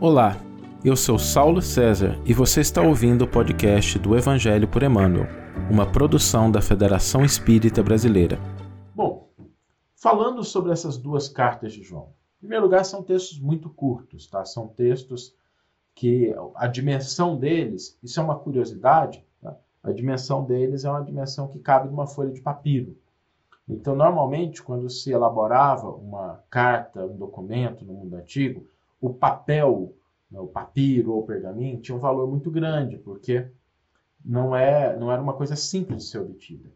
Olá, 0.00 0.36
eu 0.84 0.94
sou 0.94 1.18
Saulo 1.18 1.60
César 1.60 2.16
e 2.24 2.32
você 2.32 2.60
está 2.60 2.80
ouvindo 2.80 3.22
o 3.22 3.28
podcast 3.28 3.98
do 3.98 4.16
Evangelho 4.16 4.68
por 4.68 4.84
Emmanuel, 4.84 5.26
uma 5.68 5.90
produção 5.90 6.48
da 6.48 6.62
Federação 6.62 7.24
Espírita 7.24 7.82
Brasileira. 7.82 8.38
Bom, 8.94 9.28
falando 9.96 10.44
sobre 10.44 10.70
essas 10.70 10.96
duas 10.96 11.28
cartas 11.28 11.72
de 11.72 11.82
João, 11.82 12.10
em 12.36 12.38
primeiro 12.42 12.66
lugar, 12.66 12.84
são 12.84 13.02
textos 13.02 13.40
muito 13.40 13.68
curtos, 13.70 14.28
tá? 14.28 14.44
São 14.44 14.68
textos 14.68 15.34
que 15.96 16.32
a 16.54 16.68
dimensão 16.68 17.36
deles, 17.36 17.98
isso 18.00 18.20
é 18.20 18.22
uma 18.22 18.38
curiosidade, 18.38 19.26
tá? 19.42 19.56
a 19.82 19.90
dimensão 19.90 20.44
deles 20.44 20.84
é 20.84 20.90
uma 20.90 21.02
dimensão 21.02 21.48
que 21.48 21.58
cabe 21.58 21.88
numa 21.88 22.06
folha 22.06 22.30
de 22.30 22.40
papiro. 22.40 22.96
Então, 23.68 23.96
normalmente, 23.96 24.62
quando 24.62 24.88
se 24.88 25.10
elaborava 25.10 25.90
uma 25.90 26.40
carta, 26.48 27.04
um 27.04 27.16
documento 27.16 27.84
no 27.84 27.94
mundo 27.94 28.14
antigo, 28.14 28.64
o 29.00 29.12
papel, 29.12 29.94
né, 30.30 30.40
o 30.40 30.46
papiro 30.46 31.12
ou 31.12 31.22
o 31.22 31.26
pergaminho, 31.26 31.80
tinha 31.80 31.96
um 31.96 32.00
valor 32.00 32.28
muito 32.28 32.50
grande, 32.50 32.98
porque 32.98 33.46
não, 34.24 34.54
é, 34.54 34.96
não 34.96 35.10
era 35.10 35.22
uma 35.22 35.34
coisa 35.34 35.56
simples 35.56 36.04
de 36.04 36.10
ser 36.10 36.18
obtida. 36.18 36.70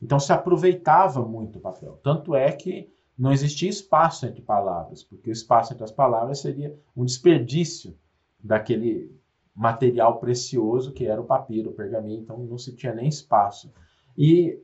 Então 0.00 0.18
se 0.18 0.32
aproveitava 0.32 1.24
muito 1.24 1.58
o 1.58 1.62
papel. 1.62 1.98
Tanto 2.02 2.34
é 2.34 2.52
que 2.52 2.92
não 3.16 3.32
existia 3.32 3.70
espaço 3.70 4.26
entre 4.26 4.42
palavras, 4.42 5.02
porque 5.02 5.30
o 5.30 5.32
espaço 5.32 5.72
entre 5.72 5.84
as 5.84 5.92
palavras 5.92 6.40
seria 6.40 6.76
um 6.96 7.04
desperdício 7.04 7.96
daquele 8.42 9.16
material 9.54 10.18
precioso 10.18 10.92
que 10.92 11.06
era 11.06 11.20
o 11.20 11.24
papiro, 11.24 11.70
o 11.70 11.74
pergaminho, 11.74 12.20
então 12.20 12.38
não 12.38 12.58
se 12.58 12.74
tinha 12.74 12.92
nem 12.92 13.08
espaço. 13.08 13.72
E 14.18 14.60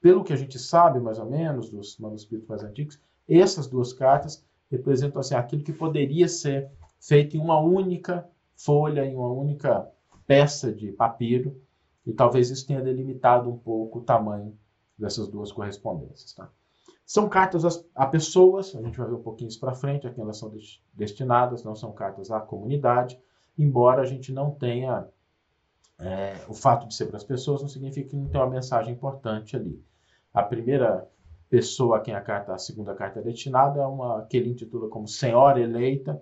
pelo 0.00 0.24
que 0.24 0.32
a 0.32 0.36
gente 0.36 0.58
sabe, 0.58 1.00
mais 1.00 1.18
ou 1.18 1.26
menos, 1.26 1.70
dos 1.70 1.98
manuscritos 1.98 2.46
mais 2.46 2.62
antigos, 2.62 2.98
essas 3.28 3.66
duas 3.66 3.92
cartas 3.92 4.46
representam 4.70 5.20
assim, 5.20 5.34
aquilo 5.34 5.62
que 5.62 5.72
poderia 5.72 6.28
ser 6.28 6.70
feito 7.00 7.36
em 7.36 7.40
uma 7.40 7.60
única 7.60 8.28
folha, 8.56 9.04
em 9.04 9.14
uma 9.14 9.30
única 9.30 9.88
peça 10.26 10.72
de 10.72 10.92
papiro, 10.92 11.60
e 12.06 12.12
talvez 12.12 12.50
isso 12.50 12.66
tenha 12.66 12.80
delimitado 12.80 13.50
um 13.50 13.58
pouco 13.58 13.98
o 13.98 14.02
tamanho 14.02 14.56
dessas 14.98 15.28
duas 15.28 15.52
correspondências. 15.52 16.32
Tá? 16.32 16.50
São 17.04 17.28
cartas 17.28 17.86
a 17.94 18.06
pessoas, 18.06 18.74
a 18.74 18.82
gente 18.82 18.98
vai 18.98 19.06
ver 19.06 19.14
um 19.14 19.22
pouquinho 19.22 19.48
isso 19.48 19.60
para 19.60 19.74
frente, 19.74 20.06
a 20.06 20.12
quem 20.12 20.22
elas 20.22 20.36
são 20.36 20.52
destinadas, 20.92 21.64
não 21.64 21.74
são 21.74 21.92
cartas 21.92 22.30
à 22.30 22.40
comunidade, 22.40 23.18
embora 23.56 24.02
a 24.02 24.06
gente 24.06 24.32
não 24.32 24.50
tenha. 24.50 25.08
É, 26.00 26.36
o 26.48 26.54
fato 26.54 26.86
de 26.86 26.94
ser 26.94 27.06
para 27.06 27.16
as 27.16 27.24
pessoas 27.24 27.60
não 27.60 27.68
significa 27.68 28.10
que 28.10 28.16
não 28.16 28.28
tem 28.28 28.40
uma 28.40 28.48
mensagem 28.48 28.94
importante 28.94 29.56
ali. 29.56 29.82
A 30.32 30.44
primeira 30.44 31.08
pessoa 31.48 31.96
a 31.96 32.00
quem 32.00 32.14
a 32.14 32.20
carta, 32.20 32.54
a 32.54 32.58
segunda 32.58 32.94
carta 32.94 33.20
é 33.20 33.22
destinada, 33.22 33.80
é 33.80 33.86
uma 33.86 34.22
que 34.22 34.36
ele 34.36 34.50
intitula 34.50 34.88
como 34.88 35.08
Senhora 35.08 35.60
Eleita, 35.60 36.20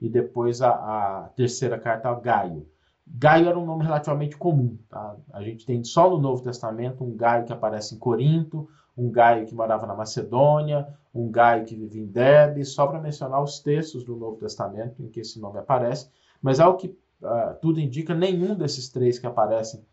e 0.00 0.08
depois 0.08 0.60
a, 0.60 0.70
a 0.70 1.28
terceira 1.36 1.78
carta, 1.78 2.12
Gaio. 2.14 2.66
Gaio 3.06 3.48
era 3.48 3.58
um 3.58 3.66
nome 3.66 3.84
relativamente 3.84 4.36
comum. 4.36 4.76
Tá? 4.88 5.16
A 5.32 5.42
gente 5.42 5.66
tem 5.66 5.82
só 5.84 6.10
no 6.10 6.18
Novo 6.18 6.42
Testamento 6.42 7.04
um 7.04 7.16
Gaio 7.16 7.44
que 7.44 7.52
aparece 7.52 7.94
em 7.94 7.98
Corinto, 7.98 8.68
um 8.96 9.10
Gaio 9.10 9.46
que 9.46 9.54
morava 9.54 9.86
na 9.86 9.94
Macedônia, 9.94 10.88
um 11.14 11.30
Gaio 11.30 11.64
que 11.64 11.76
vivia 11.76 12.02
em 12.02 12.06
Derbe, 12.06 12.64
só 12.64 12.86
para 12.86 13.00
mencionar 13.00 13.42
os 13.42 13.60
textos 13.60 14.04
do 14.04 14.16
Novo 14.16 14.36
Testamento 14.36 15.02
em 15.02 15.08
que 15.08 15.20
esse 15.20 15.40
nome 15.40 15.58
aparece. 15.58 16.10
Mas 16.40 16.58
ao 16.58 16.76
que 16.76 16.88
uh, 16.88 17.54
tudo 17.60 17.80
indica, 17.80 18.14
nenhum 18.14 18.54
desses 18.54 18.88
três 18.88 19.18
que 19.18 19.26
aparecem 19.26 19.84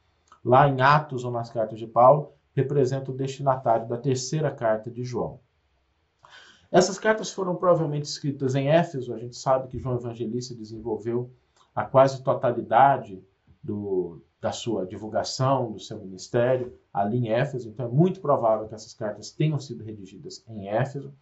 lá 0.44 0.68
em 0.68 0.82
Atos 0.82 1.24
ou 1.24 1.32
nas 1.32 1.52
cartas 1.52 1.78
de 1.78 1.86
Paulo 1.88 2.34
representa 2.60 3.12
o 3.12 3.16
destinatário 3.16 3.88
da 3.88 3.98
terceira 3.98 4.52
carta 4.52 4.92
de 4.92 5.04
João. 5.04 5.40
Essas 6.72 7.00
cartas 7.00 7.32
foram 7.32 7.56
provavelmente 7.56 8.06
escritas 8.06 8.54
em 8.54 8.68
Éfeso. 8.68 9.14
A 9.14 9.18
gente 9.18 9.36
sabe 9.36 9.68
que 9.68 9.80
João 9.80 9.96
Evangelista 9.96 10.54
desenvolveu 10.54 11.32
a 11.74 11.84
quase 11.84 12.22
totalidade 12.22 13.24
do, 13.64 14.22
da 14.40 14.52
sua 14.52 14.86
divulgação, 14.86 15.72
do 15.72 15.80
seu 15.80 15.98
ministério, 15.98 16.78
ali 16.94 17.18
em 17.18 17.30
Éfeso. 17.30 17.70
Então 17.70 17.88
é 17.88 17.90
muito 17.90 18.20
provável 18.20 18.68
que 18.68 18.76
essas 18.76 18.94
cartas 18.94 19.32
tenham 19.32 19.60
sido 19.60 19.84
redigidas 19.84 20.44
em 20.48 20.68
Éfeso. 20.68 21.14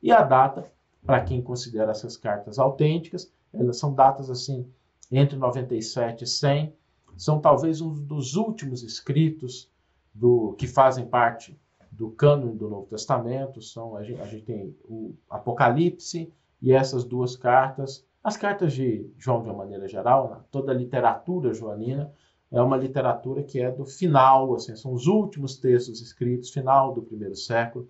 E 0.00 0.12
a 0.12 0.22
data, 0.22 0.70
para 1.04 1.22
quem 1.24 1.42
considera 1.42 1.90
essas 1.90 2.16
cartas 2.16 2.58
autênticas, 2.58 3.32
elas 3.52 3.78
são 3.78 3.92
datas 3.92 4.30
assim 4.30 4.70
entre 5.10 5.36
97 5.36 6.24
e 6.24 6.26
100. 6.26 6.72
São 7.16 7.40
talvez 7.40 7.80
um 7.80 7.92
dos 7.92 8.36
últimos 8.36 8.82
escritos 8.82 9.71
do 10.14 10.54
que 10.58 10.66
fazem 10.66 11.06
parte 11.06 11.58
do 11.90 12.10
cânone 12.10 12.56
do 12.56 12.68
Novo 12.68 12.86
Testamento. 12.86 13.60
São 13.60 13.96
a 13.96 14.02
gente, 14.02 14.20
a 14.20 14.26
gente 14.26 14.44
tem 14.44 14.76
o 14.84 15.14
Apocalipse 15.28 16.32
e 16.60 16.72
essas 16.72 17.04
duas 17.04 17.36
cartas. 17.36 18.04
As 18.22 18.36
cartas 18.36 18.72
de 18.72 19.10
João, 19.18 19.42
de 19.42 19.48
uma 19.48 19.58
maneira 19.58 19.88
geral, 19.88 20.30
né? 20.30 20.40
toda 20.50 20.72
a 20.72 20.74
literatura 20.74 21.52
joanina 21.52 22.12
é 22.50 22.60
uma 22.60 22.76
literatura 22.76 23.42
que 23.42 23.58
é 23.58 23.70
do 23.70 23.86
final, 23.86 24.54
assim, 24.54 24.76
são 24.76 24.92
os 24.92 25.06
últimos 25.06 25.56
textos 25.56 26.02
escritos, 26.02 26.50
final 26.50 26.92
do 26.92 27.02
primeiro 27.02 27.34
século. 27.34 27.88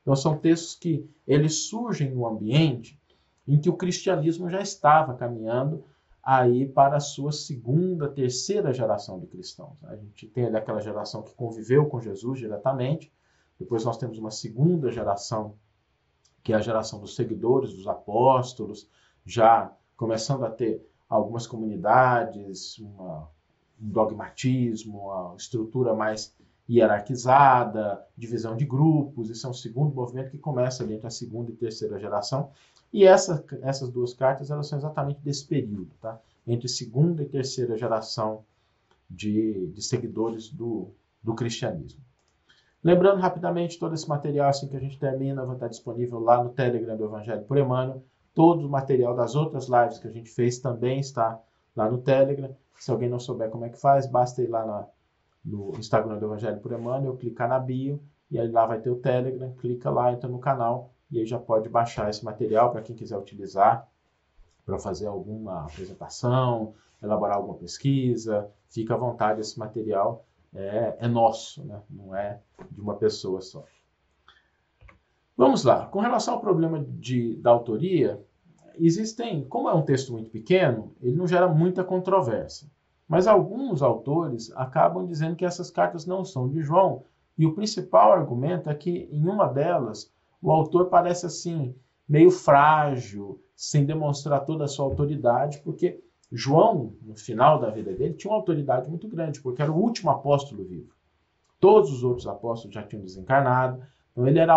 Então 0.00 0.14
são 0.14 0.38
textos 0.38 0.76
que 0.76 1.08
eles 1.26 1.68
surgem 1.68 2.14
no 2.14 2.26
ambiente 2.26 2.98
em 3.46 3.58
que 3.58 3.68
o 3.68 3.76
cristianismo 3.76 4.48
já 4.48 4.60
estava 4.60 5.14
caminhando 5.14 5.84
aí 6.24 6.66
para 6.66 6.96
a 6.96 7.00
sua 7.00 7.32
segunda, 7.32 8.08
terceira 8.08 8.72
geração 8.72 9.20
de 9.20 9.26
cristãos. 9.26 9.76
A 9.84 9.94
gente 9.96 10.26
tem 10.28 10.46
ali 10.46 10.56
aquela 10.56 10.80
geração 10.80 11.22
que 11.22 11.34
conviveu 11.34 11.86
com 11.86 12.00
Jesus 12.00 12.38
diretamente, 12.38 13.12
depois 13.58 13.84
nós 13.84 13.98
temos 13.98 14.18
uma 14.18 14.30
segunda 14.30 14.90
geração, 14.90 15.54
que 16.42 16.52
é 16.52 16.56
a 16.56 16.60
geração 16.60 16.98
dos 17.00 17.14
seguidores, 17.14 17.74
dos 17.74 17.86
apóstolos, 17.86 18.88
já 19.24 19.72
começando 19.96 20.44
a 20.44 20.50
ter 20.50 20.84
algumas 21.08 21.46
comunidades, 21.46 22.78
uma, 22.78 23.30
um 23.80 23.88
dogmatismo, 23.88 24.98
uma 24.98 25.36
estrutura 25.36 25.94
mais 25.94 26.34
hierarquizada, 26.68 28.04
divisão 28.16 28.56
de 28.56 28.64
grupos, 28.64 29.28
isso 29.28 29.46
é 29.46 29.50
um 29.50 29.54
segundo 29.54 29.94
movimento 29.94 30.30
que 30.30 30.38
começa 30.38 30.82
ali 30.82 30.94
entre 30.94 31.06
a 31.06 31.10
segunda 31.10 31.50
e 31.50 31.54
terceira 31.54 31.98
geração, 31.98 32.50
e 32.94 33.04
essa, 33.04 33.44
essas 33.60 33.90
duas 33.90 34.14
cartas 34.14 34.52
elas 34.52 34.68
são 34.68 34.78
exatamente 34.78 35.18
desse 35.18 35.44
período, 35.44 35.90
tá? 36.00 36.16
entre 36.46 36.68
segunda 36.68 37.24
e 37.24 37.26
terceira 37.26 37.76
geração 37.76 38.44
de, 39.10 39.66
de 39.72 39.82
seguidores 39.82 40.48
do, 40.48 40.92
do 41.20 41.34
cristianismo. 41.34 42.00
Lembrando 42.84 43.20
rapidamente, 43.20 43.80
todo 43.80 43.94
esse 43.94 44.08
material 44.08 44.48
assim 44.48 44.68
que 44.68 44.76
a 44.76 44.80
gente 44.80 44.96
termina 44.96 45.44
vai 45.44 45.56
estar 45.56 45.66
disponível 45.66 46.20
lá 46.20 46.44
no 46.44 46.50
Telegram 46.50 46.96
do 46.96 47.06
Evangelho 47.06 47.42
por 47.42 47.58
Emmanuel. 47.58 48.00
Todo 48.32 48.64
o 48.64 48.70
material 48.70 49.16
das 49.16 49.34
outras 49.34 49.66
lives 49.68 49.98
que 49.98 50.06
a 50.06 50.12
gente 50.12 50.30
fez 50.30 50.60
também 50.60 51.00
está 51.00 51.40
lá 51.74 51.90
no 51.90 51.98
Telegram. 51.98 52.54
Se 52.78 52.92
alguém 52.92 53.08
não 53.08 53.18
souber 53.18 53.50
como 53.50 53.64
é 53.64 53.70
que 53.70 53.80
faz, 53.80 54.06
basta 54.06 54.40
ir 54.40 54.46
lá 54.46 54.64
na, 54.64 54.86
no 55.44 55.72
Instagram 55.78 56.18
do 56.18 56.26
Evangelho 56.26 56.60
por 56.60 56.70
Emmanuel, 56.70 57.16
clicar 57.16 57.48
na 57.48 57.58
bio, 57.58 58.00
e 58.30 58.38
aí 58.38 58.48
lá 58.48 58.66
vai 58.66 58.78
ter 58.80 58.90
o 58.90 58.96
Telegram, 58.96 59.52
clica 59.54 59.90
lá, 59.90 60.12
entra 60.12 60.28
no 60.28 60.38
canal 60.38 60.93
e 61.10 61.18
aí 61.18 61.26
já 61.26 61.38
pode 61.38 61.68
baixar 61.68 62.10
esse 62.10 62.24
material 62.24 62.70
para 62.70 62.82
quem 62.82 62.96
quiser 62.96 63.16
utilizar 63.16 63.88
para 64.64 64.78
fazer 64.78 65.06
alguma 65.06 65.64
apresentação, 65.64 66.74
elaborar 67.02 67.36
alguma 67.36 67.56
pesquisa, 67.56 68.50
fica 68.68 68.94
à 68.94 68.96
vontade, 68.96 69.40
esse 69.40 69.58
material 69.58 70.24
é, 70.54 70.96
é 71.00 71.08
nosso, 71.08 71.64
né? 71.64 71.82
não 71.90 72.14
é 72.14 72.40
de 72.70 72.80
uma 72.80 72.94
pessoa 72.94 73.40
só. 73.40 73.64
Vamos 75.36 75.64
lá, 75.64 75.86
com 75.86 76.00
relação 76.00 76.34
ao 76.34 76.40
problema 76.40 76.82
de, 76.82 77.36
da 77.36 77.50
autoria, 77.50 78.24
existem, 78.78 79.44
como 79.44 79.68
é 79.68 79.74
um 79.74 79.82
texto 79.82 80.12
muito 80.12 80.30
pequeno, 80.30 80.94
ele 81.02 81.16
não 81.16 81.26
gera 81.26 81.48
muita 81.48 81.84
controvérsia. 81.84 82.70
Mas 83.06 83.26
alguns 83.26 83.82
autores 83.82 84.50
acabam 84.56 85.06
dizendo 85.06 85.36
que 85.36 85.44
essas 85.44 85.70
cartas 85.70 86.06
não 86.06 86.24
são 86.24 86.48
de 86.48 86.62
João, 86.62 87.04
e 87.36 87.44
o 87.46 87.54
principal 87.54 88.12
argumento 88.12 88.70
é 88.70 88.74
que 88.74 89.08
em 89.10 89.28
uma 89.28 89.46
delas 89.48 90.13
o 90.44 90.52
autor 90.52 90.90
parece 90.90 91.24
assim, 91.24 91.74
meio 92.06 92.30
frágil, 92.30 93.40
sem 93.56 93.86
demonstrar 93.86 94.44
toda 94.44 94.64
a 94.64 94.68
sua 94.68 94.84
autoridade, 94.84 95.62
porque 95.64 96.04
João, 96.30 96.92
no 97.00 97.16
final 97.16 97.58
da 97.58 97.70
vida 97.70 97.94
dele, 97.94 98.12
tinha 98.12 98.30
uma 98.30 98.36
autoridade 98.36 98.90
muito 98.90 99.08
grande, 99.08 99.40
porque 99.40 99.62
era 99.62 99.72
o 99.72 99.80
último 99.80 100.10
apóstolo 100.10 100.62
vivo. 100.62 100.92
Todos 101.58 101.90
os 101.90 102.04
outros 102.04 102.26
apóstolos 102.26 102.74
já 102.74 102.82
tinham 102.82 103.02
desencarnado, 103.02 103.82
então 104.12 104.28
ele 104.28 104.38
era 104.38 104.52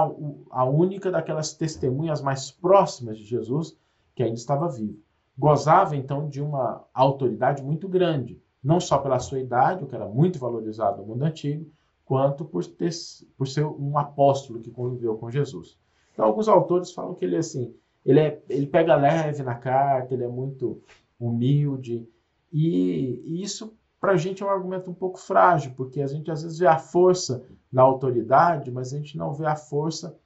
a 0.51 0.65
única 0.65 1.09
daquelas 1.09 1.53
testemunhas 1.53 2.21
mais 2.21 2.51
próximas 2.51 3.17
de 3.17 3.23
Jesus 3.23 3.77
que 4.13 4.23
ainda 4.23 4.35
estava 4.35 4.67
vivo. 4.67 5.00
Gozava 5.38 5.95
então 5.95 6.27
de 6.27 6.41
uma 6.41 6.83
autoridade 6.94 7.63
muito 7.63 7.88
grande, 7.88 8.41
não 8.61 8.81
só 8.81 8.97
pela 8.97 9.19
sua 9.19 9.39
idade, 9.39 9.85
o 9.85 9.88
que 9.88 9.95
era 9.95 10.06
muito 10.06 10.38
valorizado 10.38 10.97
no 10.97 11.07
mundo 11.07 11.23
antigo, 11.23 11.71
quanto 12.03 12.44
por, 12.44 12.65
ter, 12.65 12.91
por 13.38 13.47
ser 13.47 13.65
um 13.65 13.97
apóstolo 13.97 14.59
que 14.59 14.71
conviveu 14.71 15.17
com 15.17 15.31
Jesus. 15.31 15.77
Então, 16.17 16.25
alguns 16.25 16.47
autores 16.47 16.91
falam 16.91 17.13
que 17.13 17.23
ele 17.23 17.37
assim, 17.37 17.75
ele, 18.03 18.19
é, 18.19 18.41
ele 18.49 18.65
pega 18.65 18.95
leve 18.95 19.43
na 19.43 19.53
carta, 19.53 20.15
ele 20.15 20.23
é 20.23 20.27
muito 20.27 20.81
humilde, 21.19 22.09
e, 22.51 23.21
e 23.23 23.43
isso 23.43 23.77
para 24.01 24.13
a 24.13 24.17
gente 24.17 24.41
é 24.41 24.45
um 24.47 24.49
argumento 24.49 24.89
um 24.89 24.95
pouco 24.95 25.19
frágil, 25.19 25.75
porque 25.77 26.01
a 26.01 26.07
gente 26.07 26.31
às 26.31 26.41
vezes 26.41 26.57
vê 26.57 26.65
a 26.65 26.79
força 26.79 27.45
na 27.71 27.83
autoridade, 27.83 28.71
mas 28.71 28.91
a 28.91 28.97
gente 28.97 29.15
não 29.15 29.31
vê 29.31 29.45
a 29.45 29.55
força 29.55 30.17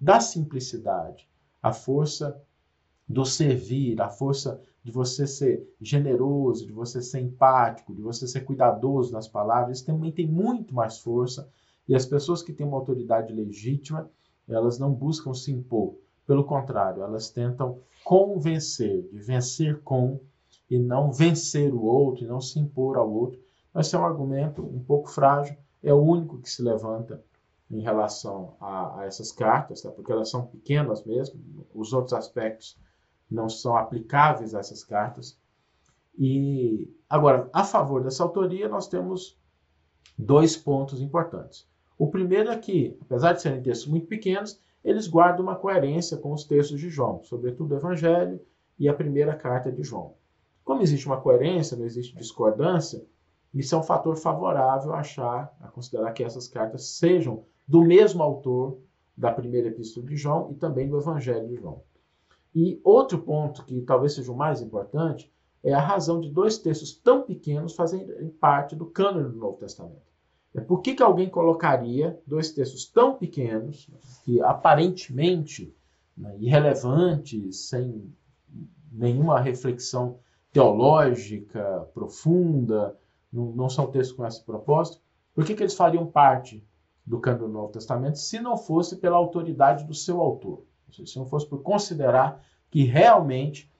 da 0.00 0.18
simplicidade, 0.18 1.28
a 1.62 1.72
força 1.72 2.42
do 3.08 3.24
servir, 3.24 4.02
a 4.02 4.08
força 4.08 4.60
de 4.82 4.90
você 4.90 5.28
ser 5.28 5.72
generoso, 5.80 6.66
de 6.66 6.72
você 6.72 7.00
ser 7.00 7.20
empático, 7.20 7.94
de 7.94 8.02
você 8.02 8.26
ser 8.26 8.40
cuidadoso 8.40 9.12
nas 9.12 9.28
palavras, 9.28 9.78
isso 9.78 9.86
também 9.86 10.10
tem 10.10 10.26
muito 10.26 10.74
mais 10.74 10.98
força. 10.98 11.48
E 11.88 11.94
as 11.94 12.04
pessoas 12.04 12.42
que 12.42 12.52
têm 12.52 12.66
uma 12.66 12.78
autoridade 12.78 13.32
legítima, 13.32 14.10
elas 14.48 14.78
não 14.78 14.92
buscam 14.92 15.34
se 15.34 15.52
impor. 15.52 15.96
Pelo 16.26 16.44
contrário, 16.44 17.02
elas 17.02 17.30
tentam 17.30 17.80
convencer, 18.04 19.08
de 19.10 19.18
vencer 19.18 19.80
com, 19.82 20.20
e 20.68 20.78
não 20.78 21.12
vencer 21.12 21.72
o 21.72 21.82
outro, 21.82 22.24
e 22.24 22.28
não 22.28 22.40
se 22.40 22.58
impor 22.58 22.96
ao 22.96 23.10
outro. 23.10 23.40
Mas 23.72 23.92
é 23.92 23.98
um 23.98 24.04
argumento 24.04 24.62
um 24.62 24.82
pouco 24.82 25.08
frágil, 25.08 25.56
é 25.82 25.92
o 25.92 26.02
único 26.02 26.38
que 26.38 26.50
se 26.50 26.62
levanta 26.62 27.22
em 27.70 27.80
relação 27.80 28.54
a, 28.60 29.00
a 29.00 29.04
essas 29.06 29.32
cartas, 29.32 29.82
tá? 29.82 29.90
porque 29.90 30.12
elas 30.12 30.30
são 30.30 30.46
pequenas 30.46 31.04
mesmo, 31.04 31.40
os 31.74 31.92
outros 31.92 32.12
aspectos 32.12 32.78
não 33.30 33.48
são 33.48 33.76
aplicáveis 33.76 34.54
a 34.54 34.60
essas 34.60 34.84
cartas. 34.84 35.38
E 36.18 36.88
agora, 37.10 37.50
a 37.52 37.64
favor 37.64 38.02
dessa 38.02 38.22
autoria, 38.22 38.68
nós 38.68 38.88
temos 38.88 39.36
dois 40.16 40.56
pontos 40.56 41.00
importantes. 41.00 41.68
O 41.98 42.08
primeiro 42.08 42.50
é 42.50 42.58
que, 42.58 42.96
apesar 43.00 43.32
de 43.32 43.42
serem 43.42 43.62
textos 43.62 43.88
muito 43.88 44.06
pequenos, 44.06 44.60
eles 44.84 45.06
guardam 45.06 45.44
uma 45.44 45.56
coerência 45.56 46.16
com 46.16 46.32
os 46.32 46.44
textos 46.44 46.78
de 46.78 46.90
João, 46.90 47.22
sobretudo 47.24 47.72
o 47.72 47.76
Evangelho 47.76 48.40
e 48.78 48.88
a 48.88 48.94
primeira 48.94 49.34
carta 49.34 49.72
de 49.72 49.82
João. 49.82 50.14
Como 50.62 50.82
existe 50.82 51.06
uma 51.06 51.20
coerência, 51.20 51.76
não 51.76 51.86
existe 51.86 52.14
discordância, 52.16 53.04
isso 53.54 53.74
é 53.74 53.78
um 53.78 53.82
fator 53.82 54.16
favorável 54.16 54.92
a 54.92 54.98
achar, 54.98 55.56
a 55.60 55.68
considerar 55.68 56.12
que 56.12 56.22
essas 56.22 56.46
cartas 56.46 56.86
sejam 56.98 57.44
do 57.66 57.82
mesmo 57.82 58.22
autor 58.22 58.78
da 59.16 59.32
primeira 59.32 59.68
epístola 59.68 60.06
de 60.06 60.16
João 60.16 60.50
e 60.52 60.54
também 60.54 60.88
do 60.88 60.98
Evangelho 60.98 61.48
de 61.48 61.56
João. 61.56 61.82
E 62.54 62.80
outro 62.84 63.18
ponto 63.18 63.64
que 63.64 63.80
talvez 63.80 64.14
seja 64.14 64.30
o 64.30 64.36
mais 64.36 64.60
importante 64.60 65.32
é 65.64 65.72
a 65.72 65.80
razão 65.80 66.20
de 66.20 66.30
dois 66.30 66.58
textos 66.58 66.94
tão 66.94 67.22
pequenos 67.22 67.74
fazerem 67.74 68.28
parte 68.28 68.76
do 68.76 68.86
cânone 68.86 69.30
do 69.30 69.38
Novo 69.38 69.56
Testamento. 69.56 70.15
É 70.54 70.60
por 70.60 70.80
que, 70.80 70.94
que 70.94 71.02
alguém 71.02 71.28
colocaria 71.28 72.18
dois 72.26 72.50
textos 72.50 72.86
tão 72.86 73.14
pequenos, 73.14 73.88
que 74.24 74.40
aparentemente 74.40 75.74
né, 76.16 76.34
irrelevantes, 76.38 77.68
sem 77.68 78.10
nenhuma 78.90 79.38
reflexão 79.40 80.18
teológica 80.52 81.86
profunda, 81.92 82.96
não, 83.30 83.52
não 83.52 83.68
são 83.68 83.86
textos 83.88 84.16
com 84.16 84.26
esse 84.26 84.42
propósito, 84.42 85.02
por 85.34 85.44
que, 85.44 85.54
que 85.54 85.62
eles 85.62 85.74
fariam 85.74 86.06
parte 86.06 86.66
do 87.04 87.20
cânone 87.20 87.42
do 87.42 87.52
Novo 87.52 87.72
Testamento 87.72 88.18
se 88.18 88.40
não 88.40 88.56
fosse 88.56 88.96
pela 88.96 89.18
autoridade 89.18 89.84
do 89.84 89.94
seu 89.94 90.20
autor? 90.20 90.64
Se 90.90 91.18
não 91.18 91.26
fosse 91.26 91.46
por 91.46 91.62
considerar 91.62 92.42
que 92.70 92.84
realmente 92.84 93.70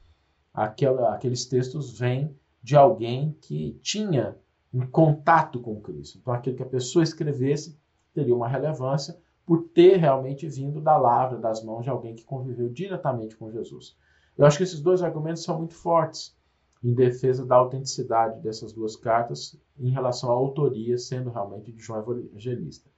aquela, 0.52 1.14
aqueles 1.14 1.46
textos 1.46 1.98
vêm 1.98 2.36
de 2.62 2.76
alguém 2.76 3.34
que 3.40 3.78
tinha 3.82 4.36
um 4.72 4.86
contato 4.86 5.60
com 5.60 5.80
Cristo. 5.80 6.18
Então, 6.18 6.32
aquilo 6.32 6.56
que 6.56 6.62
a 6.62 6.66
pessoa 6.68 7.02
escrevesse 7.02 7.78
teria 8.12 8.34
uma 8.34 8.48
relevância 8.48 9.18
por 9.44 9.68
ter 9.68 9.96
realmente 9.96 10.48
vindo 10.48 10.80
da 10.80 10.96
lavra, 10.96 11.38
das 11.38 11.62
mãos 11.62 11.84
de 11.84 11.90
alguém 11.90 12.14
que 12.14 12.24
conviveu 12.24 12.68
diretamente 12.68 13.36
com 13.36 13.50
Jesus. 13.50 13.96
Eu 14.36 14.44
acho 14.44 14.58
que 14.58 14.64
esses 14.64 14.80
dois 14.80 15.02
argumentos 15.02 15.44
são 15.44 15.58
muito 15.58 15.74
fortes 15.74 16.36
em 16.82 16.92
defesa 16.92 17.46
da 17.46 17.56
autenticidade 17.56 18.40
dessas 18.40 18.72
duas 18.72 18.96
cartas 18.96 19.56
em 19.78 19.90
relação 19.90 20.30
à 20.30 20.34
autoria, 20.34 20.98
sendo 20.98 21.30
realmente 21.30 21.72
de 21.72 21.80
João 21.80 22.00
Evangelista. 22.00 22.90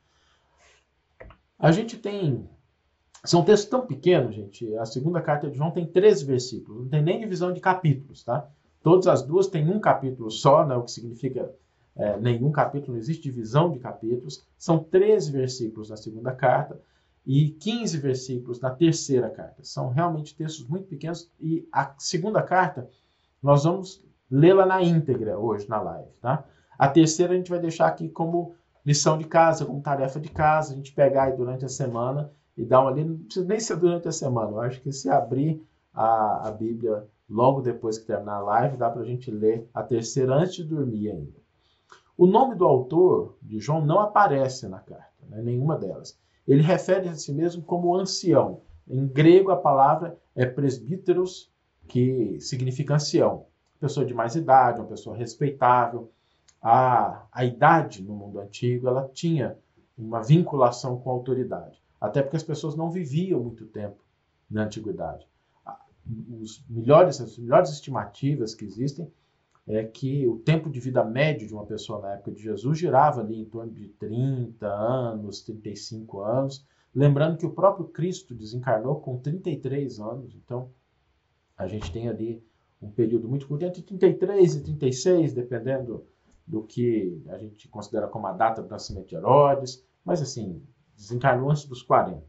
A 1.59 1.71
gente 1.71 1.97
tem 1.97 2.49
são 3.25 3.45
textos 3.45 3.69
tão 3.69 3.87
pequenos, 3.87 4.35
gente. 4.35 4.77
A 4.77 4.85
segunda 4.85 5.21
carta 5.21 5.51
de 5.51 5.57
João 5.57 5.71
tem 5.71 5.87
13 5.87 6.25
versículos, 6.25 6.83
não 6.83 6.89
tem 6.89 7.03
nem 7.03 7.19
divisão 7.19 7.53
de 7.53 7.61
capítulos, 7.61 8.23
tá? 8.23 8.49
Todas 8.89 9.07
as 9.07 9.23
duas 9.23 9.49
têm 9.49 9.69
um 9.69 9.79
capítulo 9.79 10.31
só, 10.31 10.67
né, 10.67 10.75
o 10.75 10.83
que 10.83 10.91
significa 10.91 11.55
é, 11.95 12.17
nenhum 12.17 12.51
capítulo, 12.51 12.93
não 12.93 12.99
existe 12.99 13.25
divisão 13.25 13.71
de 13.71 13.79
capítulos. 13.79 14.49
São 14.57 14.83
13 14.83 15.31
versículos 15.31 15.91
na 15.91 15.97
segunda 15.99 16.33
carta 16.33 16.81
e 17.27 17.51
15 17.51 17.99
versículos 17.99 18.59
na 18.63 18.71
terceira 18.71 19.29
carta. 19.29 19.63
São 19.63 19.91
realmente 19.91 20.35
textos 20.35 20.67
muito 20.67 20.87
pequenos 20.87 21.31
e 21.39 21.69
a 21.71 21.95
segunda 21.99 22.41
carta 22.41 22.89
nós 23.43 23.65
vamos 23.65 24.03
lê-la 24.31 24.65
na 24.65 24.83
íntegra 24.83 25.39
hoje 25.39 25.69
na 25.69 25.83
live, 25.83 26.09
tá? 26.23 26.47
A 26.79 26.89
terceira 26.89 27.35
a 27.35 27.37
gente 27.37 27.51
vai 27.51 27.61
deixar 27.61 27.89
aqui 27.89 28.09
como 28.09 28.55
lição 28.87 29.19
de 29.19 29.25
casa, 29.25 29.67
como 29.67 29.83
tarefa 29.83 30.19
de 30.19 30.31
casa, 30.31 30.73
a 30.73 30.77
gente 30.77 30.95
pegar 30.95 31.25
aí 31.25 31.37
durante 31.37 31.63
a 31.63 31.69
semana 31.69 32.33
e 32.57 32.65
dar 32.65 32.81
uma 32.81 32.91
lida, 32.91 33.11
não 33.11 33.19
precisa 33.19 33.45
nem 33.45 33.61
ser 33.61 33.77
durante 33.77 34.09
a 34.09 34.13
semana. 34.13 34.53
Eu 34.53 34.61
acho 34.63 34.81
que 34.81 34.91
se 34.91 35.11
abrir 35.11 35.63
a, 35.93 36.49
a 36.49 36.51
Bíblia 36.53 37.07
logo 37.29 37.61
depois 37.61 37.99
que 37.99 38.07
terminar 38.07 38.37
a 38.37 38.41
live, 38.41 38.77
dá 38.77 38.91
para 38.91 39.03
a 39.03 39.05
gente 39.05 39.31
ler 39.31 39.69
a 39.75 39.83
terceira 39.83 40.35
antes 40.35 40.55
de 40.55 40.65
dormir 40.65 41.11
ainda. 41.11 41.39
O 42.17 42.27
nome 42.27 42.55
do 42.55 42.65
autor 42.65 43.37
de 43.43 43.61
João 43.61 43.85
não 43.85 44.01
aparece 44.01 44.67
na 44.67 44.81
carta, 44.81 45.25
né, 45.29 45.41
nenhuma 45.43 45.77
delas. 45.77 46.19
Ele 46.47 46.63
refere 46.63 47.09
a 47.09 47.15
si 47.15 47.33
mesmo 47.33 47.63
como 47.63 47.95
ancião. 47.95 48.63
Em 48.89 49.07
grego, 49.07 49.51
a 49.51 49.57
palavra 49.57 50.19
é 50.35 50.47
presbíteros, 50.47 51.53
que 51.87 52.41
significa 52.41 52.95
ancião. 52.95 53.47
Pessoa 53.79 54.05
de 54.05 54.15
mais 54.15 54.35
idade, 54.35 54.81
uma 54.81 54.89
pessoa 54.89 55.17
respeitável. 55.17 56.11
A, 56.61 57.27
a 57.31 57.45
idade 57.45 58.03
no 58.03 58.15
mundo 58.15 58.41
antigo 58.41 58.89
ela 58.89 59.09
tinha 59.13 59.57
uma 59.97 60.23
vinculação 60.23 60.99
com 60.99 61.11
a 61.11 61.13
autoridade. 61.13 61.81
Até 62.01 62.23
porque 62.23 62.37
as 62.37 62.43
pessoas 62.43 62.75
não 62.75 62.91
viviam 62.91 63.41
muito 63.41 63.67
tempo 63.67 64.03
na 64.51 64.65
antiguidade. 64.65 65.27
Os 66.41 66.65
melhores, 66.69 67.21
as 67.21 67.39
melhores 67.39 67.71
estimativas 67.71 68.55
que 68.55 68.65
existem 68.65 69.11
é 69.67 69.85
que 69.85 70.27
o 70.27 70.39
tempo 70.39 70.71
de 70.71 70.81
vida 70.81 71.05
médio 71.05 71.47
de 71.47 71.53
uma 71.53 71.67
pessoa 71.67 72.01
na 72.01 72.15
época 72.15 72.33
de 72.33 72.43
Jesus 72.43 72.79
girava 72.79 73.21
ali 73.21 73.39
em 73.39 73.45
torno 73.45 73.71
de 73.71 73.89
30 73.89 74.67
anos, 74.67 75.43
35 75.43 76.21
anos. 76.21 76.67
Lembrando 76.95 77.37
que 77.37 77.45
o 77.45 77.53
próprio 77.53 77.87
Cristo 77.87 78.35
desencarnou 78.35 79.01
com 79.01 79.19
33 79.19 80.01
anos, 80.01 80.35
então 80.35 80.71
a 81.57 81.67
gente 81.67 81.93
tem 81.93 82.09
ali 82.09 82.43
um 82.81 82.91
período 82.91 83.29
muito 83.29 83.47
curto, 83.47 83.65
entre 83.65 83.83
33 83.83 84.55
e 84.55 84.63
36, 84.63 85.35
dependendo 85.35 86.07
do 86.47 86.63
que 86.63 87.23
a 87.29 87.37
gente 87.37 87.69
considera 87.69 88.09
como 88.09 88.27
a 88.27 88.33
data 88.33 88.63
do 88.63 88.69
nascimento 88.71 89.09
de 89.09 89.17
Herodes, 89.17 89.85
mas 90.03 90.23
assim, 90.23 90.63
desencarnou 90.97 91.51
antes 91.51 91.67
dos 91.67 91.83
40. 91.83 92.25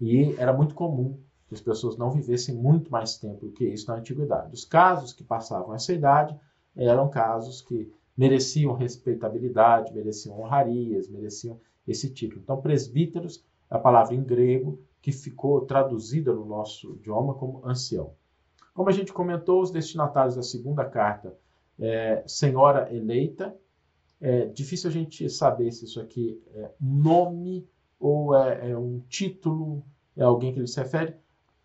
E 0.00 0.34
era 0.36 0.52
muito 0.52 0.74
comum 0.74 1.18
que 1.48 1.54
as 1.54 1.60
pessoas 1.60 1.96
não 1.96 2.10
vivessem 2.10 2.54
muito 2.54 2.90
mais 2.90 3.18
tempo 3.18 3.46
do 3.46 3.52
que 3.52 3.64
isso 3.64 3.88
na 3.88 3.98
antiguidade. 3.98 4.54
Os 4.54 4.64
casos 4.64 5.12
que 5.12 5.22
passavam 5.22 5.74
essa 5.74 5.92
idade 5.92 6.38
eram 6.76 7.08
casos 7.08 7.60
que 7.60 7.92
mereciam 8.16 8.74
respeitabilidade, 8.74 9.92
mereciam 9.92 10.40
honrarias, 10.40 11.08
mereciam 11.08 11.60
esse 11.86 12.10
título. 12.10 12.40
Então, 12.42 12.60
presbíteros 12.60 13.44
é 13.70 13.76
a 13.76 13.78
palavra 13.78 14.14
em 14.14 14.22
grego 14.22 14.78
que 15.02 15.12
ficou 15.12 15.60
traduzida 15.62 16.32
no 16.32 16.44
nosso 16.46 16.94
idioma 16.94 17.34
como 17.34 17.60
ancião. 17.64 18.12
Como 18.72 18.88
a 18.88 18.92
gente 18.92 19.12
comentou, 19.12 19.60
os 19.60 19.70
destinatários 19.70 20.34
da 20.34 20.42
segunda 20.42 20.84
carta, 20.84 21.36
é, 21.78 22.24
senhora 22.26 22.92
eleita, 22.94 23.54
é 24.20 24.46
difícil 24.46 24.88
a 24.88 24.92
gente 24.92 25.28
saber 25.28 25.70
se 25.72 25.84
isso 25.84 26.00
aqui 26.00 26.42
é 26.54 26.70
nome 26.80 27.68
ou 28.00 28.34
é, 28.34 28.70
é 28.70 28.76
um 28.76 29.00
título, 29.08 29.84
é 30.16 30.22
alguém 30.22 30.52
que 30.52 30.58
ele 30.58 30.66
se 30.66 30.80
refere. 30.80 31.14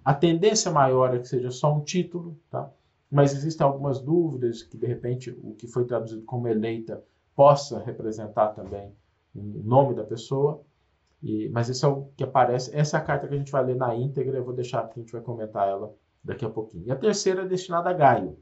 A 0.09 0.13
tendência 0.15 0.71
maior 0.71 1.13
é 1.13 1.19
que 1.19 1.27
seja 1.27 1.51
só 1.51 1.71
um 1.71 1.81
título, 1.81 2.35
tá? 2.49 2.73
mas 3.11 3.31
existem 3.31 3.63
algumas 3.63 4.01
dúvidas 4.01 4.63
que, 4.63 4.75
de 4.75 4.87
repente, 4.87 5.29
o 5.43 5.53
que 5.53 5.67
foi 5.67 5.85
traduzido 5.85 6.23
como 6.23 6.47
eleita 6.47 7.03
possa 7.35 7.77
representar 7.83 8.47
também 8.55 8.91
o 9.35 9.61
nome 9.63 9.93
da 9.93 10.03
pessoa. 10.03 10.63
E, 11.21 11.47
mas 11.49 11.69
esse 11.69 11.85
é 11.85 11.87
o 11.87 12.07
que 12.17 12.23
aparece. 12.23 12.75
Essa 12.75 12.97
é 12.97 12.99
a 12.99 13.03
carta 13.03 13.27
que 13.27 13.35
a 13.35 13.37
gente 13.37 13.51
vai 13.51 13.63
ler 13.63 13.75
na 13.75 13.95
íntegra. 13.95 14.35
Eu 14.35 14.43
vou 14.43 14.55
deixar 14.55 14.89
que 14.89 14.99
a 14.99 15.03
gente 15.03 15.11
vai 15.11 15.21
comentar 15.21 15.67
ela 15.67 15.93
daqui 16.23 16.43
a 16.43 16.49
pouquinho. 16.49 16.87
E 16.87 16.91
a 16.91 16.95
terceira 16.95 17.43
é 17.43 17.47
destinada 17.47 17.91
a 17.91 17.93
Gaio. 17.93 18.35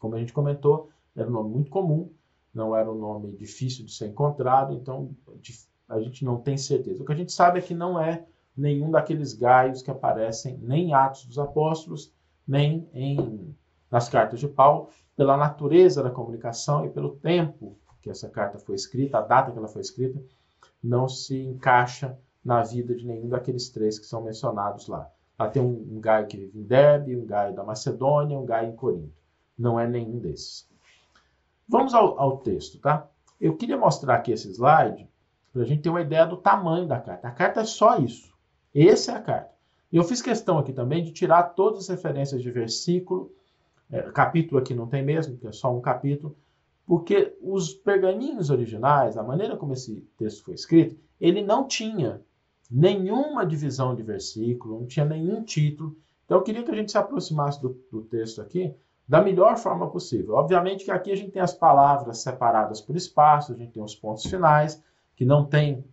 Como 0.00 0.16
a 0.16 0.18
gente 0.18 0.32
comentou, 0.32 0.90
era 1.14 1.28
um 1.28 1.32
nome 1.32 1.50
muito 1.50 1.70
comum, 1.70 2.10
não 2.52 2.74
era 2.74 2.90
um 2.90 2.98
nome 2.98 3.30
difícil 3.36 3.84
de 3.84 3.92
ser 3.92 4.08
encontrado, 4.08 4.74
então 4.74 5.14
a 5.88 6.00
gente 6.00 6.24
não 6.24 6.38
tem 6.38 6.56
certeza. 6.56 7.04
O 7.04 7.06
que 7.06 7.12
a 7.12 7.16
gente 7.16 7.30
sabe 7.30 7.60
é 7.60 7.62
que 7.62 7.72
não 7.72 8.00
é 8.00 8.26
nenhum 8.56 8.90
daqueles 8.90 9.32
gaios 9.32 9.82
que 9.82 9.90
aparecem 9.90 10.58
nem 10.58 10.88
em 10.88 10.94
Atos 10.94 11.24
dos 11.26 11.38
Apóstolos, 11.38 12.12
nem 12.46 12.88
em, 12.92 13.54
nas 13.90 14.08
cartas 14.08 14.40
de 14.40 14.48
Paulo, 14.48 14.88
pela 15.16 15.36
natureza 15.36 16.02
da 16.02 16.10
comunicação 16.10 16.84
e 16.84 16.90
pelo 16.90 17.16
tempo 17.16 17.76
que 18.00 18.10
essa 18.10 18.28
carta 18.28 18.58
foi 18.58 18.74
escrita, 18.74 19.18
a 19.18 19.22
data 19.22 19.52
que 19.52 19.58
ela 19.58 19.68
foi 19.68 19.80
escrita, 19.80 20.20
não 20.82 21.08
se 21.08 21.40
encaixa 21.40 22.18
na 22.44 22.62
vida 22.62 22.94
de 22.94 23.06
nenhum 23.06 23.28
daqueles 23.28 23.70
três 23.70 23.98
que 23.98 24.06
são 24.06 24.22
mencionados 24.22 24.88
lá. 24.88 25.08
Lá 25.38 25.48
tem 25.48 25.62
um, 25.62 25.96
um 25.96 26.00
gaio 26.00 26.26
que 26.26 26.36
vive 26.36 26.58
em 26.58 26.64
Derbe, 26.64 27.16
um 27.16 27.24
gaio 27.24 27.54
da 27.54 27.62
Macedônia, 27.62 28.38
um 28.38 28.44
gaio 28.44 28.70
em 28.70 28.76
Corinto. 28.76 29.22
Não 29.56 29.78
é 29.78 29.86
nenhum 29.86 30.18
desses. 30.18 30.68
Vamos 31.68 31.94
ao, 31.94 32.18
ao 32.18 32.38
texto, 32.38 32.80
tá? 32.80 33.08
Eu 33.40 33.56
queria 33.56 33.76
mostrar 33.76 34.16
aqui 34.16 34.32
esse 34.32 34.50
slide 34.50 35.08
para 35.52 35.62
a 35.62 35.64
gente 35.64 35.82
ter 35.82 35.90
uma 35.90 36.00
ideia 36.00 36.26
do 36.26 36.36
tamanho 36.36 36.86
da 36.86 36.98
carta. 36.98 37.28
A 37.28 37.30
carta 37.30 37.60
é 37.60 37.64
só 37.64 37.98
isso. 37.98 38.31
Essa 38.74 39.12
é 39.12 39.14
a 39.16 39.20
carta. 39.20 39.52
E 39.90 39.96
eu 39.96 40.04
fiz 40.04 40.22
questão 40.22 40.58
aqui 40.58 40.72
também 40.72 41.04
de 41.04 41.12
tirar 41.12 41.42
todas 41.54 41.80
as 41.80 41.88
referências 41.88 42.42
de 42.42 42.50
versículo 42.50 43.30
É, 43.94 44.10
capítulo 44.10 44.58
aqui 44.58 44.74
não 44.74 44.86
tem 44.86 45.04
mesmo, 45.04 45.34
porque 45.34 45.48
é 45.48 45.52
só 45.52 45.70
um 45.70 45.80
capítulo, 45.82 46.34
porque 46.86 47.36
os 47.42 47.74
pergaminhos 47.74 48.48
originais, 48.48 49.18
a 49.18 49.22
maneira 49.22 49.54
como 49.54 49.74
esse 49.74 50.00
texto 50.16 50.42
foi 50.44 50.54
escrito, 50.54 50.96
ele 51.20 51.42
não 51.42 51.68
tinha 51.68 52.22
nenhuma 52.70 53.44
divisão 53.44 53.94
de 53.94 54.02
versículo, 54.02 54.80
não 54.80 54.86
tinha 54.86 55.04
nenhum 55.04 55.44
título. 55.44 55.94
Então 56.24 56.38
eu 56.38 56.42
queria 56.42 56.62
que 56.62 56.70
a 56.70 56.74
gente 56.74 56.90
se 56.90 56.96
aproximasse 56.96 57.60
do, 57.60 57.76
do 57.90 58.00
texto 58.00 58.40
aqui 58.40 58.74
da 59.06 59.20
melhor 59.20 59.58
forma 59.58 59.90
possível. 59.90 60.36
Obviamente 60.36 60.86
que 60.86 60.90
aqui 60.90 61.12
a 61.12 61.16
gente 61.16 61.32
tem 61.32 61.42
as 61.42 61.52
palavras 61.52 62.22
separadas 62.22 62.80
por 62.80 62.96
espaço, 62.96 63.52
a 63.52 63.56
gente 63.56 63.72
tem 63.72 63.82
os 63.82 63.94
pontos 63.94 64.24
finais, 64.24 64.82
que 65.14 65.26
não 65.26 65.44
tem 65.44 65.84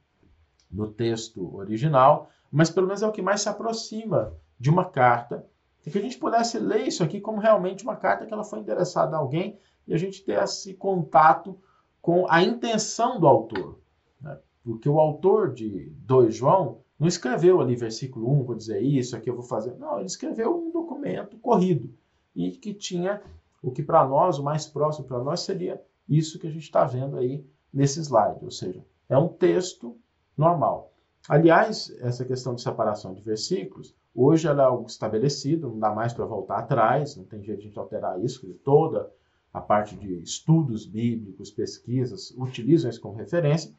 no 0.72 0.88
texto 0.88 1.54
original, 1.54 2.30
mas 2.52 2.70
pelo 2.70 2.88
menos 2.88 3.02
é 3.02 3.08
o 3.08 3.12
que 3.12 3.22
mais 3.22 3.42
se 3.42 3.50
aproxima 3.50 4.34
de 4.60 4.70
uma 4.70 4.86
carta, 4.86 5.46
e 5.86 5.92
que 5.92 5.98
a 5.98 6.02
gente 6.02 6.18
pudesse 6.18 6.60
ler 6.60 6.88
isso 6.88 7.04
aqui 7.04 7.22
como 7.22 7.40
realmente 7.40 7.84
uma 7.84 7.96
carta 7.96 8.26
que 8.26 8.34
ela 8.34 8.44
foi 8.44 8.60
endereçada 8.60 9.16
a 9.16 9.20
alguém 9.20 9.58
e 9.88 9.94
a 9.94 9.98
gente 9.98 10.24
ter 10.24 10.42
esse 10.44 10.74
contato 10.74 11.58
com 12.02 12.26
a 12.30 12.44
intenção 12.44 13.20
do 13.20 13.28
autor. 13.28 13.80
Né? 14.22 14.38
Porque 14.64 14.90
o 14.90 15.00
autor 15.00 15.54
de 15.54 15.90
2 16.02 16.36
João 16.36 16.82
não 17.00 17.08
escreveu 17.08 17.62
ali 17.62 17.76
versículo 17.76 18.30
1, 18.42 18.44
vou 18.44 18.56
dizer 18.56 18.82
isso, 18.82 19.16
aqui 19.16 19.30
eu 19.30 19.36
vou 19.36 19.44
fazer. 19.44 19.78
Não, 19.78 19.98
ele 19.98 20.06
escreveu 20.06 20.56
um 20.56 20.72
documento 20.72 21.38
corrido 21.38 21.94
e 22.36 22.52
que 22.52 22.74
tinha 22.74 23.22
o 23.62 23.72
que 23.72 23.82
para 23.82 24.06
nós, 24.08 24.38
o 24.38 24.44
mais 24.44 24.68
próximo 24.68 25.08
para 25.08 25.24
nós, 25.24 25.42
seria 25.42 25.82
isso 26.08 26.40
que 26.40 26.48
a 26.48 26.52
gente 26.52 26.64
está 26.64 26.84
vendo 26.84 27.18
aí 27.18 27.46
nesse 27.74 28.00
slide, 28.00 28.44
ou 28.44 28.52
seja, 28.52 28.84
é 29.08 29.18
um 29.18 29.28
texto 29.28 29.98
normal. 30.38 30.89
Aliás, 31.30 31.96
essa 32.00 32.26
questão 32.26 32.56
de 32.56 32.62
separação 32.64 33.14
de 33.14 33.22
versículos, 33.22 33.96
hoje 34.16 34.48
ela 34.48 34.64
é 34.64 34.66
algo 34.66 34.88
estabelecido, 34.88 35.70
não 35.70 35.78
dá 35.78 35.94
mais 35.94 36.12
para 36.12 36.26
voltar 36.26 36.58
atrás, 36.58 37.16
não 37.16 37.24
tem 37.24 37.44
jeito 37.44 37.60
de 37.60 37.66
a 37.66 37.70
gente 37.70 37.78
alterar 37.78 38.20
isso, 38.20 38.52
toda 38.64 39.12
a 39.54 39.62
parte 39.62 39.96
de 39.96 40.12
estudos 40.24 40.88
bíblicos, 40.88 41.52
pesquisas, 41.52 42.34
utilizam 42.36 42.90
isso 42.90 43.00
como 43.00 43.14
referência, 43.14 43.72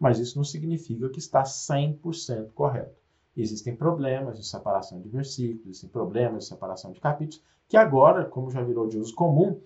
mas 0.00 0.18
isso 0.18 0.38
não 0.38 0.44
significa 0.44 1.10
que 1.10 1.18
está 1.18 1.42
100% 1.42 2.52
correto. 2.54 2.96
Existem 3.36 3.76
problemas 3.76 4.38
de 4.38 4.46
separação 4.46 4.98
de 4.98 5.10
versículos, 5.10 5.66
existem 5.66 5.90
problemas 5.90 6.44
de 6.44 6.48
separação 6.48 6.92
de 6.92 7.00
capítulos, 7.00 7.44
que 7.68 7.76
agora, 7.76 8.24
como 8.24 8.50
já 8.50 8.62
virou 8.62 8.88
de 8.88 8.98
uso 8.98 9.14
comum, 9.14 9.60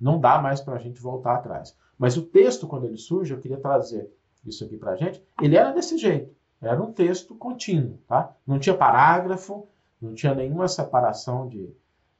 não 0.00 0.20
dá 0.20 0.40
mais 0.40 0.60
para 0.60 0.76
a 0.76 0.78
gente 0.78 1.00
voltar 1.00 1.34
atrás. 1.34 1.76
Mas 1.98 2.16
o 2.16 2.22
texto, 2.22 2.68
quando 2.68 2.84
ele 2.84 2.96
surge, 2.96 3.34
eu 3.34 3.40
queria 3.40 3.58
trazer 3.58 4.08
isso 4.44 4.64
aqui 4.64 4.76
para 4.76 4.92
a 4.92 4.96
gente, 4.96 5.20
ele 5.42 5.56
era 5.56 5.72
desse 5.72 5.98
jeito. 5.98 6.35
Era 6.60 6.82
um 6.82 6.92
texto 6.92 7.34
contínuo, 7.34 7.98
tá? 8.06 8.34
Não 8.46 8.58
tinha 8.58 8.74
parágrafo, 8.74 9.66
não 10.00 10.14
tinha 10.14 10.34
nenhuma 10.34 10.68
separação 10.68 11.48
de, 11.48 11.70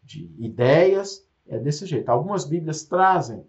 de 0.02 0.30
ideias, 0.38 1.26
é 1.48 1.58
desse 1.58 1.86
jeito. 1.86 2.08
Algumas 2.08 2.44
Bíblias 2.44 2.84
trazem, 2.84 3.44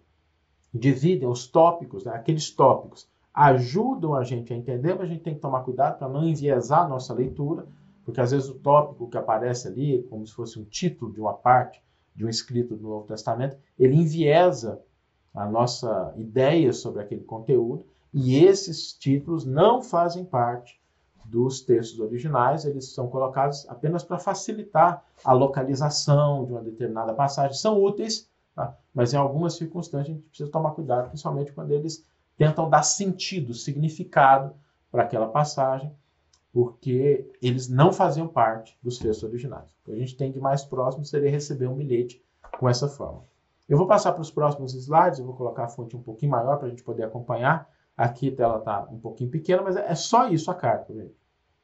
dividem 0.72 1.28
os 1.28 1.46
tópicos, 1.46 2.04
né? 2.04 2.12
aqueles 2.12 2.50
tópicos, 2.50 3.08
ajudam 3.34 4.14
a 4.14 4.24
gente 4.24 4.52
a 4.52 4.56
entender, 4.56 4.94
mas 4.94 5.04
a 5.04 5.12
gente 5.12 5.22
tem 5.22 5.34
que 5.34 5.40
tomar 5.40 5.62
cuidado 5.62 5.98
para 5.98 6.08
não 6.08 6.26
enviesar 6.26 6.84
a 6.84 6.88
nossa 6.88 7.12
leitura, 7.14 7.66
porque 8.04 8.20
às 8.20 8.30
vezes 8.30 8.48
o 8.48 8.54
tópico 8.54 9.08
que 9.08 9.18
aparece 9.18 9.68
ali, 9.68 10.02
como 10.10 10.26
se 10.26 10.32
fosse 10.32 10.58
um 10.58 10.64
título 10.64 11.12
de 11.12 11.20
uma 11.20 11.34
parte 11.34 11.82
de 12.14 12.24
um 12.24 12.28
escrito 12.28 12.74
do 12.74 12.88
Novo 12.88 13.06
Testamento, 13.06 13.56
ele 13.78 13.94
enviesa 13.94 14.80
a 15.34 15.46
nossa 15.46 16.12
ideia 16.16 16.72
sobre 16.72 17.02
aquele 17.02 17.22
conteúdo, 17.22 17.86
e 18.12 18.36
esses 18.36 18.92
títulos 18.92 19.44
não 19.44 19.82
fazem 19.82 20.24
parte 20.24 20.77
dos 21.28 21.60
textos 21.60 22.00
originais, 22.00 22.64
eles 22.64 22.92
são 22.92 23.08
colocados 23.08 23.68
apenas 23.68 24.02
para 24.02 24.18
facilitar 24.18 25.04
a 25.24 25.32
localização 25.32 26.44
de 26.46 26.52
uma 26.52 26.62
determinada 26.62 27.12
passagem. 27.12 27.56
São 27.56 27.82
úteis, 27.82 28.28
tá? 28.54 28.74
mas 28.94 29.12
em 29.12 29.16
algumas 29.16 29.54
circunstâncias 29.54 30.08
a 30.08 30.12
gente 30.14 30.26
precisa 30.28 30.50
tomar 30.50 30.70
cuidado, 30.70 31.08
principalmente 31.08 31.52
quando 31.52 31.70
eles 31.72 32.04
tentam 32.36 32.70
dar 32.70 32.82
sentido, 32.82 33.52
significado 33.52 34.54
para 34.90 35.02
aquela 35.02 35.28
passagem, 35.28 35.92
porque 36.50 37.30
eles 37.42 37.68
não 37.68 37.92
faziam 37.92 38.26
parte 38.26 38.78
dos 38.82 38.98
textos 38.98 39.28
originais. 39.28 39.70
O 39.82 39.84
que 39.84 39.92
a 39.92 39.96
gente 39.96 40.16
tem 40.16 40.32
de 40.32 40.40
mais 40.40 40.64
próximo 40.64 41.04
seria 41.04 41.30
receber 41.30 41.66
um 41.66 41.76
bilhete 41.76 42.24
com 42.58 42.68
essa 42.68 42.88
forma. 42.88 43.22
Eu 43.68 43.76
vou 43.76 43.86
passar 43.86 44.12
para 44.12 44.22
os 44.22 44.30
próximos 44.30 44.72
slides, 44.72 45.18
eu 45.18 45.26
vou 45.26 45.34
colocar 45.34 45.64
a 45.64 45.68
fonte 45.68 45.94
um 45.94 46.02
pouquinho 46.02 46.32
maior 46.32 46.56
para 46.56 46.68
a 46.68 46.70
gente 46.70 46.82
poder 46.82 47.02
acompanhar. 47.02 47.68
Aqui 47.94 48.28
a 48.28 48.36
tela 48.36 48.58
está 48.58 48.88
um 48.90 48.98
pouquinho 48.98 49.28
pequena, 49.28 49.60
mas 49.60 49.76
é 49.76 49.94
só 49.94 50.28
isso 50.28 50.50
a 50.50 50.54
carta. 50.54 50.94
Gente. 50.94 51.17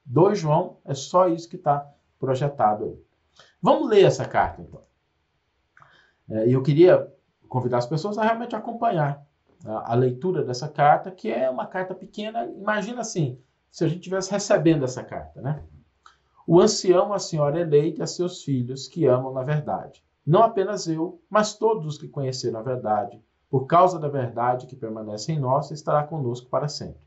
2 0.04 0.38
João 0.38 0.78
é 0.84 0.94
só 0.94 1.28
isso 1.28 1.49
que 1.49 1.56
está 1.56 1.90
projetado 2.18 2.84
aí. 2.84 2.99
Vamos 3.61 3.88
ler 3.88 4.04
essa 4.04 4.25
carta, 4.25 4.62
então. 4.62 4.82
É, 6.28 6.49
eu 6.49 6.62
queria 6.62 7.12
convidar 7.49 7.78
as 7.78 7.87
pessoas 7.87 8.18
a 8.18 8.23
realmente 8.23 8.56
acompanhar 8.56 9.25
a, 9.64 9.92
a 9.92 9.94
leitura 9.94 10.42
dessa 10.42 10.68
carta, 10.68 11.11
que 11.11 11.30
é 11.30 11.49
uma 11.49 11.66
carta 11.66 11.94
pequena. 11.94 12.46
Imagina 12.46 13.00
assim, 13.00 13.38
se 13.70 13.84
a 13.84 13.88
gente 13.88 13.99
estivesse 13.99 14.30
recebendo 14.30 14.84
essa 14.84 15.02
carta, 15.02 15.40
né? 15.40 15.62
O 16.46 16.61
ancião, 16.61 17.12
a 17.12 17.18
senhora 17.18 17.58
eleita 17.58 18.00
e 18.00 18.02
a 18.02 18.06
seus 18.06 18.42
filhos 18.42 18.87
que 18.87 19.06
amam 19.06 19.32
na 19.32 19.42
verdade. 19.42 20.04
Não 20.26 20.42
apenas 20.42 20.87
eu, 20.87 21.23
mas 21.28 21.54
todos 21.54 21.87
os 21.87 21.99
que 21.99 22.08
conheceram 22.08 22.61
a 22.61 22.62
verdade, 22.62 23.23
por 23.50 23.66
causa 23.66 23.99
da 23.99 24.08
verdade 24.08 24.66
que 24.66 24.76
permanece 24.76 25.32
em 25.32 25.38
nós, 25.38 25.70
estará 25.70 26.02
conosco 26.02 26.49
para 26.49 26.68
sempre. 26.68 27.03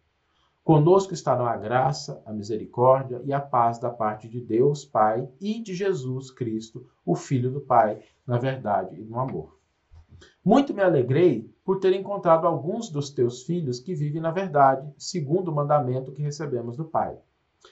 Conosco 0.68 1.14
estarão 1.14 1.46
a 1.46 1.56
graça, 1.56 2.22
a 2.26 2.34
misericórdia 2.34 3.22
e 3.24 3.32
a 3.32 3.40
paz 3.40 3.80
da 3.80 3.90
parte 3.90 4.28
de 4.28 4.42
Deus, 4.42 4.84
Pai, 4.84 5.26
e 5.40 5.62
de 5.62 5.74
Jesus 5.74 6.30
Cristo, 6.30 6.86
o 7.06 7.16
Filho 7.16 7.50
do 7.50 7.62
Pai, 7.62 8.02
na 8.28 8.38
verdade 8.38 9.00
e 9.00 9.06
no 9.06 9.18
amor. 9.18 9.58
Muito 10.44 10.74
me 10.74 10.82
alegrei 10.82 11.50
por 11.64 11.80
ter 11.80 11.94
encontrado 11.94 12.46
alguns 12.46 12.90
dos 12.90 13.10
teus 13.10 13.44
filhos 13.44 13.80
que 13.80 13.96
vivem 13.96 14.22
na 14.22 14.30
verdade, 14.30 14.86
segundo 14.98 15.48
o 15.48 15.56
mandamento 15.56 16.12
que 16.12 16.22
recebemos 16.22 16.76
do 16.76 16.84
Pai. 16.84 17.18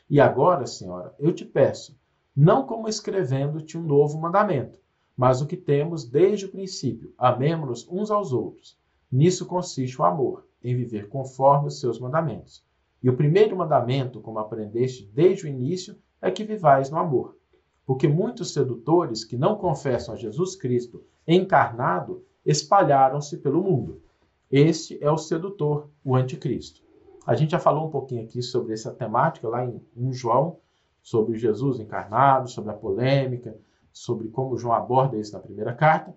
E 0.09 0.21
agora, 0.21 0.65
Senhora, 0.65 1.13
eu 1.19 1.33
te 1.33 1.43
peço, 1.43 1.99
não 2.33 2.65
como 2.65 2.87
escrevendo-te 2.87 3.77
um 3.77 3.83
novo 3.83 4.17
mandamento, 4.17 4.79
mas 5.17 5.41
o 5.41 5.45
que 5.45 5.57
temos 5.57 6.05
desde 6.05 6.45
o 6.45 6.49
princípio, 6.49 7.13
amemos-nos 7.17 7.85
uns 7.89 8.09
aos 8.09 8.31
outros. 8.31 8.79
Nisso 9.11 9.45
consiste 9.45 10.01
o 10.01 10.05
amor, 10.05 10.47
em 10.63 10.73
viver 10.77 11.09
conforme 11.09 11.67
os 11.67 11.81
seus 11.81 11.99
mandamentos. 11.99 12.63
E 13.05 13.09
o 13.09 13.15
primeiro 13.15 13.55
mandamento, 13.55 14.19
como 14.19 14.39
aprendeste 14.39 15.07
desde 15.13 15.45
o 15.45 15.47
início, 15.47 15.95
é 16.19 16.31
que 16.31 16.43
vivais 16.43 16.89
no 16.89 16.97
amor. 16.97 17.37
Porque 17.85 18.07
muitos 18.07 18.51
sedutores 18.51 19.23
que 19.23 19.37
não 19.37 19.57
confessam 19.57 20.15
a 20.15 20.17
Jesus 20.17 20.55
Cristo 20.55 21.03
encarnado 21.27 22.25
espalharam-se 22.43 23.37
pelo 23.37 23.61
mundo. 23.61 24.01
Este 24.49 24.97
é 25.03 25.11
o 25.11 25.19
sedutor, 25.19 25.87
o 26.03 26.15
anticristo. 26.15 26.81
A 27.27 27.35
gente 27.35 27.51
já 27.51 27.59
falou 27.59 27.85
um 27.85 27.91
pouquinho 27.91 28.23
aqui 28.23 28.41
sobre 28.41 28.73
essa 28.73 28.91
temática 28.91 29.47
lá 29.47 29.63
em, 29.63 30.11
João, 30.11 30.57
sobre 30.99 31.37
Jesus 31.37 31.79
encarnado, 31.79 32.49
sobre 32.49 32.71
a 32.71 32.75
polêmica, 32.75 33.55
sobre 33.93 34.29
como 34.29 34.57
João 34.57 34.73
aborda 34.73 35.15
isso 35.15 35.33
na 35.33 35.39
primeira 35.39 35.75
carta. 35.75 36.11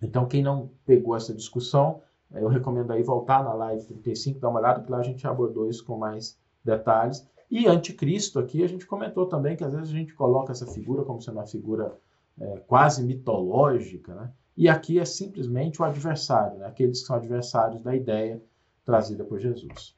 Então, 0.00 0.28
quem 0.28 0.44
não 0.44 0.70
pegou 0.86 1.16
essa 1.16 1.34
discussão, 1.34 2.00
eu 2.42 2.48
recomendo 2.48 2.90
aí 2.92 3.02
voltar 3.02 3.42
na 3.44 3.52
live 3.54 3.84
35, 3.84 4.40
dar 4.40 4.48
uma 4.48 4.60
olhada, 4.60 4.82
que 4.82 4.90
lá 4.90 4.98
a 4.98 5.02
gente 5.02 5.26
abordou 5.26 5.68
isso 5.68 5.84
com 5.84 5.96
mais 5.96 6.38
detalhes. 6.64 7.26
E 7.50 7.66
anticristo 7.66 8.38
aqui, 8.38 8.64
a 8.64 8.66
gente 8.66 8.86
comentou 8.86 9.26
também 9.26 9.56
que 9.56 9.64
às 9.64 9.72
vezes 9.72 9.90
a 9.90 9.92
gente 9.92 10.14
coloca 10.14 10.52
essa 10.52 10.66
figura 10.66 11.04
como 11.04 11.20
sendo 11.20 11.38
uma 11.38 11.46
figura 11.46 11.96
é, 12.40 12.58
quase 12.66 13.04
mitológica, 13.04 14.14
né? 14.14 14.32
E 14.56 14.68
aqui 14.68 15.00
é 15.00 15.04
simplesmente 15.04 15.82
o 15.82 15.84
adversário, 15.84 16.58
né? 16.58 16.66
aqueles 16.66 17.00
que 17.00 17.06
são 17.06 17.16
adversários 17.16 17.82
da 17.82 17.94
ideia 17.94 18.40
trazida 18.84 19.24
por 19.24 19.40
Jesus. 19.40 19.96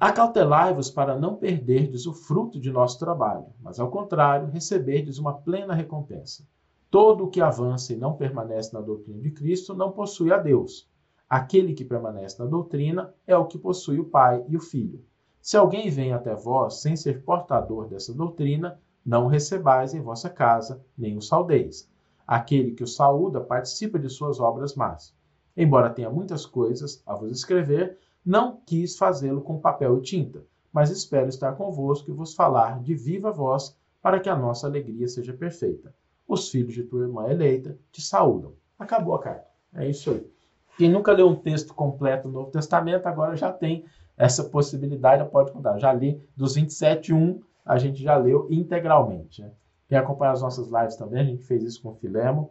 Acautelai-vos 0.00 0.90
para 0.90 1.18
não 1.18 1.36
perderdes 1.36 2.06
o 2.06 2.12
fruto 2.12 2.60
de 2.60 2.70
nosso 2.70 2.98
trabalho, 2.98 3.46
mas 3.60 3.78
ao 3.78 3.90
contrário, 3.90 4.48
receberdes 4.48 5.16
uma 5.18 5.32
plena 5.32 5.72
recompensa. 5.72 6.46
Todo 6.90 7.24
o 7.24 7.28
que 7.28 7.40
avança 7.40 7.92
e 7.92 7.96
não 7.96 8.16
permanece 8.16 8.72
na 8.72 8.80
doutrina 8.80 9.20
de 9.20 9.30
Cristo 9.30 9.74
não 9.74 9.90
possui 9.90 10.32
a 10.32 10.38
Deus. 10.38 10.88
Aquele 11.28 11.74
que 11.74 11.84
permanece 11.84 12.38
na 12.38 12.46
doutrina 12.46 13.12
é 13.26 13.36
o 13.36 13.46
que 13.46 13.58
possui 13.58 13.98
o 13.98 14.04
Pai 14.04 14.44
e 14.48 14.56
o 14.56 14.60
Filho. 14.60 15.04
Se 15.40 15.56
alguém 15.56 15.90
vem 15.90 16.12
até 16.12 16.34
vós 16.34 16.80
sem 16.80 16.94
ser 16.94 17.24
portador 17.24 17.88
dessa 17.88 18.14
doutrina, 18.14 18.80
não 19.04 19.26
o 19.26 19.28
recebais 19.28 19.94
em 19.94 20.00
vossa 20.00 20.30
casa, 20.30 20.80
nem 20.96 21.16
o 21.16 21.20
saudeis. 21.20 21.90
Aquele 22.26 22.72
que 22.72 22.84
o 22.84 22.88
saúda 22.88 23.40
participa 23.40 23.98
de 23.98 24.08
suas 24.08 24.38
obras 24.38 24.74
más. 24.74 25.12
Embora 25.56 25.90
tenha 25.90 26.10
muitas 26.10 26.46
coisas 26.46 27.02
a 27.04 27.14
vos 27.14 27.32
escrever, 27.32 27.98
não 28.24 28.60
quis 28.64 28.96
fazê-lo 28.96 29.40
com 29.40 29.60
papel 29.60 29.98
e 29.98 30.02
tinta, 30.02 30.44
mas 30.72 30.90
espero 30.90 31.28
estar 31.28 31.52
convosco 31.56 32.10
e 32.10 32.14
vos 32.14 32.34
falar 32.34 32.80
de 32.80 32.94
viva 32.94 33.32
voz, 33.32 33.76
para 34.02 34.20
que 34.20 34.28
a 34.28 34.36
nossa 34.36 34.66
alegria 34.66 35.08
seja 35.08 35.32
perfeita. 35.32 35.94
Os 36.26 36.48
filhos 36.50 36.74
de 36.74 36.82
tua 36.82 37.02
irmã 37.02 37.28
eleita 37.28 37.78
te 37.92 38.02
saúdam. 38.02 38.54
Acabou 38.78 39.14
a 39.14 39.20
carta. 39.20 39.46
É 39.74 39.88
isso 39.88 40.10
aí. 40.10 40.30
Quem 40.76 40.90
nunca 40.90 41.12
leu 41.12 41.28
um 41.28 41.36
texto 41.36 41.72
completo 41.72 42.28
do 42.28 42.34
Novo 42.34 42.50
Testamento, 42.50 43.06
agora 43.06 43.36
já 43.36 43.52
tem 43.52 43.84
essa 44.16 44.44
possibilidade, 44.44 45.28
pode 45.30 45.52
contar. 45.52 45.78
Já 45.78 45.92
li 45.92 46.20
dos 46.36 46.54
27, 46.54 47.12
1 47.12 47.40
a 47.64 47.78
gente 47.78 48.02
já 48.02 48.16
leu 48.16 48.46
integralmente. 48.50 49.42
Né? 49.42 49.50
Quem 49.88 49.98
acompanha 49.98 50.32
as 50.32 50.42
nossas 50.42 50.68
lives 50.68 50.96
também, 50.96 51.20
a 51.20 51.24
gente 51.24 51.44
fez 51.44 51.62
isso 51.62 51.82
com 51.82 51.90
o 51.90 51.94
Filemo. 51.94 52.50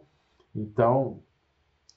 Então, 0.54 1.20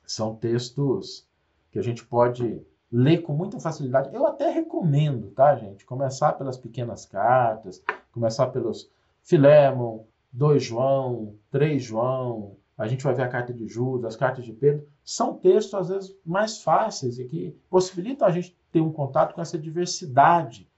são 0.06 0.36
textos 0.36 1.28
que 1.72 1.80
a 1.80 1.82
gente 1.82 2.06
pode 2.06 2.62
ler 2.92 3.22
com 3.22 3.34
muita 3.34 3.60
facilidade. 3.60 4.14
Eu 4.14 4.26
até 4.26 4.50
recomendo, 4.50 5.30
tá, 5.32 5.56
gente? 5.56 5.86
Começar 5.86 6.34
pelas 6.34 6.58
pequenas 6.58 7.06
cartas, 7.06 7.84
começar 8.12 8.48
pelos 8.48 8.90
Filémon, 9.22 10.04
2 10.32 10.64
João, 10.64 11.36
3 11.52 11.82
João, 11.82 12.56
a 12.78 12.88
gente 12.88 13.04
vai 13.04 13.14
ver 13.14 13.24
a 13.24 13.28
carta 13.28 13.54
de 13.54 13.68
Judas, 13.68 14.14
as 14.14 14.16
cartas 14.16 14.46
de 14.46 14.54
Pedro, 14.54 14.88
são 15.04 15.34
textos 15.34 15.74
às 15.74 15.90
vezes 15.90 16.16
mais 16.26 16.62
fáceis 16.62 17.20
e 17.20 17.26
que 17.26 17.58
possibilitam 17.70 18.28
a 18.28 18.32
gente 18.32 18.56
ter 18.72 18.80
um 18.80 18.92
contato 18.92 19.34
com 19.34 19.42
essa 19.42 19.58
diversidade 19.58 20.70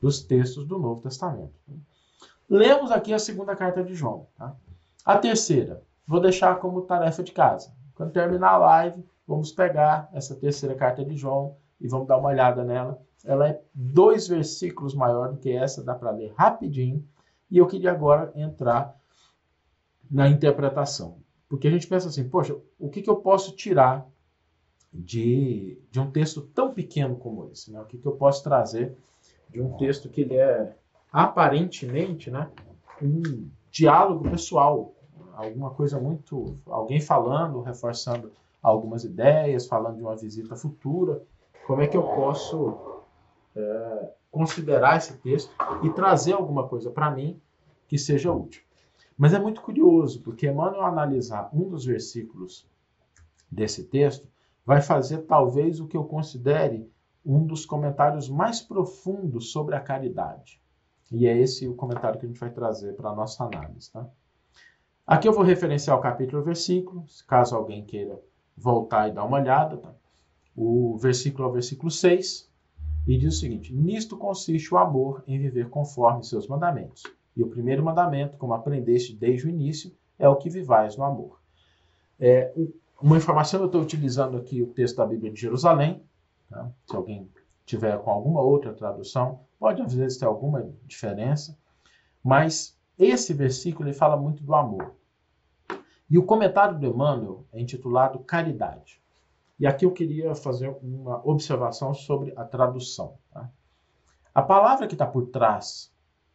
dos 0.00 0.22
textos 0.22 0.64
do 0.64 0.78
Novo 0.78 1.02
Testamento. 1.02 1.52
Lemos 2.48 2.90
aqui 2.90 3.12
a 3.12 3.18
segunda 3.18 3.54
carta 3.54 3.82
de 3.84 3.94
João. 3.94 4.26
Tá? 4.36 4.56
A 5.04 5.18
terceira, 5.18 5.82
vou 6.06 6.20
deixar 6.20 6.58
como 6.58 6.82
tarefa 6.82 7.22
de 7.22 7.32
casa. 7.32 7.72
Quando 7.94 8.12
terminar 8.12 8.52
a 8.52 8.58
live, 8.58 9.04
vamos 9.26 9.52
pegar 9.52 10.08
essa 10.12 10.34
terceira 10.34 10.74
carta 10.74 11.04
de 11.04 11.16
João 11.16 11.56
e 11.80 11.86
vamos 11.86 12.08
dar 12.08 12.16
uma 12.16 12.28
olhada 12.30 12.64
nela. 12.64 13.00
Ela 13.24 13.48
é 13.48 13.60
dois 13.74 14.26
versículos 14.26 14.94
maior 14.94 15.30
do 15.30 15.36
que 15.36 15.52
essa, 15.52 15.84
dá 15.84 15.94
para 15.94 16.10
ler 16.10 16.32
rapidinho. 16.36 17.06
E 17.50 17.58
eu 17.58 17.66
queria 17.66 17.90
agora 17.90 18.32
entrar 18.34 18.99
na 20.10 20.28
interpretação. 20.28 21.18
Porque 21.48 21.68
a 21.68 21.70
gente 21.70 21.86
pensa 21.86 22.08
assim, 22.08 22.28
poxa, 22.28 22.56
o 22.78 22.88
que, 22.88 23.02
que 23.02 23.10
eu 23.10 23.16
posso 23.16 23.54
tirar 23.54 24.06
de, 24.92 25.78
de 25.90 26.00
um 26.00 26.10
texto 26.10 26.40
tão 26.40 26.72
pequeno 26.72 27.16
como 27.16 27.48
esse? 27.50 27.70
Né? 27.70 27.80
O 27.80 27.84
que, 27.84 27.98
que 27.98 28.06
eu 28.06 28.12
posso 28.12 28.42
trazer 28.42 28.96
de 29.48 29.60
um 29.60 29.76
texto 29.76 30.08
que 30.08 30.22
ele 30.22 30.36
é 30.36 30.74
aparentemente 31.12 32.30
né, 32.30 32.50
um 33.02 33.48
diálogo 33.70 34.28
pessoal, 34.30 34.94
alguma 35.34 35.70
coisa 35.70 35.98
muito. 35.98 36.58
alguém 36.66 37.00
falando, 37.00 37.60
reforçando 37.60 38.32
algumas 38.62 39.04
ideias, 39.04 39.66
falando 39.66 39.96
de 39.96 40.02
uma 40.02 40.16
visita 40.16 40.54
futura. 40.54 41.22
Como 41.66 41.82
é 41.82 41.86
que 41.86 41.96
eu 41.96 42.02
posso 42.02 43.02
é, 43.56 44.12
considerar 44.30 44.96
esse 44.96 45.14
texto 45.18 45.52
e 45.82 45.90
trazer 45.90 46.32
alguma 46.32 46.68
coisa 46.68 46.90
para 46.90 47.10
mim 47.10 47.40
que 47.88 47.98
seja 47.98 48.32
útil? 48.32 48.62
Mas 49.20 49.34
é 49.34 49.38
muito 49.38 49.60
curioso, 49.60 50.22
porque 50.22 50.48
Emmanuel 50.48 50.82
analisar 50.82 51.50
um 51.52 51.68
dos 51.68 51.84
versículos 51.84 52.66
desse 53.52 53.84
texto 53.84 54.26
vai 54.64 54.80
fazer 54.80 55.26
talvez 55.26 55.78
o 55.78 55.86
que 55.86 55.94
eu 55.94 56.04
considere 56.04 56.90
um 57.22 57.44
dos 57.44 57.66
comentários 57.66 58.30
mais 58.30 58.62
profundos 58.62 59.52
sobre 59.52 59.74
a 59.74 59.80
caridade. 59.80 60.58
E 61.12 61.26
é 61.26 61.36
esse 61.36 61.68
o 61.68 61.74
comentário 61.74 62.18
que 62.18 62.24
a 62.24 62.28
gente 62.30 62.40
vai 62.40 62.48
trazer 62.48 62.94
para 62.94 63.10
a 63.10 63.14
nossa 63.14 63.44
análise. 63.44 63.92
Tá? 63.92 64.08
Aqui 65.06 65.28
eu 65.28 65.34
vou 65.34 65.44
referenciar 65.44 65.98
o 65.98 66.00
capítulo 66.00 66.38
e 66.38 66.40
o 66.40 66.46
versículo, 66.46 67.04
caso 67.28 67.54
alguém 67.54 67.84
queira 67.84 68.18
voltar 68.56 69.06
e 69.08 69.12
dar 69.12 69.24
uma 69.24 69.36
olhada. 69.36 69.76
Tá? 69.76 69.94
O 70.56 70.96
versículo 70.96 71.44
é 71.46 71.50
o 71.50 71.52
versículo 71.52 71.90
6, 71.90 72.50
e 73.06 73.18
diz 73.18 73.36
o 73.36 73.40
seguinte: 73.40 73.70
Nisto 73.70 74.16
consiste 74.16 74.72
o 74.72 74.78
amor 74.78 75.22
em 75.26 75.38
viver 75.38 75.68
conforme 75.68 76.24
seus 76.24 76.48
mandamentos 76.48 77.02
e 77.40 77.42
o 77.42 77.48
primeiro 77.48 77.82
mandamento, 77.82 78.36
como 78.36 78.52
aprendeste 78.52 79.16
desde 79.16 79.46
o 79.46 79.48
início, 79.48 79.90
é 80.18 80.28
o 80.28 80.36
que 80.36 80.50
vivais 80.50 80.94
no 80.94 81.04
amor. 81.04 81.40
É, 82.18 82.52
uma 83.00 83.16
informação, 83.16 83.60
eu 83.60 83.66
estou 83.66 83.80
utilizando 83.80 84.36
aqui 84.36 84.60
o 84.60 84.66
texto 84.66 84.98
da 84.98 85.06
Bíblia 85.06 85.32
de 85.32 85.40
Jerusalém. 85.40 86.02
Tá? 86.50 86.70
Se 86.86 86.94
alguém 86.94 87.26
tiver 87.64 87.98
com 88.02 88.10
alguma 88.10 88.42
outra 88.42 88.74
tradução, 88.74 89.40
pode 89.58 89.80
às 89.80 89.94
vezes 89.94 90.18
ter 90.18 90.26
alguma 90.26 90.70
diferença. 90.86 91.56
Mas 92.22 92.78
esse 92.98 93.32
versículo 93.32 93.88
ele 93.88 93.96
fala 93.96 94.18
muito 94.18 94.44
do 94.44 94.54
amor. 94.54 94.94
E 96.10 96.18
o 96.18 96.26
comentário 96.26 96.78
do 96.78 96.86
Emmanuel 96.86 97.46
é 97.54 97.58
intitulado 97.58 98.18
Caridade. 98.18 99.00
E 99.58 99.66
aqui 99.66 99.86
eu 99.86 99.92
queria 99.92 100.34
fazer 100.34 100.76
uma 100.82 101.26
observação 101.26 101.94
sobre 101.94 102.34
a 102.36 102.44
tradução. 102.44 103.14
Tá? 103.32 103.48
A 104.34 104.42
palavra 104.42 104.86
que 104.86 104.94
está 104.94 105.06
por 105.06 105.28
trás 105.28 105.90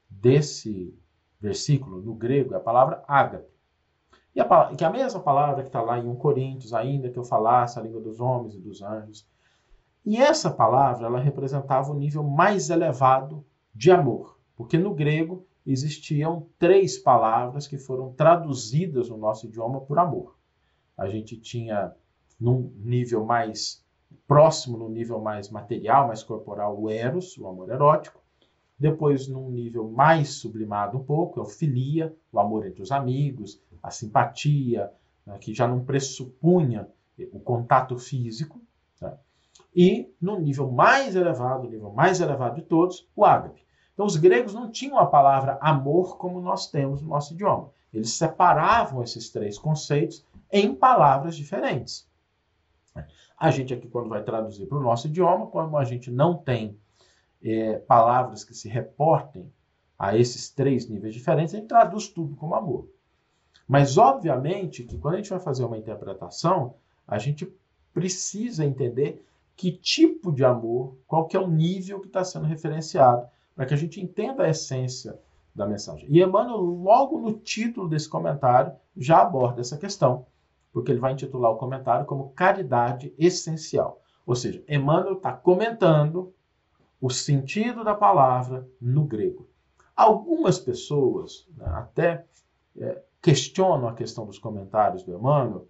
desse 0.10 0.98
versículo, 1.40 2.02
no 2.02 2.14
grego, 2.14 2.54
é 2.54 2.58
a 2.58 2.62
palavra 2.62 3.04
ágape. 3.08 3.54
E 4.36 4.42
a, 4.42 4.76
que 4.76 4.84
é 4.84 4.88
a 4.88 4.92
mesma 4.92 5.20
palavra 5.22 5.64
que 5.64 5.70
está 5.70 5.82
lá 5.82 5.98
em 5.98 6.08
1 6.08 6.16
Coríntios, 6.16 6.74
ainda 6.74 7.10
que 7.10 7.18
eu 7.18 7.24
falasse 7.24 7.80
a 7.80 7.82
língua 7.82 8.02
dos 8.02 8.20
homens 8.20 8.54
e 8.54 8.60
dos 8.60 8.82
anjos. 8.82 9.26
E 10.06 10.18
essa 10.18 10.52
palavra, 10.52 11.08
ela 11.08 11.20
representava 11.20 11.92
o 11.92 11.96
nível 11.96 12.24
mais 12.24 12.70
elevado 12.70 13.46
de 13.74 13.92
amor. 13.92 14.38
Porque 14.56 14.78
no 14.78 14.94
grego 14.94 15.46
existiam 15.66 16.48
três 16.60 16.98
palavras 16.98 17.68
que 17.68 17.78
foram 17.78 18.14
traduzidas 18.14 19.10
no 19.10 19.18
nosso 19.18 19.48
idioma 19.48 19.82
por 19.82 19.98
amor. 19.98 20.38
A 20.98 21.08
gente 21.08 21.38
tinha, 21.38 21.94
num 22.40 22.72
nível 22.78 23.26
mais 23.26 23.84
próximo, 24.28 24.78
no 24.78 24.90
nível 24.90 25.20
mais 25.20 25.50
material, 25.50 26.08
mais 26.08 26.24
corporal, 26.24 26.80
o 26.80 26.90
eros, 26.90 27.38
o 27.38 27.48
amor 27.48 27.70
erótico. 27.70 28.22
Depois, 28.78 29.28
num 29.28 29.50
nível 29.50 29.90
mais 29.90 30.34
sublimado 30.34 30.98
um 30.98 31.04
pouco, 31.04 31.40
é 31.40 31.44
o 31.44 31.46
filia, 31.46 32.14
o 32.32 32.40
amor 32.40 32.66
entre 32.66 32.82
os 32.82 32.92
amigos, 32.92 33.62
a 33.82 33.90
simpatia, 33.90 34.92
né, 35.26 35.38
que 35.38 35.54
já 35.54 35.68
não 35.68 35.84
pressupunha 35.84 36.88
o 37.32 37.40
contato 37.40 37.98
físico. 37.98 38.60
Né? 39.02 39.14
E 39.74 40.14
no 40.22 40.38
nível 40.40 40.70
mais 40.70 41.16
elevado, 41.16 41.68
o 41.68 41.70
nível 41.70 41.92
mais 41.92 42.20
elevado 42.20 42.56
de 42.56 42.64
todos, 42.64 43.08
o 43.16 43.24
ágape. 43.24 43.66
Então, 43.94 44.06
os 44.06 44.18
gregos 44.18 44.54
não 44.54 44.70
tinham 44.70 44.98
a 44.98 45.06
palavra 45.06 45.58
amor 45.62 46.18
como 46.18 46.42
nós 46.42 46.68
temos 46.68 47.02
no 47.02 47.08
nosso 47.08 47.34
idioma. 47.34 47.72
Eles 47.94 48.12
separavam 48.12 49.02
esses 49.02 49.30
três 49.30 49.58
conceitos 49.58 50.26
em 50.52 50.76
palavras 50.76 51.36
diferentes. 51.38 52.06
A 53.38 53.52
gente 53.52 53.74
aqui, 53.74 53.88
quando 53.88 54.10
vai 54.10 54.22
traduzir 54.22 54.66
para 54.66 54.78
o 54.78 54.84
nosso 54.84 55.08
idioma, 55.08 55.48
como 55.48 55.78
a 55.78 55.86
gente 55.86 56.12
não 56.12 56.38
tem 56.38 56.78
é, 57.46 57.78
palavras 57.78 58.44
que 58.44 58.56
se 58.56 58.68
reportem 58.68 59.52
a 59.98 60.18
esses 60.18 60.50
três 60.50 60.90
níveis 60.90 61.14
diferentes, 61.14 61.54
a 61.54 61.58
gente 61.58 61.68
traduz 61.68 62.10
tudo 62.10 62.36
como 62.36 62.56
amor. 62.56 62.90
Mas, 63.68 63.98
obviamente, 63.98 64.84
que 64.84 64.98
quando 64.98 65.16
a 65.16 65.18
gente 65.18 65.30
vai 65.30 65.40
fazer 65.40 65.64
uma 65.64 65.78
interpretação, 65.78 66.76
a 67.08 67.18
gente 67.18 67.48
precisa 67.94 68.66
entender 68.66 69.24
que 69.56 69.72
tipo 69.72 70.32
de 70.32 70.44
amor, 70.44 70.98
qual 71.08 71.28
que 71.28 71.38
é 71.38 71.40
o 71.40 71.48
nível 71.48 72.00
que 72.00 72.08
está 72.08 72.24
sendo 72.24 72.46
referenciado, 72.46 73.28
para 73.56 73.66
que 73.66 73.74
a 73.74 73.78
gente 73.78 74.02
entenda 74.02 74.44
a 74.44 74.50
essência 74.50 75.18
da 75.54 75.66
mensagem. 75.66 76.06
E 76.10 76.22
Emmanuel, 76.22 76.58
logo 76.58 77.20
no 77.20 77.34
título 77.34 77.88
desse 77.88 78.10
comentário, 78.10 78.74
já 78.98 79.22
aborda 79.22 79.62
essa 79.62 79.78
questão, 79.78 80.26
porque 80.74 80.92
ele 80.92 81.00
vai 81.00 81.14
intitular 81.14 81.52
o 81.52 81.58
comentário 81.58 82.06
como 82.06 82.32
Caridade 82.32 83.14
Essencial. 83.18 84.02
Ou 84.26 84.36
seja, 84.36 84.62
Emmanuel 84.68 85.14
está 85.14 85.32
comentando 85.32 86.34
o 87.06 87.10
sentido 87.12 87.84
da 87.84 87.94
palavra 87.94 88.68
no 88.82 89.06
grego. 89.06 89.48
Algumas 89.96 90.58
pessoas 90.58 91.48
né, 91.56 91.64
até 91.68 92.26
é, 92.76 93.00
questionam 93.22 93.88
a 93.88 93.94
questão 93.94 94.26
dos 94.26 94.40
comentários 94.40 95.04
do 95.04 95.14
Emmanuel 95.14 95.68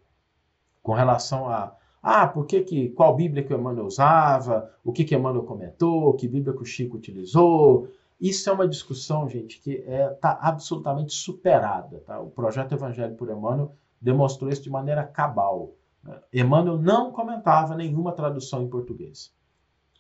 com 0.82 0.94
relação 0.94 1.50
a 1.50 1.76
ah, 2.02 2.26
por 2.26 2.46
que, 2.46 2.62
que 2.62 2.90
qual 2.92 3.18
Bíblia 3.18 3.44
que 3.44 3.54
o 3.54 3.58
Emmanuel 3.60 3.86
usava, 3.86 4.72
o 4.82 4.94
que, 4.94 5.04
que 5.04 5.14
Emmanuel 5.14 5.44
comentou, 5.44 6.14
que 6.14 6.26
Bíblia 6.26 6.56
que 6.56 6.62
o 6.62 6.66
Chico 6.66 6.96
utilizou. 6.96 7.90
Isso 8.22 8.50
é 8.50 8.54
uma 8.54 8.68
discussão, 8.68 9.28
gente, 9.28 9.60
que 9.60 9.72
está 9.72 9.92
é, 9.92 10.08
tá 10.14 10.40
absolutamente 10.42 11.14
superada. 11.14 12.02
Tá? 12.06 12.18
O 12.22 12.30
projeto 12.30 12.76
Evangelho 12.76 13.16
por 13.16 13.30
Emmanuel 13.30 13.74
demonstrou 14.00 14.50
isso 14.50 14.64
de 14.64 14.70
maneira 14.70 15.04
cabal. 15.04 15.74
Né? 16.02 16.18
Emmanuel 16.32 16.78
não 16.78 17.12
comentava 17.12 17.76
nenhuma 17.76 18.14
tradução 18.14 18.64
em 18.64 18.70
português. 18.70 19.36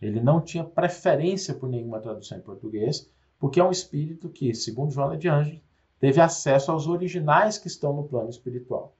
Ele 0.01 0.19
não 0.19 0.41
tinha 0.41 0.63
preferência 0.63 1.53
por 1.53 1.69
nenhuma 1.69 1.99
tradução 1.99 2.37
em 2.37 2.41
português, 2.41 3.09
porque 3.39 3.59
é 3.59 3.63
um 3.63 3.71
espírito 3.71 4.29
que, 4.29 4.53
segundo 4.53 4.91
Joana 4.91 5.17
de 5.17 5.27
Anjos, 5.27 5.59
teve 5.99 6.19
acesso 6.21 6.71
aos 6.71 6.87
originais 6.87 7.57
que 7.57 7.67
estão 7.67 7.93
no 7.93 8.03
plano 8.03 8.29
espiritual. 8.29 8.95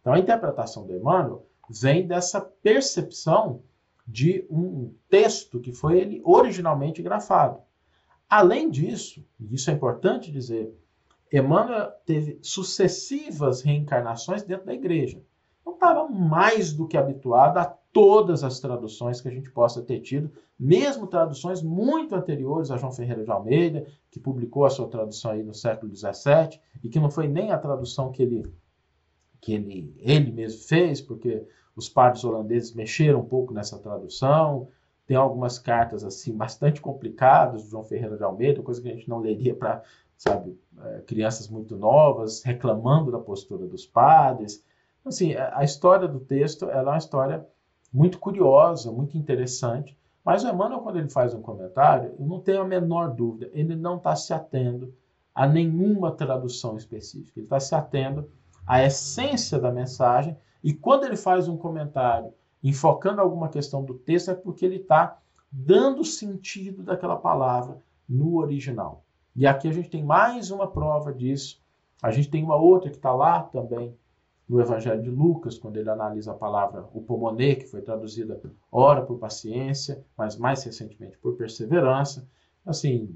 Então, 0.00 0.12
a 0.12 0.18
interpretação 0.18 0.86
do 0.86 0.94
Emmanuel 0.94 1.46
vem 1.68 2.06
dessa 2.06 2.40
percepção 2.40 3.62
de 4.06 4.44
um 4.50 4.92
texto 5.08 5.60
que 5.60 5.72
foi 5.72 6.00
ele 6.00 6.20
originalmente 6.24 7.02
grafado. 7.02 7.60
Além 8.28 8.70
disso, 8.70 9.24
e 9.38 9.54
isso 9.54 9.70
é 9.70 9.74
importante 9.74 10.32
dizer, 10.32 10.74
Emmanuel 11.32 11.92
teve 12.04 12.38
sucessivas 12.42 13.62
reencarnações 13.62 14.42
dentro 14.42 14.66
da 14.66 14.74
igreja. 14.74 15.22
Não 15.64 15.74
estava 15.74 16.08
mais 16.08 16.72
do 16.72 16.88
que 16.88 16.96
habituado 16.96 17.58
a 17.58 17.64
todas 17.92 18.44
as 18.44 18.60
traduções 18.60 19.20
que 19.20 19.28
a 19.28 19.30
gente 19.30 19.50
possa 19.50 19.82
ter 19.82 20.00
tido, 20.00 20.30
mesmo 20.58 21.06
traduções 21.06 21.62
muito 21.62 22.14
anteriores 22.14 22.70
a 22.70 22.76
João 22.76 22.92
Ferreira 22.92 23.24
de 23.24 23.30
Almeida, 23.30 23.86
que 24.10 24.20
publicou 24.20 24.64
a 24.64 24.70
sua 24.70 24.88
tradução 24.88 25.32
aí 25.32 25.42
no 25.42 25.54
século 25.54 25.94
XVII, 25.94 26.60
e 26.82 26.88
que 26.88 27.00
não 27.00 27.10
foi 27.10 27.26
nem 27.26 27.50
a 27.50 27.58
tradução 27.58 28.12
que 28.12 28.22
ele, 28.22 28.52
que 29.40 29.54
ele, 29.54 29.94
ele 29.98 30.30
mesmo 30.30 30.62
fez, 30.62 31.00
porque 31.00 31.44
os 31.74 31.88
padres 31.88 32.24
holandeses 32.24 32.74
mexeram 32.74 33.20
um 33.20 33.26
pouco 33.26 33.52
nessa 33.52 33.78
tradução, 33.78 34.68
tem 35.06 35.16
algumas 35.16 35.58
cartas 35.58 36.04
assim 36.04 36.36
bastante 36.36 36.80
complicadas 36.80 37.64
do 37.64 37.70
João 37.70 37.82
Ferreira 37.82 38.16
de 38.16 38.22
Almeida, 38.22 38.62
coisa 38.62 38.80
que 38.80 38.88
a 38.88 38.94
gente 38.94 39.08
não 39.08 39.18
leria 39.18 39.54
para, 39.54 39.82
sabe, 40.16 40.56
é, 40.84 41.00
crianças 41.00 41.48
muito 41.48 41.76
novas, 41.76 42.42
reclamando 42.42 43.10
da 43.10 43.18
postura 43.18 43.66
dos 43.66 43.84
padres, 43.84 44.64
Assim, 45.04 45.34
a 45.34 45.64
história 45.64 46.06
do 46.06 46.20
texto 46.20 46.66
ela 46.66 46.90
é 46.90 46.92
uma 46.92 46.98
história 46.98 47.46
muito 47.92 48.18
curiosa, 48.18 48.92
muito 48.92 49.16
interessante, 49.18 49.96
mas 50.24 50.44
o 50.44 50.48
Emmanuel, 50.48 50.80
quando 50.80 50.98
ele 50.98 51.08
faz 51.08 51.34
um 51.34 51.40
comentário, 51.40 52.14
eu 52.18 52.26
não 52.26 52.40
tenho 52.40 52.62
a 52.62 52.66
menor 52.66 53.14
dúvida, 53.14 53.50
ele 53.52 53.74
não 53.74 53.96
está 53.96 54.14
se 54.14 54.32
atendo 54.32 54.94
a 55.34 55.46
nenhuma 55.46 56.12
tradução 56.12 56.76
específica, 56.76 57.38
ele 57.38 57.46
está 57.46 57.58
se 57.58 57.74
atendo 57.74 58.28
à 58.66 58.84
essência 58.84 59.58
da 59.58 59.72
mensagem, 59.72 60.36
e 60.62 60.74
quando 60.74 61.04
ele 61.04 61.16
faz 61.16 61.48
um 61.48 61.56
comentário 61.56 62.32
enfocando 62.62 63.20
alguma 63.20 63.48
questão 63.48 63.82
do 63.82 63.94
texto, 63.94 64.30
é 64.30 64.34
porque 64.34 64.64
ele 64.64 64.76
está 64.76 65.18
dando 65.50 66.04
sentido 66.04 66.82
daquela 66.82 67.16
palavra 67.16 67.78
no 68.08 68.36
original. 68.36 69.02
E 69.34 69.46
aqui 69.46 69.68
a 69.68 69.72
gente 69.72 69.88
tem 69.88 70.04
mais 70.04 70.50
uma 70.50 70.66
prova 70.66 71.12
disso. 71.12 71.60
A 72.02 72.10
gente 72.10 72.28
tem 72.28 72.44
uma 72.44 72.56
outra 72.56 72.90
que 72.90 72.96
está 72.96 73.12
lá 73.12 73.42
também 73.42 73.96
no 74.50 74.60
Evangelho 74.60 75.00
de 75.00 75.08
Lucas, 75.08 75.56
quando 75.56 75.76
ele 75.76 75.88
analisa 75.88 76.32
a 76.32 76.34
palavra 76.34 76.84
upomoné, 76.92 77.54
que 77.54 77.68
foi 77.68 77.80
traduzida 77.82 78.40
ora 78.72 79.00
por 79.00 79.16
paciência, 79.16 80.04
mas 80.18 80.36
mais 80.36 80.64
recentemente 80.64 81.16
por 81.18 81.36
perseverança. 81.36 82.28
Assim, 82.66 83.14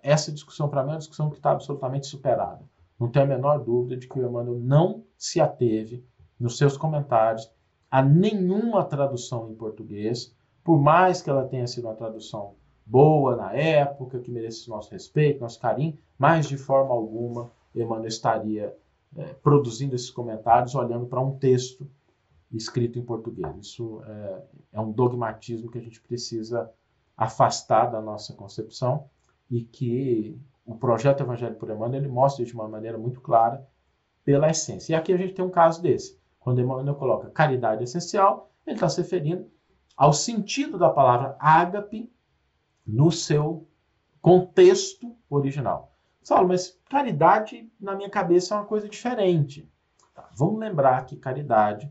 essa 0.00 0.30
discussão 0.30 0.68
para 0.68 0.84
mim 0.84 0.90
é 0.90 0.92
uma 0.92 0.98
discussão 0.98 1.28
que 1.28 1.38
está 1.38 1.50
absolutamente 1.50 2.06
superada. 2.06 2.64
Não 3.00 3.08
tenho 3.08 3.24
a 3.24 3.28
menor 3.28 3.64
dúvida 3.64 3.96
de 3.96 4.06
que 4.06 4.16
o 4.16 4.24
Emmanuel 4.24 4.60
não 4.60 5.02
se 5.18 5.40
ateve 5.40 6.04
nos 6.38 6.56
seus 6.56 6.76
comentários 6.76 7.50
a 7.90 8.00
nenhuma 8.00 8.84
tradução 8.84 9.50
em 9.50 9.56
português, 9.56 10.32
por 10.62 10.80
mais 10.80 11.20
que 11.20 11.28
ela 11.28 11.48
tenha 11.48 11.66
sido 11.66 11.88
uma 11.88 11.96
tradução 11.96 12.54
boa 12.86 13.34
na 13.34 13.52
época, 13.52 14.20
que 14.20 14.30
mereça 14.30 14.70
nosso 14.70 14.92
respeito, 14.92 15.40
nosso 15.40 15.58
carinho, 15.58 15.98
mas 16.16 16.46
de 16.46 16.56
forma 16.56 16.94
alguma 16.94 17.50
Emmanuel 17.74 18.06
estaria 18.06 18.72
é, 19.16 19.34
produzindo 19.34 19.94
esses 19.94 20.10
comentários 20.10 20.74
olhando 20.74 21.06
para 21.06 21.20
um 21.20 21.38
texto 21.38 21.88
escrito 22.52 22.98
em 22.98 23.04
português. 23.04 23.54
Isso 23.60 24.02
é, 24.04 24.42
é 24.74 24.80
um 24.80 24.92
dogmatismo 24.92 25.70
que 25.70 25.78
a 25.78 25.82
gente 25.82 26.00
precisa 26.00 26.70
afastar 27.16 27.86
da 27.86 28.00
nossa 28.00 28.34
concepção 28.34 29.08
e 29.50 29.62
que 29.62 30.38
o 30.64 30.74
projeto 30.74 31.22
Evangelho 31.22 31.54
por 31.54 31.70
Emmanuel 31.70 32.02
ele 32.02 32.08
mostra 32.08 32.44
de 32.44 32.52
uma 32.52 32.68
maneira 32.68 32.98
muito 32.98 33.20
clara 33.20 33.66
pela 34.24 34.50
essência. 34.50 34.92
E 34.92 34.96
aqui 34.96 35.12
a 35.12 35.16
gente 35.16 35.34
tem 35.34 35.44
um 35.44 35.50
caso 35.50 35.80
desse. 35.80 36.18
Quando 36.40 36.60
Emmanuel 36.60 36.94
coloca 36.94 37.30
caridade 37.30 37.84
essencial, 37.84 38.50
ele 38.66 38.76
está 38.76 38.88
se 38.88 39.00
referindo 39.00 39.48
ao 39.96 40.12
sentido 40.12 40.78
da 40.78 40.90
palavra 40.90 41.36
ágape 41.38 42.12
no 42.86 43.10
seu 43.10 43.66
contexto 44.20 45.16
original. 45.30 45.95
Saulo, 46.26 46.48
mas 46.48 46.76
caridade 46.90 47.70
na 47.78 47.94
minha 47.94 48.10
cabeça 48.10 48.52
é 48.52 48.58
uma 48.58 48.66
coisa 48.66 48.88
diferente. 48.88 49.70
Tá, 50.12 50.28
vamos 50.34 50.58
lembrar 50.58 51.06
que 51.06 51.14
caridade, 51.14 51.88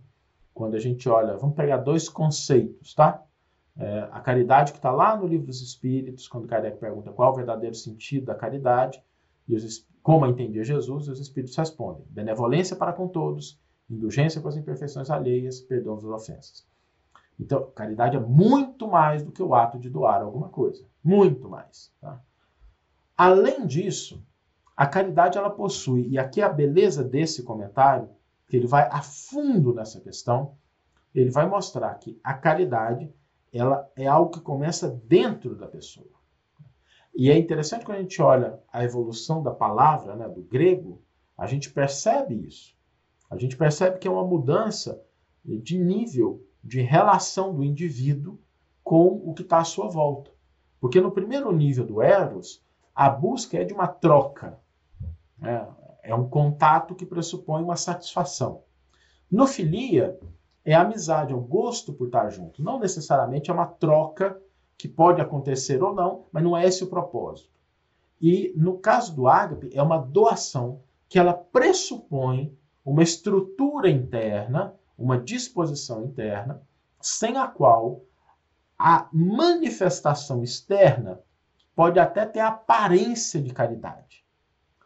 quando 0.54 0.76
a 0.76 0.80
gente 0.80 1.08
olha, 1.08 1.38
vamos 1.38 1.56
pegar 1.56 1.78
dois 1.78 2.10
conceitos, 2.10 2.94
tá? 2.94 3.24
É, 3.78 4.10
a 4.12 4.20
caridade 4.20 4.74
que 4.74 4.78
está 4.78 4.92
lá 4.92 5.16
no 5.16 5.26
livro 5.26 5.46
dos 5.46 5.62
Espíritos, 5.62 6.28
quando 6.28 6.50
Kardec 6.50 6.78
pergunta 6.80 7.14
qual 7.14 7.30
é 7.30 7.32
o 7.32 7.36
verdadeiro 7.38 7.76
sentido 7.76 8.26
da 8.26 8.36
caridade, 8.36 9.02
e 9.48 9.56
os, 9.56 9.88
como 10.04 10.26
entendia 10.26 10.66
Jesus, 10.66 11.08
os 11.08 11.22
Espíritos 11.22 11.56
respondem: 11.56 12.06
benevolência 12.10 12.76
para 12.76 12.92
com 12.92 13.08
todos, 13.08 13.58
indulgência 13.90 14.42
com 14.42 14.50
as 14.50 14.58
imperfeições 14.58 15.10
alheias, 15.10 15.62
perdão 15.62 15.96
das 15.96 16.04
ofensas. 16.04 16.68
Então, 17.40 17.72
caridade 17.74 18.18
é 18.18 18.20
muito 18.20 18.86
mais 18.86 19.24
do 19.24 19.32
que 19.32 19.42
o 19.42 19.56
ato 19.56 19.80
de 19.80 19.90
doar 19.90 20.22
alguma 20.22 20.50
coisa. 20.50 20.84
Muito 21.02 21.48
mais. 21.48 21.90
Tá? 22.02 22.20
Além 23.18 23.66
disso, 23.66 24.22
a 24.76 24.86
caridade 24.86 25.38
ela 25.38 25.50
possui, 25.50 26.08
e 26.10 26.18
aqui 26.18 26.42
a 26.42 26.50
beleza 26.50 27.04
desse 27.04 27.44
comentário, 27.44 28.10
que 28.48 28.58
ele 28.58 28.68
vai 28.68 28.88
a 28.92 29.02
fundo 29.02 29.74
nessa 29.74 30.02
questão, 30.02 30.56
ele 31.14 31.30
vai 31.30 31.48
mostrar 31.48 31.94
que 31.96 32.20
a 32.24 32.34
caridade 32.34 33.12
ela 33.54 33.90
é 33.96 34.06
algo 34.06 34.32
que 34.32 34.42
começa 34.42 34.90
dentro 35.06 35.56
da 35.56 35.66
pessoa. 35.66 36.16
E 37.16 37.32
é 37.32 37.38
interessante 37.38 37.86
quando 37.86 38.00
a 38.00 38.02
gente 38.02 38.22
olha 38.22 38.60
a 38.72 38.84
evolução 38.84 39.42
da 39.42 39.52
palavra, 39.52 40.16
né, 40.16 40.28
do 40.28 40.42
grego, 40.42 41.02
a 41.38 41.48
gente 41.48 41.72
percebe 41.72 42.36
isso. 42.46 42.76
A 43.30 43.38
gente 43.38 43.56
percebe 43.56 43.98
que 43.98 44.08
é 44.08 44.12
uma 44.12 44.26
mudança 44.26 45.02
de 45.44 45.78
nível 45.78 46.46
de 46.62 46.82
relação 46.82 47.54
do 47.54 47.64
indivíduo 47.64 48.38
com 48.84 49.22
o 49.26 49.34
que 49.34 49.42
está 49.42 49.60
à 49.60 49.64
sua 49.64 49.88
volta. 49.88 50.32
Porque 50.80 51.00
no 51.00 51.12
primeiro 51.12 51.52
nível 51.54 51.86
do 51.86 52.02
Eros, 52.02 52.62
a 52.96 53.10
busca 53.10 53.58
é 53.58 53.66
de 53.66 53.74
uma 53.74 53.88
troca. 53.88 54.58
É, 55.42 55.66
é 56.12 56.16
um 56.16 56.30
contato 56.30 56.96
que 56.96 57.06
pressupõe 57.06 57.62
uma 57.62 57.76
satisfação. 57.76 58.62
No 59.30 59.46
filia, 59.46 60.18
é 60.64 60.74
amizade, 60.74 61.34
é 61.34 61.36
o 61.36 61.42
gosto 61.42 61.92
por 61.94 62.08
estar 62.08 62.30
junto. 62.30 62.64
Não 62.64 62.80
necessariamente 62.80 63.52
é 63.52 63.54
uma 63.54 63.68
troca 63.68 64.42
que 64.78 64.88
pode 64.88 65.22
acontecer 65.22 65.84
ou 65.84 65.94
não, 65.94 66.26
mas 66.32 66.44
não 66.44 66.56
é 66.56 66.66
esse 66.66 66.84
o 66.84 66.90
propósito. 66.90 67.50
E 68.22 68.54
no 68.56 68.78
caso 68.78 69.14
do 69.14 69.28
ágape, 69.28 69.70
é 69.74 69.82
uma 69.82 69.98
doação 69.98 70.82
que 71.10 71.20
ela 71.20 71.34
pressupõe 71.34 72.58
uma 72.84 73.04
estrutura 73.04 73.90
interna, 73.90 74.74
uma 74.98 75.18
disposição 75.18 76.04
interna, 76.04 76.62
sem 77.02 77.38
a 77.38 77.48
qual 77.48 78.02
a 78.78 79.10
manifestação 79.12 80.44
externa 80.44 81.20
pode 81.76 82.00
até 82.00 82.26
ter 82.26 82.40
aparência 82.40 83.42
de 83.42 83.54
caridade, 83.54 84.24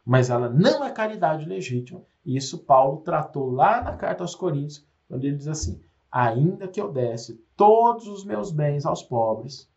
mas 0.04 0.30
ela 0.30 0.50
não 0.50 0.84
é 0.84 0.92
caridade 0.92 1.46
legítima. 1.46 2.02
E 2.26 2.36
isso 2.36 2.60
Paulo 2.60 3.02
tratou 3.02 3.52
lá 3.52 3.82
na 3.82 3.96
carta 3.96 4.24
aos 4.24 4.36
Coríntios, 4.36 4.86
quando 5.08 5.24
ele 5.24 5.38
diz 5.38 5.48
assim: 5.48 5.80
ainda 6.12 6.68
que 6.68 6.82
eu 6.82 6.92
desse 6.92 7.36
todos 7.56 8.08
os 8.08 8.26
meus 8.26 8.52
bens 8.52 8.86
aos 8.86 9.04
pobres, 9.04 9.70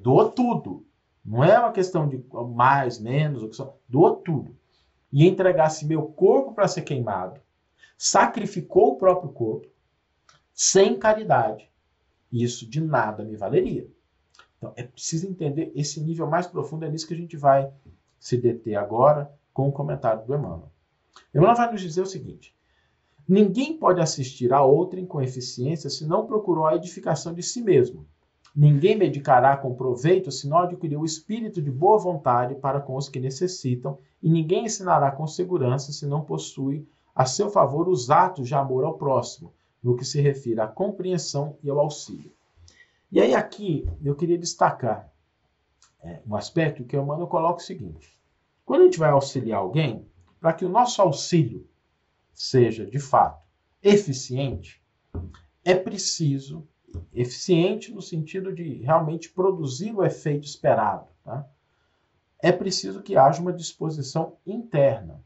doou 0.00 0.30
tudo. 0.30 0.86
Não 1.24 1.44
é 1.44 1.58
uma 1.58 1.72
questão 1.72 2.08
de 2.08 2.24
mais, 2.54 2.98
menos, 2.98 3.42
ou 3.42 3.48
que 3.48 3.56
só, 3.56 3.76
doou 3.88 4.16
tudo. 4.16 4.56
E 5.12 5.26
entregasse 5.26 5.86
meu 5.86 6.02
corpo 6.02 6.54
para 6.54 6.68
ser 6.68 6.82
queimado, 6.82 7.40
sacrificou 7.96 8.92
o 8.92 8.96
próprio 8.96 9.30
corpo 9.30 9.66
sem 10.52 10.98
caridade. 10.98 11.70
Isso 12.30 12.68
de 12.68 12.80
nada 12.80 13.24
me 13.24 13.36
valeria. 13.36 13.88
Então 14.58 14.72
é 14.76 14.82
preciso 14.82 15.26
entender 15.26 15.72
esse 15.74 16.00
nível 16.00 16.26
mais 16.26 16.46
profundo, 16.46 16.84
é 16.84 16.90
nisso 16.90 17.06
que 17.06 17.14
a 17.14 17.16
gente 17.16 17.36
vai 17.36 17.72
se 18.18 18.36
deter 18.36 18.74
agora 18.76 19.32
com 19.54 19.68
o 19.68 19.72
comentário 19.72 20.26
do 20.26 20.34
Emmanuel. 20.34 20.70
Emmanuel 21.34 21.56
vai 21.56 21.72
nos 21.72 21.80
dizer 21.80 22.02
o 22.02 22.06
seguinte: 22.06 22.54
Ninguém 23.28 23.76
pode 23.76 24.00
assistir 24.00 24.52
a 24.52 24.62
outrem 24.62 25.04
com 25.06 25.20
eficiência 25.20 25.90
se 25.90 26.06
não 26.06 26.26
procurou 26.26 26.66
a 26.66 26.74
edificação 26.74 27.34
de 27.34 27.42
si 27.42 27.60
mesmo. 27.60 28.06
Ninguém 28.56 28.96
medicará 28.96 29.56
com 29.56 29.74
proveito 29.74 30.32
se 30.32 30.48
não 30.48 30.58
adquiriu 30.58 31.00
o 31.00 31.04
espírito 31.04 31.60
de 31.60 31.70
boa 31.70 31.98
vontade 31.98 32.54
para 32.54 32.80
com 32.80 32.96
os 32.96 33.08
que 33.08 33.20
necessitam, 33.20 33.98
e 34.22 34.28
ninguém 34.28 34.64
ensinará 34.64 35.10
com 35.10 35.26
segurança 35.26 35.92
se 35.92 36.06
não 36.06 36.22
possui 36.22 36.88
a 37.14 37.26
seu 37.26 37.50
favor 37.50 37.88
os 37.88 38.10
atos 38.10 38.48
de 38.48 38.54
amor 38.54 38.84
ao 38.84 38.94
próximo, 38.94 39.52
no 39.82 39.96
que 39.96 40.04
se 40.04 40.20
refere 40.20 40.60
à 40.60 40.66
compreensão 40.66 41.56
e 41.62 41.68
ao 41.68 41.78
auxílio. 41.78 42.32
E 43.10 43.20
aí 43.20 43.34
aqui 43.34 43.88
eu 44.04 44.14
queria 44.14 44.38
destacar 44.38 45.10
é, 46.00 46.20
um 46.26 46.36
aspecto 46.36 46.84
que 46.84 46.96
o 46.96 47.02
Emmanuel 47.02 47.26
coloca 47.26 47.60
o 47.60 47.64
seguinte. 47.64 48.18
Quando 48.64 48.82
a 48.82 48.84
gente 48.84 48.98
vai 48.98 49.10
auxiliar 49.10 49.60
alguém, 49.60 50.06
para 50.38 50.52
que 50.52 50.64
o 50.64 50.68
nosso 50.68 51.00
auxílio 51.00 51.66
seja, 52.34 52.86
de 52.86 52.98
fato, 52.98 53.42
eficiente, 53.82 54.82
é 55.64 55.74
preciso, 55.74 56.68
eficiente 57.12 57.92
no 57.92 58.02
sentido 58.02 58.54
de 58.54 58.74
realmente 58.82 59.30
produzir 59.30 59.92
o 59.92 60.04
efeito 60.04 60.46
esperado, 60.46 61.08
tá? 61.24 61.48
é 62.40 62.52
preciso 62.52 63.02
que 63.02 63.16
haja 63.16 63.40
uma 63.40 63.52
disposição 63.52 64.36
interna. 64.46 65.22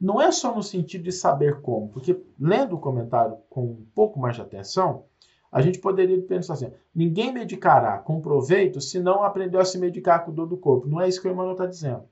Não 0.00 0.20
é 0.20 0.32
só 0.32 0.54
no 0.54 0.62
sentido 0.62 1.04
de 1.04 1.12
saber 1.12 1.60
como, 1.60 1.88
porque 1.88 2.20
lendo 2.38 2.74
o 2.74 2.80
comentário 2.80 3.36
com 3.48 3.64
um 3.64 3.86
pouco 3.94 4.18
mais 4.18 4.34
de 4.34 4.42
atenção, 4.42 5.04
a 5.52 5.60
gente 5.60 5.78
poderia 5.78 6.20
pensar 6.22 6.54
assim: 6.54 6.72
ninguém 6.94 7.30
medicará 7.30 7.98
com 7.98 8.22
proveito 8.22 8.80
se 8.80 8.98
não 8.98 9.22
aprendeu 9.22 9.60
a 9.60 9.64
se 9.66 9.76
medicar 9.76 10.24
com 10.24 10.32
dor 10.32 10.46
do 10.46 10.56
corpo. 10.56 10.88
Não 10.88 10.98
é 10.98 11.06
isso 11.06 11.20
que 11.20 11.28
o 11.28 11.30
Emmanuel 11.30 11.52
está 11.52 11.66
dizendo. 11.66 12.04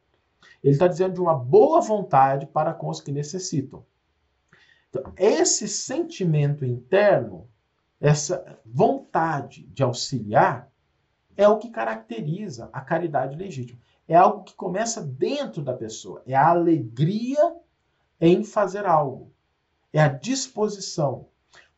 Ele 0.63 0.75
está 0.75 0.87
dizendo 0.87 1.15
de 1.15 1.21
uma 1.21 1.35
boa 1.35 1.81
vontade 1.81 2.47
para 2.47 2.75
com 2.75 2.89
os 2.91 3.01
que 3.01 3.11
necessitam. 3.11 3.83
Então, 4.91 5.13
esse 5.17 5.67
sentimento 5.67 6.67
interno, 6.67 7.49
essa 7.99 8.59
vontade 8.67 9.63
de 9.69 9.83
auxiliar, 9.83 10.71
é 11.35 11.49
o 11.49 11.59
que 11.59 11.71
caracteriza 11.71 12.69
a 12.73 12.81
caridade 12.83 13.37
legítima. 13.37 13.81
É 14.07 14.17
algo 14.17 14.45
que 14.45 14.55
começa 14.55 15.01
dentro 15.01 15.63
da 15.63 15.73
pessoa. 15.73 16.23
É 16.27 16.35
a 16.35 16.49
alegria 16.49 17.57
em 18.21 18.45
fazer 18.45 18.85
algo. 18.85 19.33
É 19.93 20.01
a 20.01 20.09
disposição. 20.09 21.30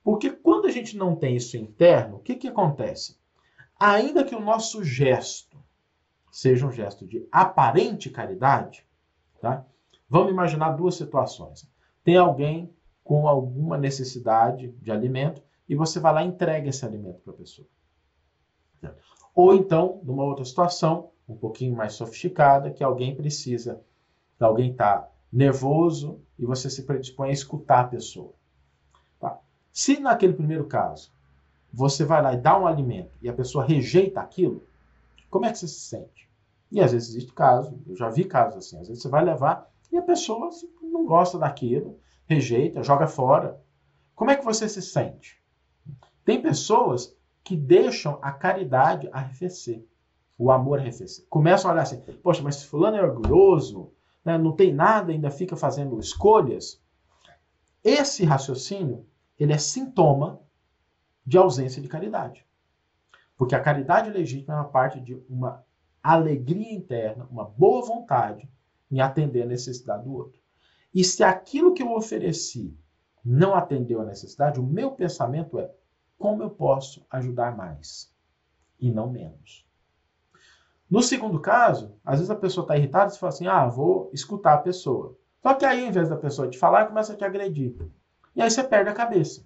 Porque 0.02 0.30
quando 0.30 0.66
a 0.66 0.70
gente 0.70 0.96
não 0.96 1.14
tem 1.14 1.36
isso 1.36 1.56
interno, 1.56 2.16
o 2.16 2.20
que, 2.20 2.34
que 2.34 2.48
acontece? 2.48 3.16
Ainda 3.78 4.24
que 4.24 4.34
o 4.34 4.40
nosso 4.40 4.82
gesto 4.84 5.58
seja 6.30 6.66
um 6.66 6.72
gesto 6.72 7.06
de 7.06 7.26
aparente 7.30 8.10
caridade, 8.10 8.86
tá? 9.40 9.64
vamos 10.08 10.32
imaginar 10.32 10.72
duas 10.72 10.94
situações. 10.94 11.68
Tem 12.02 12.16
alguém 12.16 12.74
com 13.04 13.28
alguma 13.28 13.76
necessidade 13.76 14.72
de 14.80 14.90
alimento 14.90 15.42
e 15.68 15.74
você 15.74 16.00
vai 16.00 16.12
lá 16.12 16.24
e 16.24 16.28
entrega 16.28 16.68
esse 16.68 16.84
alimento 16.84 17.20
para 17.20 17.32
a 17.32 17.36
pessoa. 17.36 17.68
Ou 19.34 19.54
então, 19.54 20.00
numa 20.04 20.24
outra 20.24 20.44
situação, 20.44 21.10
um 21.28 21.36
pouquinho 21.36 21.76
mais 21.76 21.94
sofisticada, 21.94 22.70
que 22.70 22.84
alguém 22.84 23.14
precisa, 23.14 23.80
alguém 24.38 24.72
está 24.72 25.08
nervoso 25.32 26.20
e 26.38 26.44
você 26.44 26.68
se 26.68 26.82
predispõe 26.84 27.30
a 27.30 27.32
escutar 27.32 27.80
a 27.80 27.88
pessoa. 27.88 28.34
Se 29.72 29.98
naquele 29.98 30.34
primeiro 30.34 30.66
caso 30.66 31.10
você 31.72 32.04
vai 32.04 32.20
lá 32.22 32.34
e 32.34 32.36
dá 32.36 32.58
um 32.58 32.66
alimento 32.66 33.10
e 33.22 33.28
a 33.28 33.32
pessoa 33.32 33.64
rejeita 33.64 34.20
aquilo, 34.20 34.62
como 35.30 35.46
é 35.46 35.50
que 35.50 35.58
você 35.58 35.66
se 35.66 35.80
sente? 35.80 36.28
E 36.70 36.80
às 36.80 36.92
vezes 36.92 37.10
existe 37.10 37.32
caso, 37.32 37.78
eu 37.86 37.96
já 37.96 38.10
vi 38.10 38.24
casos 38.24 38.58
assim, 38.58 38.78
às 38.78 38.88
vezes 38.88 39.02
você 39.02 39.08
vai 39.08 39.24
levar 39.24 39.70
e 39.90 39.96
a 39.96 40.02
pessoa 40.02 40.50
não 40.82 41.06
gosta 41.06 41.38
daquilo, 41.38 41.98
rejeita, 42.26 42.82
joga 42.82 43.06
fora. 43.06 43.60
Como 44.14 44.30
é 44.30 44.36
que 44.36 44.44
você 44.44 44.68
se 44.68 44.82
sente? 44.82 45.42
Tem 46.24 46.40
pessoas 46.40 47.16
que 47.42 47.56
deixam 47.56 48.18
a 48.22 48.30
caridade 48.30 49.08
arrefecer, 49.10 49.84
o 50.38 50.50
amor 50.50 50.78
arrefecer. 50.78 51.24
Começam 51.28 51.70
a 51.70 51.74
olhar 51.74 51.82
assim, 51.82 52.00
poxa, 52.22 52.42
mas 52.42 52.62
fulano 52.62 52.96
é 52.96 53.02
orgulhoso, 53.02 53.90
né, 54.24 54.38
não 54.38 54.52
tem 54.52 54.72
nada, 54.72 55.12
ainda 55.12 55.30
fica 55.30 55.56
fazendo 55.56 55.98
escolhas. 55.98 56.80
Esse 57.82 58.24
raciocínio, 58.24 59.04
ele 59.42 59.52
é 59.52 59.58
sintoma 59.58 60.40
de 61.24 61.36
ausência 61.36 61.82
de 61.82 61.88
caridade. 61.88 62.46
Porque 63.36 63.54
a 63.54 63.60
caridade 63.60 64.10
legítima 64.10 64.54
é 64.54 64.56
uma 64.58 64.68
parte 64.68 65.00
de 65.00 65.14
uma 65.28 65.64
alegria 66.02 66.72
interna, 66.72 67.26
uma 67.30 67.44
boa 67.44 67.84
vontade 67.84 68.48
em 68.90 69.00
atender 69.00 69.42
a 69.42 69.46
necessidade 69.46 70.04
do 70.04 70.12
outro. 70.12 70.40
E 70.94 71.02
se 71.02 71.24
aquilo 71.24 71.72
que 71.72 71.82
eu 71.82 71.92
ofereci 71.92 72.76
não 73.24 73.54
atendeu 73.54 74.00
a 74.00 74.04
necessidade, 74.04 74.60
o 74.60 74.66
meu 74.66 74.92
pensamento 74.92 75.58
é 75.58 75.70
como 76.18 76.42
eu 76.42 76.50
posso 76.50 77.04
ajudar 77.10 77.56
mais 77.56 78.12
e 78.78 78.90
não 78.90 79.10
menos. 79.10 79.66
No 80.90 81.02
segundo 81.02 81.40
caso, 81.40 81.96
às 82.04 82.18
vezes 82.18 82.30
a 82.30 82.36
pessoa 82.36 82.64
está 82.64 82.76
irritada 82.76 83.12
e 83.12 83.18
fala 83.18 83.32
assim: 83.32 83.46
ah, 83.46 83.66
vou 83.66 84.10
escutar 84.12 84.54
a 84.54 84.58
pessoa. 84.58 85.16
Só 85.42 85.54
que 85.54 85.64
aí, 85.64 85.82
ao 85.82 85.88
invés 85.88 86.10
da 86.10 86.16
pessoa 86.16 86.48
te 86.48 86.58
falar, 86.58 86.86
começa 86.86 87.14
a 87.14 87.16
te 87.16 87.24
agredir. 87.24 87.74
E 88.34 88.42
aí 88.42 88.50
você 88.50 88.62
perde 88.64 88.90
a 88.90 88.94
cabeça. 88.94 89.44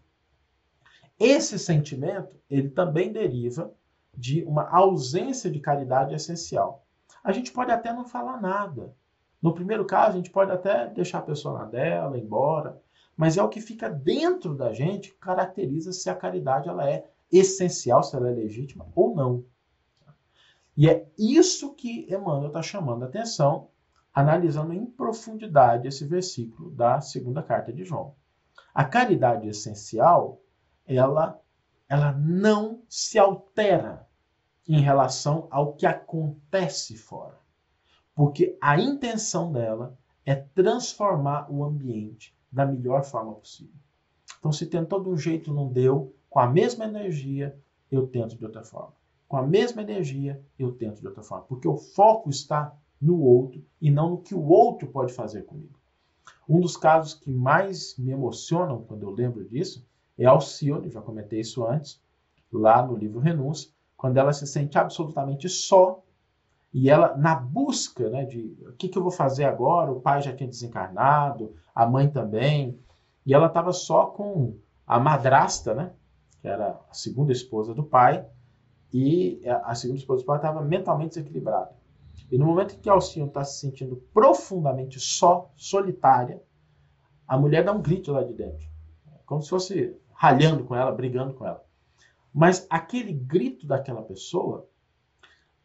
Esse 1.18 1.58
sentimento, 1.58 2.36
ele 2.48 2.68
também 2.68 3.12
deriva 3.12 3.72
de 4.14 4.44
uma 4.44 4.68
ausência 4.68 5.50
de 5.50 5.60
caridade 5.60 6.14
essencial. 6.14 6.86
A 7.22 7.32
gente 7.32 7.52
pode 7.52 7.70
até 7.72 7.92
não 7.92 8.04
falar 8.04 8.40
nada. 8.40 8.94
No 9.42 9.54
primeiro 9.54 9.84
caso, 9.84 10.12
a 10.12 10.16
gente 10.16 10.30
pode 10.30 10.50
até 10.50 10.86
deixar 10.86 11.18
a 11.18 11.22
pessoa 11.22 11.58
na 11.58 11.64
dela, 11.64 12.18
embora, 12.18 12.80
mas 13.16 13.36
é 13.36 13.42
o 13.42 13.48
que 13.48 13.60
fica 13.60 13.88
dentro 13.88 14.54
da 14.54 14.72
gente 14.72 15.10
que 15.10 15.18
caracteriza 15.18 15.92
se 15.92 16.08
a 16.10 16.14
caridade 16.14 16.68
ela 16.68 16.88
é 16.88 17.10
essencial, 17.32 18.02
se 18.02 18.14
ela 18.14 18.28
é 18.28 18.32
legítima 18.32 18.86
ou 18.94 19.14
não. 19.14 19.44
E 20.76 20.88
é 20.88 21.08
isso 21.18 21.74
que 21.74 22.06
Emmanuel 22.12 22.48
está 22.48 22.62
chamando 22.62 23.04
a 23.04 23.06
atenção, 23.06 23.70
analisando 24.12 24.72
em 24.72 24.84
profundidade 24.84 25.88
esse 25.88 26.04
versículo 26.04 26.70
da 26.70 27.00
segunda 27.00 27.42
carta 27.42 27.72
de 27.72 27.84
João. 27.84 28.14
A 28.76 28.84
caridade 28.84 29.48
essencial, 29.48 30.38
ela, 30.86 31.40
ela 31.88 32.12
não 32.12 32.82
se 32.90 33.18
altera 33.18 34.06
em 34.68 34.82
relação 34.82 35.48
ao 35.50 35.72
que 35.72 35.86
acontece 35.86 36.94
fora. 36.94 37.38
Porque 38.14 38.54
a 38.60 38.78
intenção 38.78 39.50
dela 39.50 39.98
é 40.26 40.34
transformar 40.34 41.50
o 41.50 41.64
ambiente 41.64 42.36
da 42.52 42.66
melhor 42.66 43.02
forma 43.02 43.32
possível. 43.32 43.72
Então, 44.38 44.52
se 44.52 44.66
tentou 44.66 45.02
de 45.02 45.08
um 45.08 45.16
jeito 45.16 45.54
não 45.54 45.72
deu, 45.72 46.14
com 46.28 46.38
a 46.38 46.46
mesma 46.46 46.84
energia, 46.84 47.58
eu 47.90 48.06
tento 48.06 48.36
de 48.36 48.44
outra 48.44 48.62
forma. 48.62 48.92
Com 49.26 49.38
a 49.38 49.46
mesma 49.46 49.80
energia, 49.80 50.44
eu 50.58 50.70
tento 50.72 51.00
de 51.00 51.06
outra 51.06 51.22
forma. 51.22 51.46
Porque 51.46 51.66
o 51.66 51.78
foco 51.78 52.28
está 52.28 52.76
no 53.00 53.22
outro 53.22 53.64
e 53.80 53.90
não 53.90 54.10
no 54.10 54.18
que 54.18 54.34
o 54.34 54.46
outro 54.46 54.86
pode 54.88 55.14
fazer 55.14 55.46
comigo. 55.46 55.78
Um 56.48 56.60
dos 56.60 56.76
casos 56.76 57.14
que 57.14 57.30
mais 57.30 57.96
me 57.98 58.12
emocionam 58.12 58.82
quando 58.82 59.02
eu 59.02 59.10
lembro 59.10 59.44
disso 59.44 59.86
é 60.18 60.24
Alcione, 60.24 60.90
já 60.90 61.00
comentei 61.00 61.40
isso 61.40 61.66
antes, 61.66 62.00
lá 62.52 62.84
no 62.84 62.96
livro 62.96 63.20
Renúncia, 63.20 63.70
quando 63.96 64.16
ela 64.16 64.32
se 64.32 64.46
sente 64.46 64.78
absolutamente 64.78 65.48
só 65.48 66.02
e 66.72 66.90
ela 66.90 67.16
na 67.16 67.34
busca 67.34 68.08
né, 68.10 68.24
de 68.24 68.56
o 68.68 68.72
que, 68.72 68.88
que 68.88 68.98
eu 68.98 69.02
vou 69.02 69.10
fazer 69.10 69.44
agora, 69.44 69.90
o 69.90 70.00
pai 70.00 70.22
já 70.22 70.34
tinha 70.34 70.48
desencarnado, 70.48 71.54
a 71.74 71.86
mãe 71.86 72.08
também, 72.08 72.78
e 73.24 73.34
ela 73.34 73.46
estava 73.46 73.72
só 73.72 74.06
com 74.06 74.56
a 74.86 75.00
madrasta, 75.00 75.74
né, 75.74 75.92
que 76.40 76.48
era 76.48 76.78
a 76.88 76.94
segunda 76.94 77.32
esposa 77.32 77.74
do 77.74 77.82
pai, 77.82 78.26
e 78.92 79.40
a 79.64 79.74
segunda 79.74 79.98
esposa 79.98 80.22
do 80.22 80.26
pai 80.26 80.36
estava 80.36 80.62
mentalmente 80.62 81.10
desequilibrada. 81.10 81.74
E 82.30 82.38
no 82.38 82.46
momento 82.46 82.74
em 82.74 82.78
que 82.78 82.88
Alcinho 82.88 83.26
está 83.26 83.44
se 83.44 83.60
sentindo 83.60 83.96
profundamente 84.12 84.98
só, 84.98 85.52
solitária, 85.56 86.42
a 87.26 87.38
mulher 87.38 87.64
dá 87.64 87.72
um 87.72 87.82
grito 87.82 88.12
lá 88.12 88.22
de 88.22 88.32
dentro, 88.32 88.68
como 89.24 89.42
se 89.42 89.50
fosse 89.50 89.96
ralhando 90.12 90.64
com 90.64 90.74
ela, 90.74 90.90
brigando 90.92 91.34
com 91.34 91.46
ela. 91.46 91.64
Mas 92.32 92.66
aquele 92.68 93.12
grito 93.12 93.66
daquela 93.66 94.02
pessoa, 94.02 94.68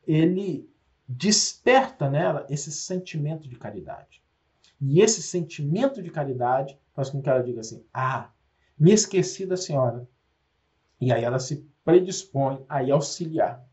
ele 0.06 0.69
desperta 1.08 2.10
nela 2.10 2.45
esse 2.50 2.71
sentimento 2.71 3.47
de 3.47 3.58
caridade. 3.58 4.24
E 4.80 5.02
esse 5.02 5.21
sentimento 5.21 6.02
de 6.02 6.10
caridade 6.10 6.80
faz 6.93 7.10
com 7.10 7.21
que 7.21 7.30
ela 7.30 7.43
diga 7.43 7.60
assim: 7.60 7.86
Ah, 7.93 8.32
me 8.78 8.91
esqueci 8.91 9.45
da 9.45 9.58
senhora. 9.58 10.08
E 11.00 11.12
aí 11.12 11.24
ela 11.24 11.39
se 11.39 11.69
predispõe 11.84 12.63
a 12.67 12.84
ir 12.84 12.91
auxiliar. 12.91 13.67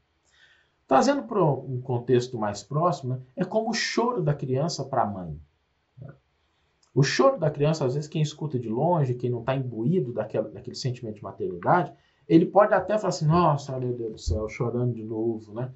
Trazendo 0.88 1.22
para 1.24 1.44
um 1.44 1.83
contexto 1.83 2.38
mais 2.38 2.62
próximo, 2.62 3.12
né, 3.14 3.20
é 3.37 3.44
como 3.44 3.68
o 3.68 3.74
choro 3.74 4.22
da 4.22 4.33
criança 4.33 4.83
para 4.83 5.03
a 5.03 5.07
mãe. 5.07 5.38
O 6.94 7.03
choro 7.03 7.38
da 7.38 7.51
criança, 7.51 7.85
às 7.85 7.94
vezes, 7.94 8.09
quem 8.09 8.22
escuta 8.22 8.59
de 8.59 8.70
longe, 8.70 9.14
quem 9.14 9.29
não 9.29 9.40
está 9.40 9.55
imbuído 9.55 10.14
daquele, 10.14 10.48
daquele 10.48 10.74
sentimento 10.74 11.16
de 11.16 11.22
maternidade, 11.22 11.92
ele 12.27 12.46
pode 12.46 12.72
até 12.72 12.96
falar 12.96 13.11
assim, 13.11 13.27
nossa, 13.27 13.79
meu 13.79 13.92
Deus 13.92 14.12
do 14.12 14.18
céu, 14.18 14.48
chorando 14.48 14.94
de 14.94 15.05
novo, 15.05 15.53
né? 15.53 15.70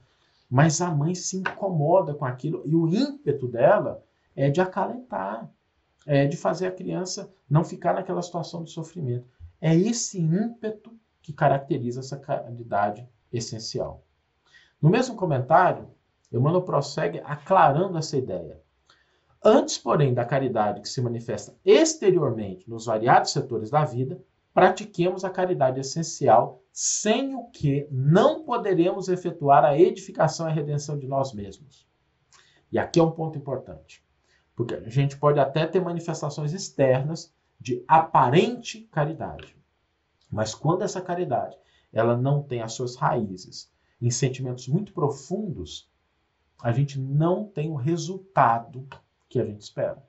Mas 0.48 0.80
a 0.80 0.90
mãe 0.90 1.14
se 1.14 1.36
incomoda 1.36 2.14
com 2.14 2.24
aquilo 2.24 2.62
e 2.64 2.74
o 2.74 2.88
ímpeto 2.88 3.46
dela 3.46 4.02
é 4.34 4.48
de 4.48 4.62
acalentar, 4.62 5.48
é 6.06 6.26
de 6.26 6.38
fazer 6.38 6.66
a 6.66 6.72
criança 6.72 7.30
não 7.48 7.62
ficar 7.62 7.92
naquela 7.94 8.22
situação 8.22 8.64
de 8.64 8.70
sofrimento. 8.70 9.26
É 9.60 9.76
esse 9.76 10.18
ímpeto 10.18 10.90
que 11.20 11.34
caracteriza 11.34 12.00
essa 12.00 12.18
caridade 12.18 13.06
essencial. 13.30 14.02
No 14.82 14.90
mesmo 14.90 15.14
comentário, 15.14 15.88
Emmanuel 16.32 16.62
prossegue 16.62 17.22
aclarando 17.24 17.96
essa 17.96 18.16
ideia. 18.16 18.60
Antes, 19.44 19.78
porém, 19.78 20.12
da 20.12 20.24
caridade 20.24 20.80
que 20.80 20.88
se 20.88 21.00
manifesta 21.00 21.56
exteriormente 21.64 22.68
nos 22.68 22.86
variados 22.86 23.30
setores 23.30 23.70
da 23.70 23.84
vida, 23.84 24.20
pratiquemos 24.52 25.24
a 25.24 25.30
caridade 25.30 25.78
essencial, 25.78 26.64
sem 26.72 27.32
o 27.36 27.44
que 27.50 27.86
não 27.92 28.42
poderemos 28.42 29.08
efetuar 29.08 29.64
a 29.64 29.78
edificação 29.78 30.48
e 30.48 30.50
a 30.50 30.54
redenção 30.54 30.98
de 30.98 31.06
nós 31.06 31.32
mesmos. 31.32 31.86
E 32.72 32.78
aqui 32.78 32.98
é 32.98 33.02
um 33.04 33.12
ponto 33.12 33.38
importante, 33.38 34.04
porque 34.56 34.74
a 34.74 34.88
gente 34.88 35.16
pode 35.16 35.38
até 35.38 35.64
ter 35.64 35.80
manifestações 35.80 36.52
externas 36.52 37.32
de 37.60 37.84
aparente 37.86 38.88
caridade, 38.90 39.56
mas 40.30 40.54
quando 40.56 40.82
essa 40.82 41.00
caridade 41.00 41.56
ela 41.92 42.16
não 42.16 42.42
tem 42.42 42.62
as 42.62 42.72
suas 42.72 42.96
raízes 42.96 43.70
em 44.06 44.10
sentimentos 44.10 44.66
muito 44.66 44.92
profundos, 44.92 45.88
a 46.60 46.72
gente 46.72 46.98
não 46.98 47.46
tem 47.46 47.70
o 47.70 47.76
resultado 47.76 48.86
que 49.28 49.40
a 49.40 49.44
gente 49.44 49.62
espera. 49.62 50.04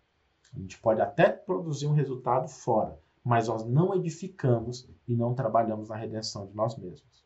A 0.53 0.59
gente 0.59 0.79
pode 0.79 0.99
até 0.99 1.29
produzir 1.29 1.85
um 1.87 1.93
resultado 1.93 2.47
fora, 2.47 2.99
mas 3.23 3.47
nós 3.47 3.63
não 3.65 3.93
edificamos 3.95 4.89
e 5.07 5.15
não 5.15 5.33
trabalhamos 5.33 5.89
na 5.89 5.95
redenção 5.95 6.47
de 6.47 6.55
nós 6.55 6.75
mesmos. 6.75 7.23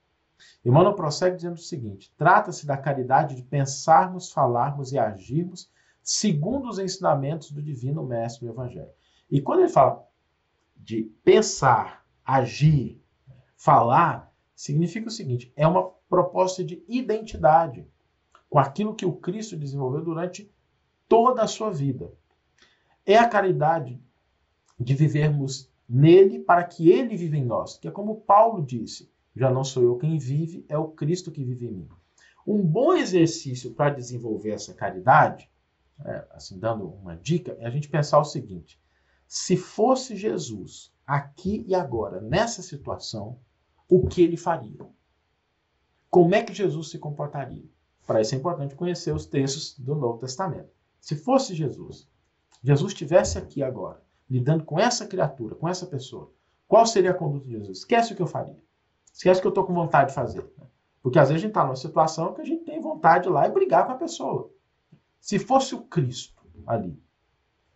Emmanuel 0.63 0.93
prossegue 0.93 1.37
dizendo 1.37 1.55
o 1.55 1.57
seguinte: 1.57 2.13
trata-se 2.17 2.65
da 2.65 2.77
caridade 2.77 3.35
de 3.35 3.41
pensarmos, 3.41 4.31
falarmos 4.31 4.91
e 4.91 4.99
agirmos 4.99 5.69
segundo 6.03 6.69
os 6.69 6.79
ensinamentos 6.79 7.51
do 7.51 7.61
Divino 7.61 8.05
Mestre 8.05 8.45
do 8.45 8.53
Evangelho. 8.53 8.91
E 9.29 9.41
quando 9.41 9.59
ele 9.59 9.69
fala 9.69 10.05
de 10.75 11.03
pensar, 11.23 12.05
agir, 12.23 13.01
falar, 13.55 14.31
significa 14.55 15.07
o 15.07 15.11
seguinte: 15.11 15.51
é 15.55 15.67
uma 15.67 15.96
proposta 16.09 16.63
de 16.63 16.83
identidade 16.87 17.87
com 18.49 18.59
aquilo 18.59 18.95
que 18.95 19.05
o 19.05 19.13
Cristo 19.13 19.57
desenvolveu 19.57 20.03
durante 20.03 20.49
toda 21.07 21.41
a 21.41 21.47
sua 21.47 21.71
vida. 21.71 22.11
É 23.05 23.17
a 23.17 23.27
caridade 23.27 24.01
de 24.79 24.93
vivermos 24.93 25.71
nele 25.87 26.39
para 26.39 26.63
que 26.63 26.89
ele 26.89 27.15
viva 27.15 27.37
em 27.37 27.45
nós. 27.45 27.77
Que 27.77 27.87
é 27.87 27.91
como 27.91 28.21
Paulo 28.21 28.65
disse: 28.65 29.11
já 29.35 29.49
não 29.49 29.63
sou 29.63 29.83
eu 29.83 29.97
quem 29.97 30.17
vive, 30.17 30.65
é 30.67 30.77
o 30.77 30.89
Cristo 30.89 31.31
que 31.31 31.43
vive 31.43 31.67
em 31.67 31.71
mim. 31.71 31.89
Um 32.45 32.61
bom 32.63 32.93
exercício 32.93 33.73
para 33.73 33.93
desenvolver 33.93 34.51
essa 34.51 34.73
caridade, 34.73 35.49
é, 36.05 36.27
assim, 36.31 36.57
dando 36.57 36.87
uma 36.87 37.15
dica, 37.15 37.57
é 37.59 37.67
a 37.67 37.69
gente 37.69 37.89
pensar 37.89 38.19
o 38.19 38.25
seguinte: 38.25 38.79
se 39.27 39.57
fosse 39.57 40.15
Jesus 40.15 40.91
aqui 41.05 41.65
e 41.67 41.75
agora, 41.75 42.21
nessa 42.21 42.61
situação, 42.61 43.39
o 43.89 44.07
que 44.07 44.21
ele 44.21 44.37
faria. 44.37 44.85
Como 46.09 46.33
é 46.33 46.41
que 46.41 46.53
Jesus 46.53 46.89
se 46.89 46.99
comportaria? 46.99 47.65
Para 48.05 48.21
isso 48.21 48.33
é 48.33 48.37
importante 48.37 48.75
conhecer 48.75 49.13
os 49.13 49.25
textos 49.25 49.77
do 49.77 49.95
Novo 49.95 50.19
Testamento. 50.19 50.69
Se 50.99 51.15
fosse 51.15 51.53
Jesus, 51.53 52.07
Jesus 52.63 52.93
estivesse 52.93 53.37
aqui 53.37 53.61
agora, 53.61 54.01
lidando 54.29 54.63
com 54.63 54.79
essa 54.79 55.05
criatura, 55.05 55.55
com 55.55 55.67
essa 55.67 55.85
pessoa, 55.85 56.31
qual 56.67 56.85
seria 56.85 57.11
a 57.11 57.13
conduta 57.13 57.45
de 57.45 57.51
Jesus? 57.51 57.79
Esquece 57.79 58.13
o 58.13 58.15
que 58.15 58.21
eu 58.21 58.27
faria. 58.27 58.57
Esquece 59.13 59.39
o 59.39 59.41
que 59.41 59.47
eu 59.47 59.49
estou 59.49 59.65
com 59.65 59.73
vontade 59.73 60.09
de 60.09 60.15
fazer. 60.15 60.41
Né? 60.57 60.65
Porque 61.01 61.19
às 61.19 61.29
vezes 61.29 61.41
a 61.41 61.45
gente 61.47 61.51
está 61.51 61.63
numa 61.63 61.75
situação 61.75 62.33
que 62.33 62.41
a 62.41 62.45
gente 62.45 62.65
tem 62.65 62.81
vontade 62.81 63.23
de 63.23 63.29
ir 63.29 63.33
lá 63.33 63.47
e 63.47 63.51
brigar 63.51 63.85
com 63.85 63.93
a 63.93 63.97
pessoa. 63.97 64.51
Se 65.19 65.39
fosse 65.39 65.75
o 65.75 65.81
Cristo 65.81 66.41
ali, 66.65 67.01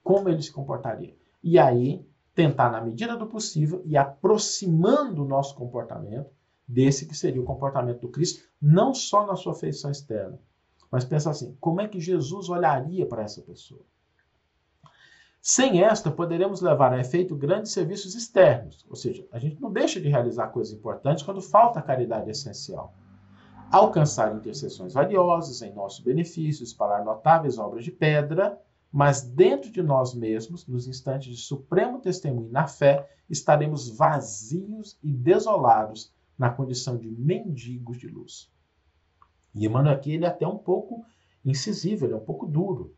como 0.04 0.30
ele 0.30 0.42
se 0.42 0.52
comportaria? 0.52 1.16
E 1.44 1.58
aí, 1.58 2.06
tentar, 2.34 2.70
na 2.72 2.82
medida 2.82 3.16
do 3.16 3.28
possível, 3.28 3.82
e 3.86 3.98
aproximando 3.98 5.24
o 5.24 5.28
nosso 5.28 5.56
comportamento 5.56 6.30
desse 6.72 7.06
que 7.06 7.16
seria 7.16 7.42
o 7.42 7.46
comportamento 7.46 8.00
do 8.00 8.10
Cristo, 8.10 8.48
não 8.62 8.94
só 8.94 9.26
na 9.26 9.36
sua 9.36 9.54
feição 9.54 9.92
externa, 9.92 10.40
mas 10.90 11.04
pensa 11.04 11.30
assim: 11.30 11.56
como 11.60 11.82
é 11.82 11.88
que 11.88 12.00
Jesus 12.00 12.50
olharia 12.50 13.06
para 13.06 13.24
essa 13.24 13.42
pessoa? 13.42 13.82
Sem 15.42 15.84
esta, 15.84 16.12
poderemos 16.12 16.62
levar 16.62 16.94
a 16.94 17.00
efeito 17.00 17.36
grandes 17.36 17.72
serviços 17.72 18.14
externos, 18.16 18.86
ou 18.88 18.96
seja, 18.96 19.28
a 19.32 19.40
gente 19.40 19.60
não 19.60 19.72
deixa 19.72 20.00
de 20.00 20.08
realizar 20.08 20.48
coisas 20.48 20.72
importantes 20.72 21.24
quando 21.24 21.42
falta 21.42 21.80
a 21.80 21.84
caridade 21.84 22.30
essencial. 22.30 22.94
Alcançar 23.72 24.36
intercessões 24.36 24.94
valiosas 24.94 25.62
em 25.62 25.74
nosso 25.74 26.04
benefício, 26.04 26.64
espalhar 26.64 27.04
notáveis 27.04 27.58
obras 27.58 27.84
de 27.84 27.92
pedra, 27.92 28.62
mas 28.92 29.22
dentro 29.22 29.72
de 29.72 29.82
nós 29.82 30.14
mesmos, 30.14 30.68
nos 30.68 30.88
instantes 30.88 31.36
de 31.36 31.42
supremo 31.42 32.00
testemunho 32.00 32.52
na 32.52 32.68
fé, 32.68 33.10
estaremos 33.30 33.90
vazios 33.90 35.00
e 35.02 35.12
desolados 35.12 36.14
na 36.42 36.50
condição 36.50 36.98
de 36.98 37.08
mendigos 37.08 38.00
de 38.00 38.08
luz. 38.08 38.52
E 39.54 39.64
Emmanuel 39.64 39.94
aqui 39.94 40.14
ele 40.14 40.26
é 40.26 40.28
até 40.28 40.48
um 40.48 40.58
pouco 40.58 41.06
incisivo, 41.46 42.08
ele 42.08 42.14
é 42.14 42.18
um 42.18 42.26
pouco 42.26 42.48
duro, 42.48 42.96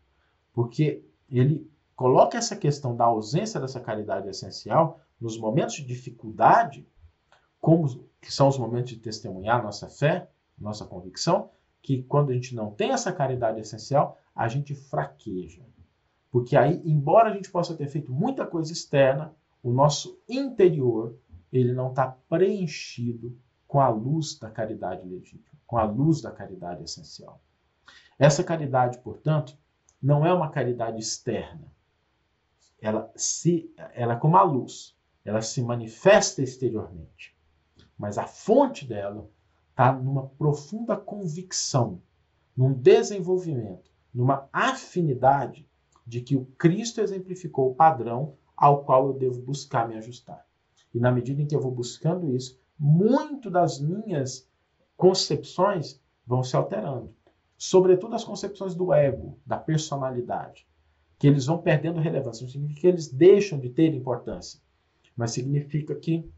porque 0.53 1.03
ele 1.29 1.69
coloca 1.93 2.38
essa 2.38 2.56
questão 2.56 2.95
da 2.95 3.03
ausência 3.03 3.60
dessa 3.60 3.82
caridade 3.82 4.29
essencial 4.29 5.01
nos 5.19 5.38
momentos 5.38 5.75
de 5.75 5.84
dificuldade, 5.84 6.88
como 7.60 8.08
que 8.21 8.34
são 8.34 8.47
os 8.47 8.58
momentos 8.58 8.91
de 8.91 8.99
testemunhar 8.99 9.62
nossa 9.62 9.89
fé, 9.89 10.29
nossa 10.58 10.86
convicção, 10.86 11.49
que 11.82 12.01
quando 12.03 12.29
a 12.29 12.34
gente 12.34 12.56
não 12.56 12.71
tem 12.71 12.91
essa 12.91 13.12
caridade 13.12 13.60
essencial, 13.60 14.17
a 14.34 14.47
gente 14.47 14.73
fraqueja. 14.73 15.62
Porque 16.32 16.56
aí, 16.56 16.82
embora 16.86 17.29
a 17.29 17.34
gente 17.34 17.51
possa 17.51 17.75
ter 17.75 17.88
feito 17.88 18.10
muita 18.10 18.47
coisa 18.47 18.71
externa, 18.71 19.36
o 19.62 19.73
nosso 19.73 20.17
interior, 20.29 21.17
ele 21.54 21.72
não 21.72 21.89
está 21.89 22.08
preenchido 22.28 23.38
com 23.68 23.80
a 23.80 23.88
luz 23.88 24.38
da 24.38 24.50
caridade 24.50 25.08
legítima 25.08 25.54
com 25.74 25.80
a 25.80 25.86
luz 25.86 26.22
da 26.22 26.32
caridade 26.32 26.84
essencial. 26.84 27.42
Essa 28.20 28.44
caridade, 28.44 29.00
portanto, 29.00 29.58
não 30.00 30.24
é 30.24 30.32
uma 30.32 30.52
caridade 30.52 31.00
externa. 31.00 31.66
Ela 32.80 33.12
se 33.16 33.74
ela 33.96 34.13
é 34.13 34.16
como 34.16 34.38
a 34.38 34.44
luz, 34.44 34.96
ela 35.26 35.42
se 35.42 35.63
manifesta 35.63 36.44
exteriormente. 36.44 37.36
Mas 37.98 38.20
a 38.20 38.28
fonte 38.28 38.86
dela 38.86 39.28
está 39.72 39.92
numa 39.92 40.28
profunda 40.28 40.96
convicção, 40.96 42.00
num 42.56 42.72
desenvolvimento, 42.72 43.89
numa 44.13 44.48
afinidade 44.54 45.68
de 46.06 46.22
que 46.22 46.36
o 46.36 46.46
Cristo 46.46 47.02
exemplificou 47.02 47.72
o 47.72 47.76
padrão 47.76 48.36
ao 48.56 48.84
qual 48.84 49.08
eu 49.08 49.13
devo 49.13 49.42
buscar 49.42 49.88
me 49.88 49.96
ajustar. 49.96 50.46
E 50.93 50.99
na 50.99 51.12
medida 51.12 51.41
em 51.41 51.47
que 51.47 51.56
eu 51.56 51.62
vou 51.62 51.71
buscando 51.71 52.36
isso, 52.36 52.60
muito 52.77 53.49
das 53.49 53.79
minhas 53.79 54.47
concepções 54.95 56.01
vão 56.25 56.43
se 56.43 56.56
alterando. 56.56 57.13
Sobretudo 57.58 58.15
as 58.15 58.23
concepções 58.23 58.75
do 58.75 58.93
ego, 58.93 59.39
da 59.45 59.58
personalidade, 59.58 60.67
que 61.17 61.27
eles 61.27 61.45
vão 61.45 61.58
perdendo 61.58 61.99
relevância. 61.99 62.43
Não 62.43 62.49
significa 62.49 62.82
que 62.82 62.88
eles 62.88 63.08
deixam 63.08 63.60
de 63.60 63.69
ter 63.69 63.93
importância, 63.93 64.60
mas 65.15 65.32
significa 65.32 65.95
que 65.95 66.29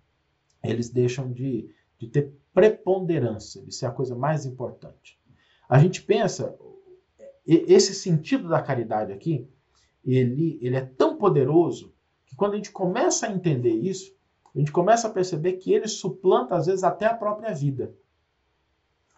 eles 0.64 0.90
deixam 0.90 1.32
de, 1.32 1.70
de 1.98 2.08
ter 2.08 2.34
preponderância, 2.54 3.62
de 3.64 3.74
ser 3.74 3.88
a 3.88 3.92
coisa 3.92 4.16
mais 4.16 4.46
importante. 4.46 5.20
A 5.68 5.80
gente 5.80 6.02
pensa, 6.02 6.58
esse 7.46 7.94
sentido 7.94 8.48
da 8.48 8.62
caridade 8.62 9.12
aqui, 9.12 9.48
ele, 10.04 10.60
ele 10.62 10.76
é 10.76 10.86
tão 10.86 11.18
poderoso 11.18 11.94
que 12.26 12.36
quando 12.36 12.54
a 12.54 12.58
gente 12.58 12.72
começa 12.72 13.28
a 13.28 13.32
entender 13.32 13.74
isso, 13.74 14.15
a 14.56 14.60
gente 14.60 14.72
começa 14.72 15.08
a 15.08 15.12
perceber 15.12 15.54
que 15.54 15.74
ele 15.74 15.88
suplanta, 15.88 16.56
às 16.56 16.66
vezes, 16.66 16.84
até 16.84 17.06
a 17.06 17.14
própria 17.14 17.54
vida. 17.54 17.94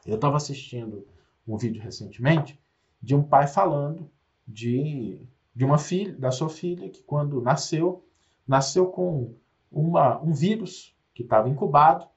Eu 0.05 0.15
estava 0.15 0.35
assistindo 0.35 1.05
um 1.47 1.55
vídeo 1.57 1.81
recentemente 1.81 2.59
de 3.01 3.13
um 3.13 3.21
pai 3.21 3.45
falando 3.45 4.09
de, 4.47 5.21
de 5.53 5.63
uma 5.63 5.77
filha, 5.77 6.17
da 6.17 6.31
sua 6.31 6.49
filha, 6.49 6.89
que 6.89 7.03
quando 7.03 7.39
nasceu, 7.41 8.03
nasceu 8.47 8.87
com 8.87 9.35
uma, 9.71 10.19
um 10.21 10.33
vírus 10.33 10.95
que 11.13 11.21
estava 11.21 11.47
incubado, 11.47 12.07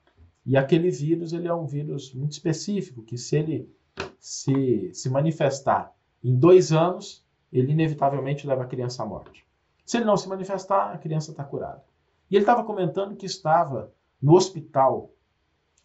e 0.47 0.57
aquele 0.57 0.91
vírus 0.91 1.33
ele 1.33 1.47
é 1.47 1.55
um 1.55 1.67
vírus 1.67 2.15
muito 2.15 2.33
específico, 2.33 3.03
que 3.03 3.19
se 3.19 3.37
ele 3.37 3.75
se, 4.19 4.91
se 4.95 5.11
manifestar 5.11 5.95
em 6.25 6.35
dois 6.35 6.73
anos, 6.73 7.25
ele 7.53 7.73
inevitavelmente 7.73 8.47
leva 8.47 8.63
a 8.63 8.67
criança 8.67 9.03
à 9.03 9.07
morte. 9.07 9.45
Se 9.85 9.99
ele 9.99 10.07
não 10.07 10.17
se 10.17 10.29
manifestar, 10.29 10.93
a 10.93 10.99
criança 10.99 11.33
está 11.33 11.45
curada. 11.45 11.85
E 12.31 12.37
ele 12.37 12.43
estava 12.43 12.65
comentando 12.65 13.17
que 13.17 13.27
estava 13.27 13.93
no 14.23 14.35
hospital 14.35 15.13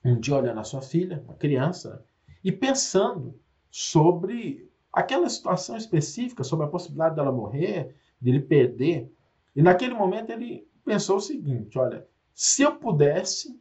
um 0.04 0.20
dia 0.20 0.36
olhando 0.36 0.60
a 0.60 0.64
sua 0.64 0.82
filha, 0.82 1.24
uma 1.26 1.34
criança, 1.34 2.06
e 2.44 2.52
pensando 2.52 3.40
sobre 3.72 4.72
aquela 4.94 5.28
situação 5.28 5.76
específica, 5.76 6.44
sobre 6.44 6.66
a 6.66 6.70
possibilidade 6.70 7.16
dela 7.16 7.32
morrer, 7.32 7.96
dele 8.22 8.40
perder. 8.40 9.12
E 9.56 9.62
naquele 9.64 9.96
momento 9.96 10.30
ele 10.30 10.68
pensou 10.86 11.18
o 11.18 11.22
seguinte: 11.22 11.80
olha, 11.80 12.08
se 12.34 12.62
eu 12.62 12.76
pudesse, 12.76 13.60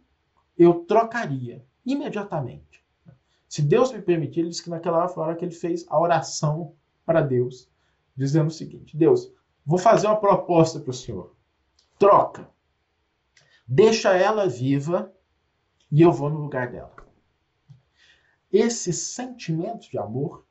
eu 0.57 0.85
trocaria 0.85 1.64
imediatamente. 1.85 2.85
Se 3.49 3.62
Deus 3.62 3.92
me 3.92 4.03
permitir, 4.03 4.40
ele 4.40 4.51
disse 4.51 4.62
que 4.62 4.70
naquela 4.70 5.11
hora 5.16 5.35
que 5.35 5.44
ele 5.44 5.55
fez 5.55 5.87
a 5.88 5.99
oração 5.99 6.75
para 7.07 7.23
Deus, 7.23 7.70
dizendo 8.14 8.49
o 8.49 8.53
seguinte: 8.53 8.97
Deus, 8.97 9.33
vou 9.64 9.79
fazer 9.79 10.07
uma 10.09 10.20
proposta 10.20 10.79
para 10.79 10.90
o 10.90 10.94
Senhor. 10.94 11.35
Troca. 11.99 12.53
Deixa 13.66 14.14
ela 14.16 14.48
viva 14.48 15.12
e 15.90 16.03
eu 16.03 16.12
vou 16.12 16.29
no 16.29 16.40
lugar 16.40 16.70
dela. 16.70 16.94
Esse 18.53 18.92
sentimento 18.92 19.90
de 19.90 19.98
amor, 19.98 20.46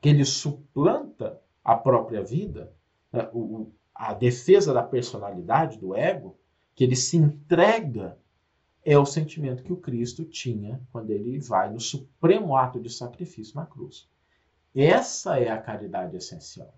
que 0.00 0.08
ele 0.08 0.24
suplanta 0.24 1.40
a 1.64 1.76
própria 1.76 2.22
vida, 2.22 2.72
né, 3.12 3.28
a 3.94 4.14
defesa 4.14 4.72
da 4.72 4.82
personalidade, 4.82 5.78
do 5.78 5.94
ego, 5.94 6.38
que 6.74 6.84
ele 6.84 6.96
se 6.96 7.16
entrega, 7.16 8.18
é 8.84 8.98
o 8.98 9.04
sentimento 9.04 9.62
que 9.62 9.72
o 9.72 9.76
Cristo 9.76 10.24
tinha 10.24 10.80
quando 10.92 11.10
ele 11.10 11.38
vai 11.38 11.70
no 11.70 11.80
supremo 11.80 12.56
ato 12.56 12.80
de 12.80 12.88
sacrifício 12.88 13.56
na 13.56 13.66
cruz. 13.66 14.08
Essa 14.74 15.38
é 15.38 15.50
a 15.50 15.60
caridade 15.60 16.16
essencial. 16.16 16.72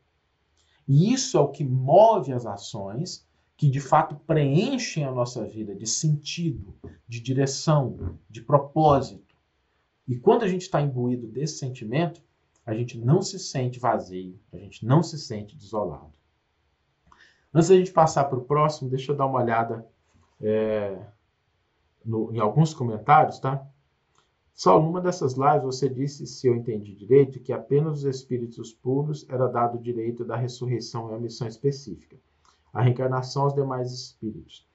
E 0.88 1.12
isso 1.12 1.36
é 1.36 1.40
o 1.40 1.50
que 1.50 1.64
move 1.64 2.32
as 2.32 2.46
ações 2.46 3.28
que 3.60 3.68
de 3.68 3.78
fato 3.78 4.16
preenchem 4.26 5.04
a 5.04 5.12
nossa 5.12 5.44
vida 5.44 5.74
de 5.74 5.86
sentido, 5.86 6.74
de 7.06 7.20
direção, 7.20 8.16
de 8.26 8.40
propósito. 8.40 9.36
E 10.08 10.16
quando 10.16 10.44
a 10.44 10.48
gente 10.48 10.62
está 10.62 10.80
imbuído 10.80 11.26
desse 11.26 11.58
sentimento, 11.58 12.22
a 12.64 12.72
gente 12.72 12.96
não 12.96 13.20
se 13.20 13.38
sente 13.38 13.78
vazio, 13.78 14.40
a 14.50 14.56
gente 14.56 14.86
não 14.86 15.02
se 15.02 15.18
sente 15.18 15.54
desolado. 15.54 16.14
Antes 17.52 17.68
da 17.68 17.76
gente 17.76 17.92
passar 17.92 18.24
para 18.24 18.38
o 18.38 18.46
próximo, 18.46 18.88
deixa 18.88 19.12
eu 19.12 19.16
dar 19.16 19.26
uma 19.26 19.42
olhada 19.42 19.86
é, 20.40 20.98
no, 22.02 22.32
em 22.34 22.38
alguns 22.38 22.72
comentários, 22.72 23.38
tá? 23.40 23.62
Só 24.54 24.80
numa 24.80 25.02
dessas 25.02 25.34
lives 25.34 25.64
você 25.64 25.86
disse, 25.86 26.26
se 26.26 26.46
eu 26.46 26.56
entendi 26.56 26.94
direito, 26.94 27.38
que 27.38 27.52
apenas 27.52 27.98
os 27.98 28.04
espíritos 28.04 28.72
puros 28.72 29.26
era 29.28 29.46
dado 29.48 29.76
o 29.76 29.82
direito 29.82 30.24
da 30.24 30.34
ressurreição 30.34 31.02
em 31.02 31.10
uma 31.10 31.20
missão 31.20 31.46
específica 31.46 32.16
a 32.72 32.82
reencarnação 32.82 33.44
aos 33.44 33.54
demais 33.54 33.92
espíritos. 33.92 34.66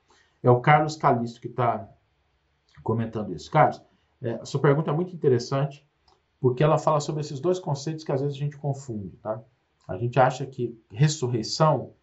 É 0.43 0.49
o 0.49 0.61
Carlos 0.61 0.95
Calisto 0.95 1.41
que 1.41 1.47
está 1.47 1.89
comentando 2.83 3.33
isso. 3.33 3.49
Carlos, 3.49 3.81
é, 4.21 4.43
sua 4.45 4.61
pergunta 4.61 4.91
é 4.91 4.93
muito 4.93 5.15
interessante, 5.15 5.85
porque 6.39 6.63
ela 6.63 6.77
fala 6.77 6.99
sobre 6.99 7.21
esses 7.21 7.39
dois 7.39 7.59
conceitos 7.59 8.03
que 8.03 8.11
às 8.11 8.21
vezes 8.21 8.35
a 8.35 8.39
gente 8.39 8.57
confunde, 8.57 9.17
tá? 9.17 9.41
A 9.87 9.97
gente 9.97 10.19
acha 10.19 10.45
que 10.45 10.79
ressurreição 10.91 11.93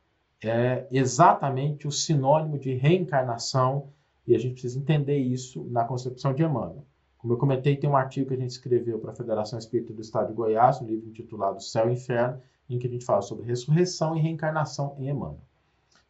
é 0.43 0.86
exatamente 0.90 1.86
o 1.86 1.93
sinônimo 1.93 2.59
de 2.59 2.74
reencarnação, 2.74 3.90
e 4.26 4.34
a 4.34 4.38
gente 4.38 4.53
precisa 4.53 4.78
entender 4.78 5.18
isso 5.18 5.64
na 5.64 5.84
concepção 5.84 6.32
de 6.32 6.43
Emmanuel. 6.43 6.84
Como 7.18 7.32
eu 7.32 7.38
comentei, 7.38 7.76
tem 7.76 7.88
um 7.88 7.97
artigo 7.97 8.28
que 8.28 8.34
a 8.34 8.36
gente 8.38 8.51
escreveu 8.51 8.99
para 8.99 9.12
a 9.12 9.14
Federação 9.14 9.59
Espírita 9.59 9.93
do 9.93 10.01
Estado 10.01 10.28
de 10.28 10.34
Goiás, 10.34 10.80
um 10.80 10.86
livro 10.86 11.09
intitulado 11.09 11.62
Céu 11.62 11.88
e 11.88 11.93
Inferno, 11.93 12.40
em 12.68 12.78
que 12.78 12.86
a 12.86 12.90
gente 12.90 13.05
fala 13.05 13.22
sobre 13.22 13.47
ressurreição 13.47 14.16
e 14.16 14.20
reencarnação 14.20 14.97
em 14.99 15.09
Emmanuel. 15.09 15.40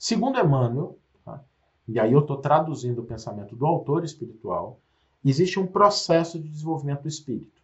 Segundo 0.02 0.36
Emmanuel, 0.36 0.98
tá? 1.24 1.44
e 1.86 1.96
aí 2.00 2.12
eu 2.12 2.18
estou 2.18 2.36
traduzindo 2.38 3.02
o 3.02 3.04
pensamento 3.04 3.54
do 3.54 3.64
autor 3.64 4.02
espiritual, 4.02 4.80
existe 5.24 5.60
um 5.60 5.66
processo 5.68 6.40
de 6.40 6.48
desenvolvimento 6.48 7.02
do 7.02 7.08
espírito. 7.08 7.62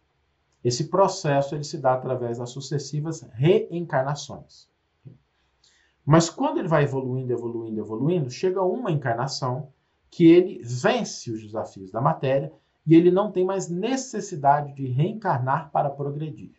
Esse 0.63 0.85
processo 0.85 1.53
ele 1.53 1.65
se 1.65 1.77
dá 1.77 1.93
através 1.93 2.37
das 2.37 2.51
sucessivas 2.51 3.27
reencarnações. 3.33 4.69
Mas 6.05 6.29
quando 6.29 6.59
ele 6.59 6.69
vai 6.69 6.85
evoluindo, 6.85 7.33
evoluindo, 7.33 7.77
evoluindo, 7.77 8.29
chega 8.29 8.63
uma 8.63 8.89
encarnação 8.89 9.73
que 10.09 10.25
ele 10.31 10.61
vence 10.63 11.29
os 11.29 11.43
desafios 11.43 11.91
da 11.91 11.99
matéria 11.99 12.53
e 12.87 12.95
ele 12.95 13.11
não 13.11 13.33
tem 13.33 13.43
mais 13.43 13.67
necessidade 13.67 14.73
de 14.75 14.87
reencarnar 14.87 15.71
para 15.71 15.89
progredir. 15.89 16.53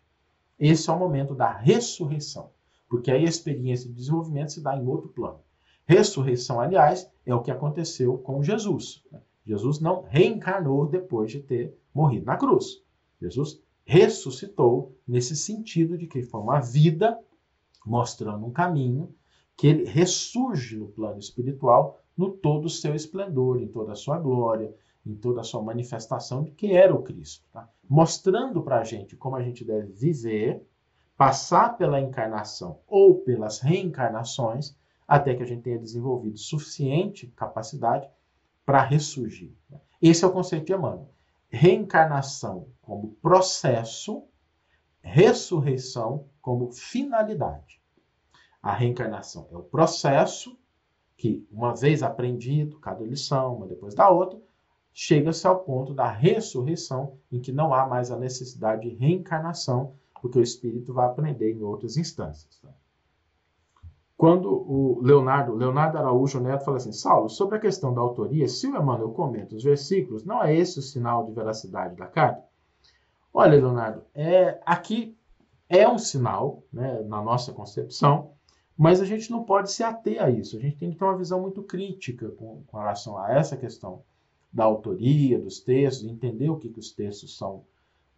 Esse 0.59 0.91
é 0.91 0.93
o 0.93 0.99
momento 0.99 1.35
da 1.35 1.51
ressurreição, 1.51 2.51
porque 2.87 3.11
aí 3.11 3.25
a 3.25 3.31
experiência 3.31 3.89
de 3.89 3.95
desenvolvimento 3.95 4.53
se 4.53 4.61
dá 4.61 4.77
em 4.77 4.87
outro 4.87 5.09
plano. 5.09 5.41
Ressurreição, 5.87 6.61
aliás, 6.61 7.11
é 7.27 7.35
o 7.35 7.43
que 7.43 7.51
aconteceu 7.51 8.19
com 8.19 8.43
Jesus. 8.43 9.05
Jesus 9.45 9.81
não 9.81 10.03
reencarnou 10.03 10.87
depois 10.87 11.31
de 11.31 11.41
ter 11.41 11.77
morrido 11.93 12.27
na 12.27 12.37
cruz. 12.37 12.83
Jesus 13.21 13.61
ressuscitou 13.85 14.97
nesse 15.07 15.35
sentido 15.35 15.99
de 15.99 16.07
que 16.07 16.23
foi 16.23 16.41
uma 16.41 16.61
vida 16.61 17.19
mostrando 17.85 18.47
um 18.47 18.53
caminho 18.53 19.13
que 19.57 19.67
ele 19.67 19.85
ressurge 19.85 20.77
no 20.77 20.89
plano 20.89 21.19
espiritual 21.19 21.99
no 22.17 22.31
todo 22.31 22.67
o 22.67 22.71
seu 22.71 22.95
esplendor, 22.95 23.61
em 23.61 23.69
toda 23.69 23.93
a 23.93 23.97
sua 23.97 24.19
glória, 24.19 24.75
em 25.05 25.15
toda 25.15 25.41
a 25.41 25.45
sua 25.45 25.63
manifestação 25.63 26.43
de 26.43 26.51
que 26.51 26.73
era 26.73 26.95
o 26.95 27.03
Cristo, 27.03 27.45
tá? 27.51 27.69
mostrando 27.89 28.63
para 28.63 28.79
a 28.79 28.85
gente 28.85 29.17
como 29.17 29.37
a 29.37 29.43
gente 29.43 29.65
deve 29.65 29.93
viver, 29.93 30.63
passar 31.17 31.77
pela 31.77 32.01
encarnação 32.01 32.81
ou 32.87 33.21
pelas 33.21 33.61
reencarnações, 33.61 34.77
até 35.11 35.35
que 35.35 35.43
a 35.43 35.47
gente 35.47 35.63
tenha 35.63 35.77
desenvolvido 35.77 36.39
suficiente 36.39 37.27
capacidade 37.35 38.09
para 38.65 38.81
ressurgir. 38.81 39.53
Esse 40.01 40.25
é 40.25 40.29
o 40.29 40.33
conceito 40.33 40.67
de 40.67 40.73
Emmanuel. 40.73 41.13
Reencarnação 41.49 42.69
como 42.81 43.17
processo, 43.21 44.23
ressurreição 45.03 46.29
como 46.41 46.71
finalidade. 46.71 47.83
A 48.63 48.73
reencarnação 48.73 49.49
é 49.51 49.57
o 49.57 49.65
processo 49.65 50.57
que, 51.17 51.45
uma 51.51 51.75
vez 51.75 52.05
aprendido, 52.05 52.79
cada 52.79 53.05
lição, 53.05 53.57
uma 53.57 53.67
depois 53.67 53.97
da 53.97 54.09
outra, 54.09 54.41
chega-se 54.95 55.45
ao 55.45 55.65
ponto 55.65 55.93
da 55.93 56.09
ressurreição, 56.09 57.19
em 57.33 57.41
que 57.41 57.51
não 57.51 57.75
há 57.75 57.85
mais 57.85 58.13
a 58.13 58.17
necessidade 58.17 58.89
de 58.89 58.95
reencarnação, 58.95 59.97
porque 60.23 60.39
o 60.39 60.43
espírito 60.43 60.95
vai 60.95 61.07
aprender 61.07 61.51
em 61.53 61.63
outras 61.65 61.97
instâncias. 61.97 62.61
Tá? 62.61 62.69
Quando 64.21 64.53
o 64.53 65.01
Leonardo, 65.01 65.55
Leonardo 65.55 65.97
Araújo 65.97 66.41
Neto 66.41 66.67
fala 66.67 66.77
assim, 66.77 66.93
Saulo, 66.93 67.31
sobre 67.31 67.57
a 67.57 67.59
questão 67.59 67.95
da 67.95 68.03
autoria, 68.03 68.47
se 68.49 68.67
o 68.67 68.77
Emmanuel 68.77 69.13
comenta 69.13 69.57
os 69.57 69.65
versículos, 69.65 70.27
não 70.27 70.45
é 70.45 70.55
esse 70.55 70.79
o 70.79 70.83
sinal 70.83 71.25
de 71.25 71.33
veracidade 71.33 71.97
da 71.97 72.07
carta? 72.07 72.45
Olha, 73.33 73.57
Leonardo, 73.57 74.03
é, 74.15 74.61
aqui 74.67 75.17
é 75.71 75.89
um 75.89 75.97
sinal, 75.97 76.63
né, 76.71 77.01
na 77.05 77.23
nossa 77.23 77.51
concepção, 77.51 78.33
mas 78.77 79.01
a 79.01 79.07
gente 79.07 79.31
não 79.31 79.43
pode 79.43 79.73
se 79.73 79.83
ater 79.83 80.23
a 80.23 80.29
isso. 80.29 80.55
A 80.59 80.61
gente 80.61 80.77
tem 80.77 80.91
que 80.91 80.99
ter 80.99 81.05
uma 81.07 81.17
visão 81.17 81.41
muito 81.41 81.63
crítica 81.63 82.29
com, 82.29 82.63
com 82.67 82.77
relação 82.77 83.17
a 83.17 83.33
essa 83.33 83.57
questão 83.57 84.03
da 84.53 84.65
autoria 84.65 85.41
dos 85.41 85.61
textos, 85.61 86.07
entender 86.07 86.51
o 86.51 86.59
que, 86.59 86.69
que 86.69 86.79
os 86.79 86.93
textos 86.93 87.39
são, 87.39 87.65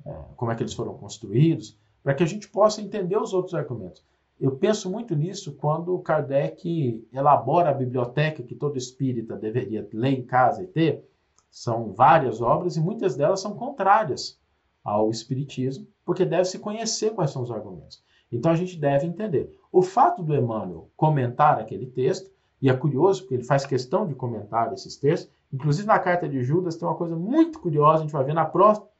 é, 0.04 0.12
como 0.34 0.50
é 0.50 0.56
que 0.56 0.64
eles 0.64 0.74
foram 0.74 0.94
construídos, 0.94 1.78
para 2.02 2.12
que 2.12 2.24
a 2.24 2.26
gente 2.26 2.48
possa 2.48 2.82
entender 2.82 3.16
os 3.16 3.32
outros 3.32 3.54
argumentos. 3.54 4.04
Eu 4.42 4.56
penso 4.56 4.90
muito 4.90 5.14
nisso 5.14 5.52
quando 5.52 5.96
Kardec 6.00 7.06
elabora 7.12 7.70
a 7.70 7.72
biblioteca 7.72 8.42
que 8.42 8.56
todo 8.56 8.76
espírita 8.76 9.36
deveria 9.36 9.88
ler 9.92 10.18
em 10.18 10.24
casa 10.24 10.64
e 10.64 10.66
ter. 10.66 11.08
São 11.48 11.92
várias 11.92 12.40
obras 12.42 12.76
e 12.76 12.80
muitas 12.80 13.14
delas 13.14 13.38
são 13.38 13.54
contrárias 13.54 14.36
ao 14.82 15.10
espiritismo, 15.10 15.86
porque 16.04 16.24
deve 16.24 16.46
se 16.46 16.58
conhecer 16.58 17.10
quais 17.10 17.30
são 17.30 17.44
os 17.44 17.52
argumentos. 17.52 18.02
Então 18.32 18.50
a 18.50 18.56
gente 18.56 18.76
deve 18.76 19.06
entender. 19.06 19.56
O 19.70 19.80
fato 19.80 20.24
do 20.24 20.34
Emmanuel 20.34 20.90
comentar 20.96 21.60
aquele 21.60 21.86
texto, 21.86 22.28
e 22.60 22.68
é 22.68 22.74
curioso 22.74 23.20
porque 23.20 23.34
ele 23.34 23.44
faz 23.44 23.64
questão 23.64 24.08
de 24.08 24.14
comentar 24.16 24.72
esses 24.72 24.96
textos, 24.96 25.32
inclusive 25.52 25.86
na 25.86 26.00
carta 26.00 26.28
de 26.28 26.42
Judas 26.42 26.74
tem 26.74 26.88
uma 26.88 26.96
coisa 26.96 27.14
muito 27.14 27.60
curiosa, 27.60 27.98
a 27.98 28.02
gente 28.02 28.12
vai 28.12 28.24
ver 28.24 28.34
na 28.34 28.50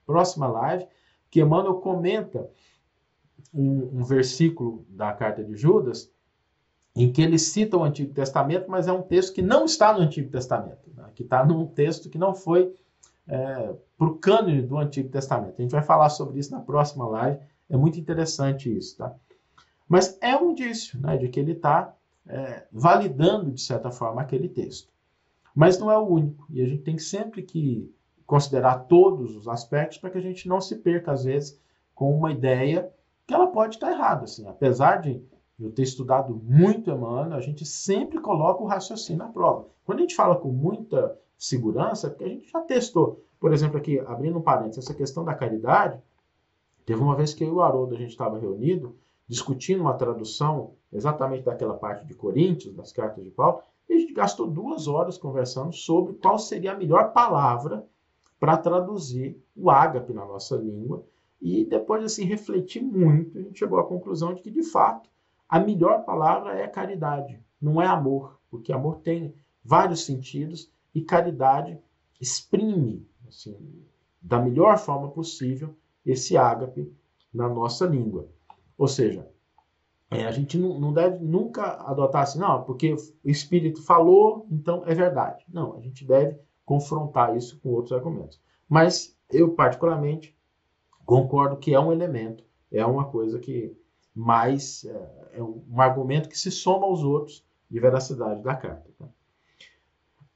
próxima 0.07 0.47
live, 0.47 0.87
que 1.29 1.41
Emmanuel 1.41 1.81
comenta 1.81 2.49
um, 3.53 4.01
um 4.01 4.05
versículo 4.05 4.87
da 4.89 5.13
carta 5.13 5.45
de 5.45 5.55
Judas 5.57 6.11
em 6.95 7.11
que 7.11 7.23
ele 7.23 7.39
cita 7.39 7.77
o 7.77 7.85
Antigo 7.85 8.13
Testamento, 8.13 8.71
mas 8.71 8.87
é 8.87 8.93
um 8.93 9.03
texto 9.03 9.33
que 9.33 9.43
não 9.43 9.65
está 9.65 9.93
no 9.93 10.01
Antigo 10.01 10.31
Testamento, 10.31 10.91
né? 10.95 11.05
que 11.15 11.23
está 11.23 11.45
num 11.45 11.67
texto 11.67 12.11
que 12.11 12.19
não 12.19 12.35
foi 12.35 12.75
é, 13.27 13.75
para 13.97 14.09
o 14.09 14.19
cânone 14.19 14.63
do 14.63 14.77
Antigo 14.77 15.09
Testamento. 15.09 15.55
A 15.59 15.63
gente 15.63 15.71
vai 15.71 15.83
falar 15.83 16.11
sobre 16.11 16.39
isso 16.39 16.51
na 16.51 16.61
próxima 16.61 17.07
live, 17.09 17.41
é 17.71 17.77
muito 17.77 17.99
interessante 17.99 18.75
isso. 18.75 18.99
Tá? 18.99 19.15
Mas 19.89 20.19
é 20.21 20.37
um 20.37 20.51
indício 20.51 21.01
né, 21.01 21.17
de 21.17 21.29
que 21.29 21.41
ele 21.41 21.53
está 21.53 21.95
é, 22.27 22.65
validando, 22.71 23.51
de 23.51 23.61
certa 23.63 23.91
forma, 23.91 24.21
aquele 24.21 24.49
texto. 24.49 24.93
Mas 25.55 25.79
não 25.79 25.91
é 25.91 25.99
o 25.99 26.07
único, 26.07 26.47
e 26.51 26.63
a 26.63 26.67
gente 26.67 26.83
tem 26.83 26.99
sempre 26.99 27.43
que 27.43 27.91
considerar 28.27 28.81
todos 28.81 29.37
os 29.37 29.49
aspectos 29.49 29.99
para 29.99 30.11
que 30.11 30.19
a 30.19 30.23
gente 30.23 30.49
não 30.49 30.61
se 30.61 30.77
perca, 30.77 31.13
às 31.13 31.25
vezes, 31.25 31.61
com 31.95 32.15
uma 32.17 32.33
ideia 32.33 32.91
que 33.33 33.37
ela 33.37 33.47
pode 33.47 33.77
estar 33.77 33.91
errada. 33.91 34.25
Assim. 34.25 34.47
Apesar 34.47 34.97
de 34.97 35.25
eu 35.59 35.73
ter 35.73 35.83
estudado 35.83 36.39
muito 36.45 36.91
Emmanuel, 36.91 37.33
a 37.33 37.41
gente 37.41 37.65
sempre 37.65 38.21
coloca 38.21 38.63
o 38.63 38.67
raciocínio 38.67 39.25
à 39.25 39.29
prova. 39.29 39.69
Quando 39.87 39.99
a 39.99 40.03
gente 40.03 40.15
fala 40.15 40.37
com 40.37 40.49
muita 40.49 41.19
segurança, 41.39 42.09
é 42.09 42.11
porque 42.11 42.25
a 42.25 42.29
gente 42.29 42.51
já 42.51 42.61
testou. 42.61 43.25
Por 43.41 43.55
exemplo, 43.55 43.79
aqui, 43.79 43.99
abrindo 44.01 44.39
um 44.39 44.43
parênteses, 44.43 44.85
essa 44.85 44.95
questão 44.95 45.25
da 45.25 45.35
caridade, 45.35 45.99
teve 46.85 47.01
uma 47.01 47.17
vez 47.17 47.33
que 47.33 47.43
eu 47.43 47.49
e 47.49 47.53
o 47.53 47.63
Haroldo, 47.63 47.95
a 47.95 47.99
gente 47.99 48.11
estava 48.11 48.39
reunido, 48.39 48.95
discutindo 49.27 49.81
uma 49.81 49.95
tradução 49.95 50.75
exatamente 50.93 51.45
daquela 51.45 51.75
parte 51.75 52.07
de 52.07 52.15
Coríntios, 52.15 52.75
das 52.75 52.93
cartas 52.93 53.25
de 53.25 53.31
Paulo, 53.31 53.63
e 53.89 53.95
a 53.95 53.99
gente 53.99 54.13
gastou 54.13 54.47
duas 54.47 54.87
horas 54.87 55.17
conversando 55.17 55.73
sobre 55.73 56.13
qual 56.15 56.39
seria 56.39 56.73
a 56.73 56.77
melhor 56.77 57.13
palavra 57.13 57.87
para 58.39 58.59
traduzir 58.59 59.43
o 59.57 59.71
ágape 59.71 60.13
na 60.13 60.25
nossa 60.25 60.57
língua, 60.57 61.03
e 61.43 61.65
depois 61.65 62.01
de 62.01 62.07
assim, 62.07 62.25
refletir 62.25 62.81
muito, 62.81 63.37
a 63.37 63.43
gente 63.43 63.59
chegou 63.59 63.81
à 63.81 63.85
conclusão 63.85 64.33
de 64.33 64.41
que, 64.41 64.51
de 64.51 64.63
fato, 64.63 65.11
a 65.49 65.59
melhor 65.59 66.05
palavra 66.05 66.57
é 66.57 66.69
caridade, 66.69 67.43
não 67.61 67.83
é 67.83 67.87
amor, 67.87 68.39
porque 68.49 68.73
amor 68.73 69.01
tem 69.01 69.35
vários 69.65 70.05
sentidos 70.05 70.71
e 70.95 71.03
caridade 71.03 71.79
exprime 72.21 73.05
assim, 73.29 73.57
da 74.21 74.39
melhor 74.39 74.79
forma 74.79 75.11
possível 75.11 75.75
esse 76.07 76.37
ágape 76.37 76.93
na 77.35 77.49
nossa 77.49 77.87
língua. 77.87 78.29
Ou 78.79 78.87
seja, 78.87 79.29
é, 80.11 80.25
a 80.25 80.31
gente 80.31 80.57
não, 80.57 80.79
não, 80.79 80.93
deve 80.93 81.25
nunca 81.25 81.75
adotar 81.87 82.23
assim, 82.23 82.39
não, 82.39 82.63
porque 82.63 82.93
o 82.93 82.99
Espírito 83.25 83.83
falou, 83.83 84.47
então 84.49 84.85
é 84.87 84.95
verdade. 84.95 85.45
Não, 85.49 85.77
a 85.77 85.81
gente 85.81 86.05
deve 86.05 86.39
confrontar 86.65 87.37
isso 87.37 87.59
com 87.61 87.71
outros 87.71 87.93
argumentos. 87.93 88.41
Mas 88.69 89.17
eu, 89.31 89.51
particularmente, 89.55 90.37
concordo 91.13 91.57
que 91.57 91.75
é 91.75 91.81
um 91.81 91.93
elemento, 91.93 92.45
é 92.71 92.85
uma 92.85 93.05
coisa 93.05 93.39
que 93.39 93.77
mais 94.15 94.85
é, 94.85 95.39
é 95.39 95.43
um 95.43 95.81
argumento 95.81 96.29
que 96.29 96.39
se 96.39 96.51
soma 96.51 96.87
aos 96.87 97.03
outros 97.03 97.45
de 97.71 97.81
veracidade 97.81 98.43
da 98.43 98.55
carta. 98.55 98.91
Tá? 98.99 99.09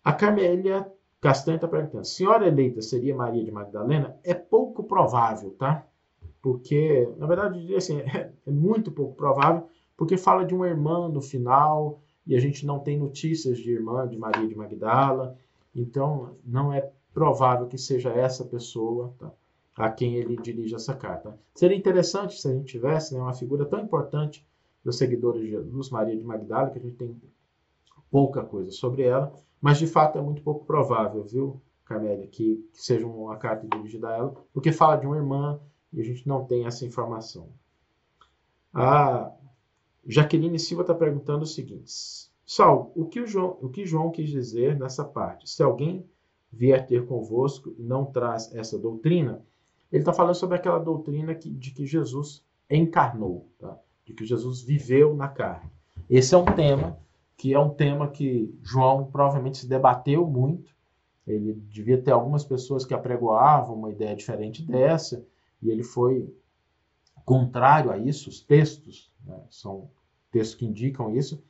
A 0.04 0.12
Carmélia 0.12 0.90
Castanha 1.20 1.56
está 1.56 1.66
perguntando: 1.66 2.04
senhora 2.04 2.46
eleita 2.46 2.80
seria 2.82 3.14
Maria 3.14 3.44
de 3.44 3.50
Magdalena? 3.50 4.16
É 4.22 4.34
pouco 4.34 4.84
provável, 4.84 5.50
tá? 5.58 5.86
Porque, 6.42 7.08
na 7.16 7.26
verdade, 7.26 7.74
assim, 7.74 8.00
é, 8.00 8.30
é 8.46 8.50
muito 8.50 8.92
pouco 8.92 9.14
provável, 9.14 9.68
porque 9.96 10.16
fala 10.16 10.44
de 10.44 10.54
uma 10.54 10.68
irmã 10.68 11.08
no 11.08 11.20
final 11.20 12.00
e 12.26 12.36
a 12.36 12.40
gente 12.40 12.66
não 12.66 12.78
tem 12.78 12.98
notícias 12.98 13.58
de 13.58 13.70
irmã 13.72 14.06
de 14.06 14.16
Maria 14.16 14.46
de 14.46 14.54
Magdala, 14.54 15.36
então 15.74 16.36
não 16.44 16.72
é 16.72 16.90
provável 17.12 17.66
que 17.66 17.78
seja 17.78 18.10
essa 18.10 18.44
pessoa. 18.44 19.14
Tá? 19.18 19.32
A 19.76 19.90
quem 19.90 20.14
ele 20.14 20.36
dirige 20.36 20.74
essa 20.74 20.94
carta. 20.94 21.38
Seria 21.54 21.76
interessante 21.76 22.40
se 22.40 22.48
a 22.48 22.52
gente 22.52 22.64
tivesse 22.64 23.14
né, 23.14 23.20
uma 23.20 23.34
figura 23.34 23.66
tão 23.66 23.80
importante 23.80 24.46
dos 24.82 24.96
seguidores 24.96 25.42
de 25.42 25.50
Jesus, 25.50 25.90
Maria 25.90 26.16
de 26.16 26.24
Magdala, 26.24 26.70
que 26.70 26.78
a 26.78 26.82
gente 26.82 26.96
tem 26.96 27.20
pouca 28.10 28.42
coisa 28.42 28.70
sobre 28.70 29.02
ela, 29.02 29.34
mas 29.60 29.78
de 29.78 29.86
fato 29.86 30.18
é 30.18 30.22
muito 30.22 30.42
pouco 30.42 30.64
provável, 30.64 31.24
viu, 31.24 31.60
Carmélia, 31.84 32.26
que, 32.26 32.66
que 32.72 32.82
seja 32.82 33.06
uma 33.06 33.36
carta 33.36 33.66
dirigida 33.68 34.08
a 34.08 34.16
ela, 34.16 34.34
porque 34.52 34.72
fala 34.72 34.96
de 34.96 35.06
uma 35.06 35.16
irmã 35.16 35.60
e 35.92 36.00
a 36.00 36.04
gente 36.04 36.26
não 36.26 36.44
tem 36.44 36.66
essa 36.66 36.86
informação. 36.86 37.48
A 38.72 39.32
Jaqueline 40.06 40.58
Silva 40.58 40.82
está 40.82 40.94
perguntando 40.94 41.42
o 41.42 41.46
seguinte: 41.46 41.90
Sal, 42.46 42.92
o 42.94 43.06
que, 43.06 43.20
o 43.20 43.26
João, 43.26 43.58
o 43.60 43.68
que 43.68 43.84
João 43.84 44.10
quis 44.10 44.30
dizer 44.30 44.78
nessa 44.78 45.04
parte? 45.04 45.48
Se 45.48 45.62
alguém 45.62 46.08
vier 46.52 46.86
ter 46.86 47.06
convosco 47.06 47.74
e 47.76 47.82
não 47.82 48.04
traz 48.04 48.54
essa 48.54 48.78
doutrina, 48.78 49.44
ele 49.92 50.02
está 50.02 50.12
falando 50.12 50.34
sobre 50.34 50.56
aquela 50.56 50.78
doutrina 50.78 51.34
que, 51.34 51.50
de 51.50 51.70
que 51.70 51.86
Jesus 51.86 52.44
encarnou, 52.70 53.48
tá? 53.58 53.78
de 54.04 54.12
que 54.12 54.24
Jesus 54.24 54.62
viveu 54.62 55.14
na 55.14 55.28
carne. 55.28 55.70
Esse 56.08 56.34
é 56.34 56.38
um 56.38 56.44
tema 56.44 56.98
que 57.36 57.52
é 57.52 57.58
um 57.58 57.70
tema 57.70 58.08
que 58.08 58.58
João 58.62 59.04
provavelmente 59.04 59.58
se 59.58 59.68
debateu 59.68 60.26
muito. 60.26 60.74
Ele 61.26 61.54
devia 61.68 62.00
ter 62.00 62.12
algumas 62.12 62.44
pessoas 62.44 62.84
que 62.84 62.94
apregoavam 62.94 63.76
uma 63.76 63.90
ideia 63.90 64.16
diferente 64.16 64.62
dessa, 64.62 65.24
e 65.60 65.70
ele 65.70 65.82
foi 65.82 66.32
contrário 67.24 67.90
a 67.90 67.98
isso. 67.98 68.30
Os 68.30 68.40
textos 68.40 69.12
né, 69.24 69.38
são 69.50 69.90
textos 70.30 70.54
que 70.54 70.64
indicam 70.64 71.14
isso. 71.14 71.42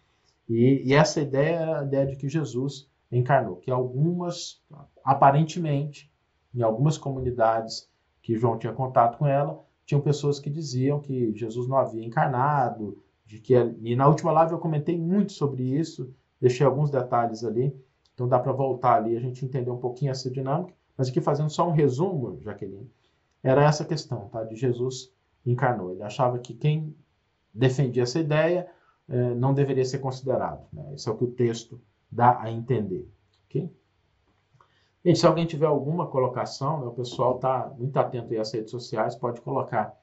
E, 0.49 0.83
e, 0.85 0.95
essa 0.95 1.21
ideia 1.21 1.57
é 1.57 1.75
a 1.75 1.85
ideia 1.85 2.07
de 2.07 2.17
que 2.17 2.29
Jesus 2.29 2.89
encarnou, 3.11 3.57
que 3.57 3.71
algumas, 3.71 4.63
aparentemente, 5.05 6.11
em 6.55 6.63
algumas 6.63 6.97
comunidades 6.97 7.89
que 8.27 8.37
João 8.37 8.59
tinha 8.59 8.73
contato 8.73 9.19
com 9.19 9.27
ela, 9.29 9.65
tinham 9.85 10.01
pessoas 10.01 10.41
que 10.41 10.51
diziam 10.51 10.99
que 10.99 11.33
Jesus 11.37 11.69
não 11.69 11.77
havia 11.77 12.05
encarnado, 12.05 13.01
de 13.25 13.39
que 13.39 13.55
e 13.55 13.95
na 13.95 14.09
última 14.09 14.33
live 14.33 14.51
eu 14.51 14.59
comentei 14.59 14.99
muito 14.99 15.33
sobre 15.33 15.63
isso, 15.63 16.13
deixei 16.41 16.67
alguns 16.67 16.91
detalhes 16.91 17.45
ali, 17.45 17.73
então 18.13 18.27
dá 18.27 18.37
para 18.37 18.51
voltar 18.51 18.97
ali 18.97 19.17
a 19.17 19.21
gente 19.21 19.45
entender 19.45 19.71
um 19.71 19.79
pouquinho 19.79 20.11
essa 20.11 20.29
dinâmica, 20.29 20.75
mas 20.99 21.09
aqui 21.09 21.21
fazendo 21.21 21.51
só 21.51 21.69
um 21.69 21.71
resumo, 21.71 22.41
Jaqueline, 22.43 22.91
era 23.45 23.63
essa 23.63 23.85
questão, 23.85 24.29
tá? 24.29 24.43
De 24.43 24.57
Jesus 24.57 25.13
encarnou. 25.47 25.93
Ele 25.93 26.03
achava 26.03 26.37
que 26.41 26.53
quem 26.53 26.97
defendia 27.55 28.03
essa 28.03 28.19
ideia 28.19 28.67
eh, 29.09 29.35
não 29.37 29.55
deveria 29.55 29.85
ser 29.85 29.99
considerado. 29.99 30.67
Né? 30.73 30.95
Isso 30.97 31.09
é 31.09 31.13
o 31.13 31.17
que 31.17 31.25
o 31.25 31.31
texto 31.31 31.81
dá 32.11 32.41
a 32.41 32.51
entender. 32.51 33.09
Okay? 33.45 33.71
Gente, 35.07 35.21
se 35.21 35.27
alguém 35.27 35.47
tiver 35.47 35.67
alguma 35.67 36.09
colocação, 36.09 36.81
né, 36.81 36.87
o 36.89 36.91
pessoal 36.91 37.37
está 37.37 37.73
muito 37.79 37.97
atento 37.97 38.37
às 38.41 38.53
redes 38.53 38.73
sociais, 38.73 39.15
pode 39.15 39.41
colocar 39.41 39.97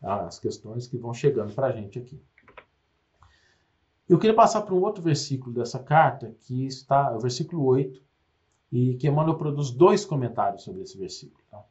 as 0.00 0.38
questões 0.38 0.86
que 0.86 0.96
vão 0.96 1.12
chegando 1.12 1.52
para 1.52 1.66
a 1.66 1.72
gente 1.72 1.98
aqui. 1.98 2.18
Eu 4.08 4.18
queria 4.18 4.34
passar 4.34 4.62
para 4.62 4.74
um 4.74 4.80
outro 4.82 5.02
versículo 5.02 5.54
dessa 5.54 5.78
carta, 5.78 6.34
que 6.40 6.64
está, 6.64 7.14
o 7.14 7.20
versículo 7.20 7.66
8, 7.66 8.02
e 8.72 8.94
que 8.94 9.06
Emmanuel 9.06 9.36
produz 9.36 9.70
dois 9.70 10.06
comentários 10.06 10.62
sobre 10.62 10.80
esse 10.80 10.96
versículo. 10.96 11.44
Tá? 11.50 11.62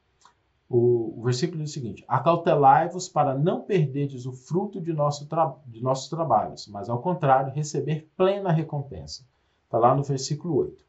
O, 0.70 1.20
o, 1.20 1.24
versículo 1.24 1.64
diz 1.64 1.72
o 1.72 1.74
seguinte: 1.74 2.06
Acautelai-vos 2.08 3.10
para 3.10 3.34
não 3.34 3.64
perderdes 3.64 4.28
o 4.28 4.32
fruto 4.32 4.80
de, 4.80 4.94
nosso 4.94 5.28
de 5.66 5.82
nossos 5.82 6.08
trabalhos, 6.08 6.68
mas 6.68 6.88
ao 6.88 7.02
contrário, 7.02 7.52
receber 7.52 8.12
plena 8.16 8.52
recompensa. 8.52 9.26
Está 9.64 9.80
lá 9.80 9.96
no 9.96 10.04
versículo 10.04 10.58
8. 10.58 10.85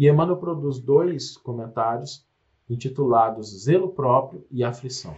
E 0.00 0.08
Emmanuel 0.08 0.38
produz 0.38 0.80
dois 0.80 1.36
comentários 1.36 2.26
intitulados 2.70 3.64
Zelo 3.64 3.90
Próprio 3.90 4.46
e 4.50 4.64
Aflição. 4.64 5.14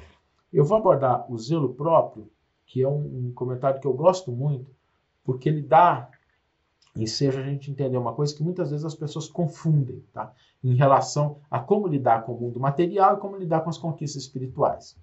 Eu 0.52 0.64
vou 0.64 0.76
abordar 0.76 1.24
o 1.32 1.38
zelo 1.38 1.72
próprio, 1.72 2.28
que 2.66 2.82
é 2.82 2.88
um, 2.88 3.28
um 3.28 3.32
comentário 3.32 3.80
que 3.80 3.86
eu 3.86 3.92
gosto 3.92 4.32
muito, 4.32 4.74
porque 5.22 5.48
ele 5.48 5.62
dá 5.62 6.10
enseja 6.96 7.38
a 7.38 7.44
gente 7.44 7.70
entender 7.70 7.96
uma 7.96 8.12
coisa 8.12 8.34
que 8.34 8.42
muitas 8.42 8.72
vezes 8.72 8.84
as 8.84 8.96
pessoas 8.96 9.28
confundem, 9.28 10.04
tá? 10.12 10.34
Em 10.64 10.74
relação 10.74 11.38
a 11.48 11.60
como 11.60 11.86
lidar 11.86 12.26
com 12.26 12.32
o 12.34 12.40
mundo 12.40 12.58
material 12.58 13.14
e 13.14 13.20
como 13.20 13.36
lidar 13.36 13.60
com 13.60 13.70
as 13.70 13.78
conquistas 13.78 14.24
espirituais. 14.24 14.98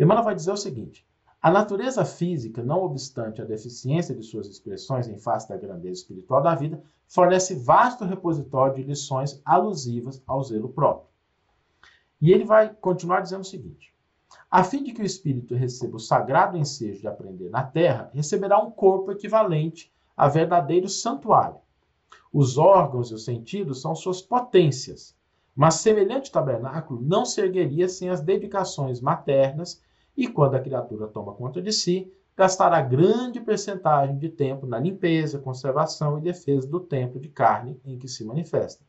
Emmanuel 0.00 0.24
vai 0.24 0.34
dizer 0.34 0.52
o 0.52 0.56
seguinte: 0.56 1.06
a 1.44 1.50
natureza 1.50 2.06
física, 2.06 2.62
não 2.62 2.82
obstante 2.82 3.42
a 3.42 3.44
deficiência 3.44 4.14
de 4.14 4.22
suas 4.22 4.46
expressões 4.46 5.08
em 5.08 5.18
face 5.18 5.46
da 5.46 5.58
grandeza 5.58 6.00
espiritual 6.00 6.42
da 6.42 6.54
vida, 6.54 6.82
fornece 7.06 7.54
vasto 7.54 8.02
repositório 8.06 8.76
de 8.76 8.82
lições 8.82 9.42
alusivas 9.44 10.22
ao 10.26 10.42
zelo 10.42 10.70
próprio. 10.70 11.06
E 12.18 12.32
ele 12.32 12.46
vai 12.46 12.72
continuar 12.72 13.20
dizendo 13.20 13.42
o 13.42 13.44
seguinte: 13.44 13.92
a 14.50 14.64
fim 14.64 14.82
de 14.82 14.94
que 14.94 15.02
o 15.02 15.04
espírito 15.04 15.54
receba 15.54 15.98
o 15.98 16.00
sagrado 16.00 16.56
ensejo 16.56 17.02
de 17.02 17.08
aprender 17.08 17.50
na 17.50 17.62
terra, 17.62 18.10
receberá 18.14 18.58
um 18.58 18.70
corpo 18.70 19.12
equivalente 19.12 19.92
a 20.16 20.26
verdadeiro 20.28 20.88
santuário. 20.88 21.58
Os 22.32 22.56
órgãos 22.56 23.10
e 23.10 23.14
os 23.16 23.22
sentidos 23.22 23.82
são 23.82 23.94
suas 23.94 24.22
potências, 24.22 25.14
mas 25.54 25.74
semelhante 25.74 26.32
tabernáculo 26.32 27.02
não 27.02 27.26
se 27.26 27.38
ergueria 27.42 27.86
sem 27.86 28.08
as 28.08 28.22
dedicações 28.22 28.98
maternas 28.98 29.83
e, 30.16 30.28
quando 30.28 30.54
a 30.54 30.60
criatura 30.60 31.08
toma 31.08 31.34
conta 31.34 31.60
de 31.60 31.72
si, 31.72 32.12
gastará 32.36 32.80
grande 32.80 33.40
percentagem 33.40 34.18
de 34.18 34.28
tempo 34.28 34.66
na 34.66 34.78
limpeza, 34.78 35.38
conservação 35.38 36.18
e 36.18 36.22
defesa 36.22 36.66
do 36.66 36.80
templo 36.80 37.20
de 37.20 37.28
carne 37.28 37.80
em 37.84 37.98
que 37.98 38.08
se 38.08 38.24
manifesta. 38.24 38.84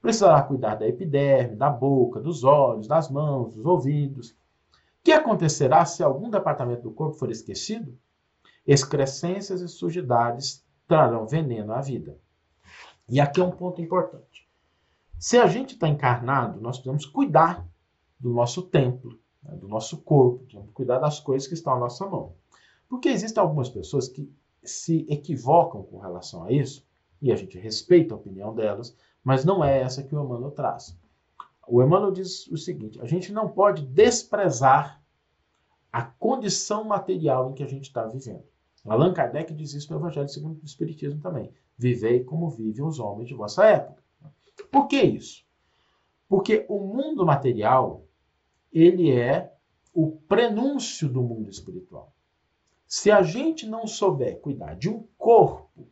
Precisará 0.00 0.42
cuidar 0.42 0.76
da 0.76 0.86
epiderme, 0.86 1.56
da 1.56 1.70
boca, 1.70 2.20
dos 2.20 2.44
olhos, 2.44 2.86
das 2.86 3.10
mãos, 3.10 3.54
dos 3.54 3.64
ouvidos. 3.64 4.30
O 4.30 4.34
que 5.04 5.12
acontecerá 5.12 5.84
se 5.84 6.02
algum 6.02 6.30
departamento 6.30 6.82
do 6.82 6.92
corpo 6.92 7.16
for 7.16 7.30
esquecido? 7.30 7.98
Excrescências 8.66 9.60
e 9.60 9.68
sujidades 9.68 10.64
trarão 10.86 11.26
veneno 11.26 11.72
à 11.72 11.80
vida. 11.80 12.18
E 13.08 13.20
aqui 13.20 13.40
é 13.40 13.44
um 13.44 13.50
ponto 13.50 13.80
importante. 13.80 14.48
Se 15.18 15.38
a 15.38 15.46
gente 15.46 15.74
está 15.74 15.88
encarnado, 15.88 16.60
nós 16.60 16.76
precisamos 16.76 17.06
cuidar 17.06 17.66
do 18.20 18.32
nosso 18.32 18.62
templo, 18.62 19.18
né, 19.42 19.56
do 19.56 19.68
nosso 19.68 19.98
corpo, 19.98 20.38
precisamos 20.40 20.72
cuidar 20.72 20.98
das 20.98 21.20
coisas 21.20 21.46
que 21.48 21.54
estão 21.54 21.74
à 21.74 21.78
nossa 21.78 22.06
mão. 22.06 22.32
Porque 22.88 23.08
existem 23.08 23.40
algumas 23.40 23.68
pessoas 23.68 24.08
que 24.08 24.32
se 24.62 25.06
equivocam 25.08 25.82
com 25.82 25.98
relação 25.98 26.44
a 26.44 26.52
isso, 26.52 26.86
e 27.20 27.32
a 27.32 27.36
gente 27.36 27.58
respeita 27.58 28.14
a 28.14 28.16
opinião 28.16 28.54
delas, 28.54 28.96
mas 29.22 29.44
não 29.44 29.64
é 29.64 29.80
essa 29.80 30.02
que 30.02 30.14
o 30.14 30.22
Emmanuel 30.22 30.52
traz. 30.52 30.96
O 31.66 31.82
Emmanuel 31.82 32.12
diz 32.12 32.46
o 32.48 32.56
seguinte: 32.56 33.00
a 33.00 33.06
gente 33.06 33.32
não 33.32 33.48
pode 33.48 33.84
desprezar 33.86 35.02
a 35.92 36.02
condição 36.02 36.84
material 36.84 37.50
em 37.50 37.54
que 37.54 37.62
a 37.62 37.66
gente 37.66 37.84
está 37.84 38.06
vivendo. 38.06 38.44
Allan 38.86 39.12
Kardec 39.12 39.52
diz 39.52 39.74
isso 39.74 39.92
no 39.92 39.98
Evangelho 39.98 40.28
segundo 40.28 40.60
o 40.62 40.64
Espiritismo 40.64 41.20
também. 41.20 41.52
Vivei 41.76 42.24
como 42.24 42.48
vivem 42.48 42.84
os 42.84 42.98
homens 42.98 43.28
de 43.28 43.34
vossa 43.34 43.66
época. 43.66 44.02
Por 44.70 44.86
que 44.88 45.00
isso? 45.00 45.44
Porque 46.28 46.64
o 46.68 46.78
mundo 46.80 47.24
material, 47.24 48.02
ele 48.72 49.10
é 49.10 49.52
o 49.94 50.10
prenúncio 50.10 51.08
do 51.08 51.22
mundo 51.22 51.50
espiritual. 51.50 52.12
Se 52.86 53.10
a 53.10 53.22
gente 53.22 53.66
não 53.66 53.86
souber 53.86 54.40
cuidar 54.40 54.74
de 54.74 54.88
um 54.88 55.04
corpo 55.18 55.86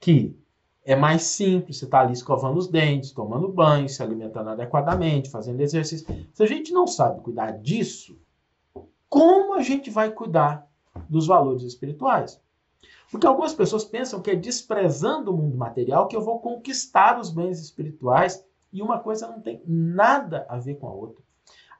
que 0.00 0.36
é 0.84 0.96
mais 0.96 1.22
simples, 1.22 1.78
você 1.78 1.84
está 1.84 2.00
ali 2.00 2.12
escovando 2.12 2.58
os 2.58 2.68
dentes, 2.68 3.12
tomando 3.12 3.48
banho, 3.48 3.88
se 3.88 4.02
alimentando 4.02 4.50
adequadamente, 4.50 5.30
fazendo 5.30 5.60
exercício. 5.60 6.06
Se 6.32 6.42
a 6.42 6.46
gente 6.46 6.72
não 6.72 6.86
sabe 6.86 7.20
cuidar 7.20 7.52
disso, 7.52 8.18
como 9.08 9.54
a 9.54 9.62
gente 9.62 9.90
vai 9.90 10.10
cuidar 10.10 10.66
dos 11.08 11.26
valores 11.26 11.62
espirituais. 11.62 12.40
Porque 13.10 13.26
algumas 13.26 13.54
pessoas 13.54 13.84
pensam 13.84 14.20
que 14.20 14.30
é 14.30 14.36
desprezando 14.36 15.32
o 15.32 15.36
mundo 15.36 15.56
material 15.56 16.08
que 16.08 16.16
eu 16.16 16.20
vou 16.20 16.40
conquistar 16.40 17.18
os 17.18 17.30
bens 17.30 17.60
espirituais 17.60 18.44
e 18.72 18.82
uma 18.82 18.98
coisa 18.98 19.26
não 19.26 19.40
tem 19.40 19.62
nada 19.66 20.46
a 20.48 20.58
ver 20.58 20.74
com 20.76 20.88
a 20.88 20.92
outra. 20.92 21.22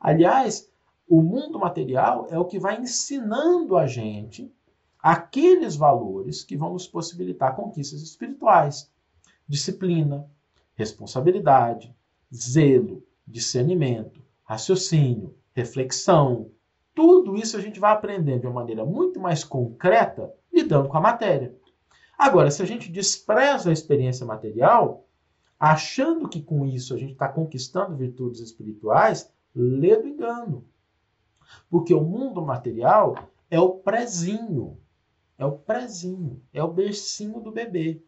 Aliás, 0.00 0.70
o 1.08 1.22
mundo 1.22 1.58
material 1.58 2.26
é 2.30 2.38
o 2.38 2.44
que 2.44 2.58
vai 2.58 2.80
ensinando 2.80 3.76
a 3.76 3.86
gente 3.86 4.52
aqueles 4.98 5.76
valores 5.76 6.42
que 6.42 6.56
vão 6.56 6.72
nos 6.72 6.86
possibilitar 6.86 7.56
conquistas 7.56 8.02
espirituais: 8.02 8.90
disciplina, 9.46 10.28
responsabilidade, 10.74 11.94
zelo, 12.34 13.02
discernimento, 13.26 14.22
raciocínio, 14.44 15.34
reflexão, 15.54 16.50
tudo 16.94 17.36
isso 17.36 17.56
a 17.56 17.60
gente 17.60 17.78
vai 17.78 17.92
aprendendo 17.92 18.40
de 18.40 18.46
uma 18.46 18.54
maneira 18.54 18.84
muito 18.84 19.20
mais 19.20 19.44
concreta 19.44 20.34
lidando 20.52 20.88
com 20.88 20.96
a 20.96 21.00
matéria. 21.00 21.54
Agora, 22.18 22.50
se 22.50 22.60
a 22.60 22.66
gente 22.66 22.90
despreza 22.90 23.70
a 23.70 23.72
experiência 23.72 24.26
material, 24.26 25.06
achando 25.60 26.28
que 26.28 26.42
com 26.42 26.66
isso 26.66 26.92
a 26.92 26.96
gente 26.96 27.12
está 27.12 27.28
conquistando 27.28 27.96
virtudes 27.96 28.40
espirituais, 28.40 29.32
lê 29.54 29.96
do 29.96 30.08
engano. 30.08 30.64
Porque 31.70 31.94
o 31.94 32.02
mundo 32.02 32.44
material 32.44 33.14
é 33.50 33.58
o 33.58 33.70
prezinho, 33.76 34.78
é 35.36 35.44
o 35.44 35.52
prezinho, 35.52 36.42
é 36.52 36.62
o 36.62 36.72
bercinho 36.72 37.40
do 37.40 37.52
bebê. 37.52 38.02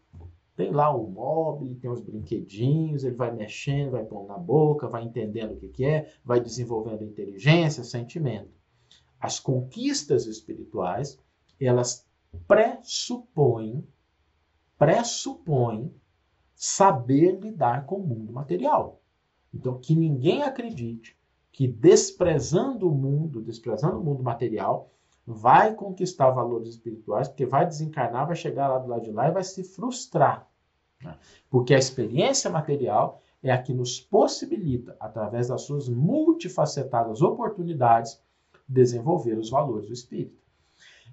Tem 0.57 0.71
lá 0.71 0.95
o 0.95 1.09
móvel, 1.09 1.75
tem 1.81 1.91
os 1.91 2.01
brinquedinhos, 2.01 3.05
ele 3.05 3.17
vai 3.17 3.35
mexendo, 3.35 3.93
vai 3.93 4.05
pondo 4.05 4.29
na 4.29 4.37
boca, 4.37 4.89
vai 4.89 5.05
entendendo 5.05 5.53
o 5.53 5.57
que, 5.57 5.69
que 5.69 5.85
é, 5.85 6.13
vai 6.23 6.41
desenvolvendo 6.41 7.03
inteligência, 7.03 7.83
sentimento 7.83 8.61
as 9.21 9.39
conquistas 9.39 10.27
espirituais, 10.27 11.19
elas 11.61 12.09
pressupõem, 12.49 13.87
pressupõem 14.79 15.95
saber 16.55 17.39
lidar 17.39 17.85
com 17.85 17.97
o 17.97 18.07
mundo 18.07 18.33
material. 18.33 19.03
Então, 19.53 19.79
que 19.79 19.95
ninguém 19.95 20.43
acredite 20.43 21.19
que 21.53 21.67
desprezando 21.67 22.89
o 22.89 22.95
mundo, 22.95 23.41
desprezando 23.41 23.99
o 23.99 24.05
mundo 24.05 24.23
material, 24.23 24.91
vai 25.27 25.75
conquistar 25.75 26.31
valores 26.31 26.69
espirituais, 26.69 27.29
porque 27.29 27.47
vai 27.47 27.67
desencarnar, 27.67 28.27
vai 28.27 28.37
chegar 28.37 28.69
lá 28.69 28.79
do 28.79 28.89
lado 28.89 29.03
de 29.03 29.11
lá 29.11 29.29
e 29.29 29.33
vai 29.33 29.45
se 29.45 29.63
frustrar. 29.63 30.49
Né? 31.03 31.17
Porque 31.49 31.75
a 31.75 31.79
experiência 31.79 32.51
material 32.51 33.21
é 33.43 33.51
a 33.51 33.63
que 33.63 33.73
nos 33.73 34.01
possibilita, 34.01 34.97
através 35.01 35.49
das 35.49 35.63
suas 35.63 35.89
multifacetadas 35.89 37.23
oportunidades, 37.23 38.21
desenvolver 38.69 39.39
os 39.39 39.51
valores 39.51 39.87
do 39.87 39.93
espírito. 39.93 40.41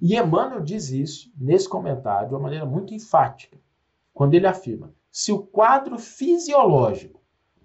E 0.01 0.15
Emmanuel 0.15 0.61
diz 0.61 0.91
isso 0.91 1.31
nesse 1.35 1.67
comentário 1.67 2.29
de 2.29 2.33
uma 2.35 2.41
maneira 2.41 2.65
muito 2.65 2.93
enfática. 2.93 3.57
quando 4.13 4.33
ele 4.33 4.47
afirma: 4.47 4.93
se 5.11 5.31
o 5.31 5.39
quadro 5.39 5.97
fisiológico, 5.97 7.21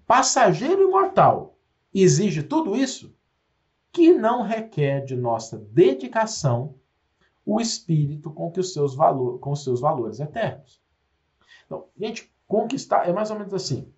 passageiro 0.07 0.83
e 0.83 0.91
mortal, 0.91 1.57
exige 1.93 2.43
tudo 2.43 2.77
isso, 2.77 3.15
que 3.93 4.13
não 4.13 4.43
requer 4.43 5.05
de 5.05 5.15
nossa 5.15 5.59
dedicação 5.59 6.75
o 7.45 7.61
espírito 7.61 8.31
com, 8.31 8.51
que 8.51 8.61
os, 8.61 8.73
seus 8.73 8.95
valor, 8.95 9.39
com 9.39 9.51
os 9.53 9.63
seus 9.63 9.81
valores 9.81 10.21
eternos. 10.21 10.81
Então, 11.67 11.89
gente, 11.97 12.33
conquistar 12.47 13.09
é 13.09 13.13
mais 13.13 13.31
ou 13.31 13.39
menos 13.39 13.53
assim: 13.53 13.93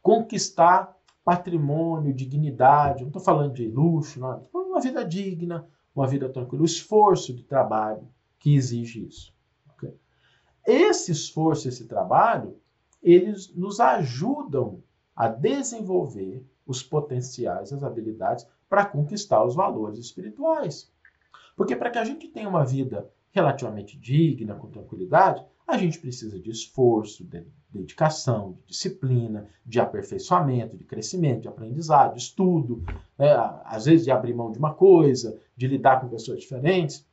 conquistar 0.00 0.96
patrimônio, 1.24 2.14
dignidade, 2.14 3.02
não 3.02 3.08
estou 3.08 3.22
falando 3.22 3.54
de 3.54 3.66
luxo, 3.66 4.20
não, 4.20 4.46
uma 4.52 4.80
vida 4.80 5.04
digna, 5.04 5.66
uma 5.94 6.06
vida 6.06 6.28
tranquila, 6.28 6.62
o 6.62 6.66
esforço 6.66 7.32
de 7.32 7.42
trabalho 7.42 8.06
que 8.38 8.54
exige 8.54 9.06
isso. 9.06 9.34
Okay? 9.72 9.96
Esse 10.66 11.12
esforço, 11.12 11.68
esse 11.68 11.86
trabalho, 11.86 12.60
eles 13.02 13.54
nos 13.54 13.80
ajudam 13.80 14.82
a 15.16 15.28
desenvolver 15.28 16.44
os 16.66 16.82
potenciais, 16.82 17.72
as 17.72 17.82
habilidades 17.82 18.46
para 18.68 18.84
conquistar 18.84 19.44
os 19.44 19.54
valores 19.54 19.98
espirituais. 19.98 20.90
Porque 21.56 21.76
para 21.76 21.90
que 21.90 21.98
a 21.98 22.04
gente 22.04 22.28
tenha 22.28 22.48
uma 22.48 22.64
vida 22.64 23.08
relativamente 23.30 23.98
digna, 23.98 24.54
com 24.54 24.68
tranquilidade, 24.68 25.44
a 25.66 25.78
gente 25.78 25.98
precisa 25.98 26.38
de 26.38 26.50
esforço, 26.50 27.24
de 27.24 27.46
dedicação, 27.70 28.52
de 28.52 28.66
disciplina, 28.66 29.48
de 29.64 29.80
aperfeiçoamento, 29.80 30.76
de 30.76 30.84
crescimento, 30.84 31.42
de 31.42 31.48
aprendizado, 31.48 32.14
de 32.14 32.20
estudo, 32.20 32.84
né? 33.18 33.32
às 33.64 33.86
vezes 33.86 34.04
de 34.04 34.10
abrir 34.10 34.34
mão 34.34 34.52
de 34.52 34.58
uma 34.58 34.74
coisa, 34.74 35.40
de 35.56 35.66
lidar 35.66 36.00
com 36.00 36.08
pessoas 36.08 36.40
diferentes. 36.40 37.06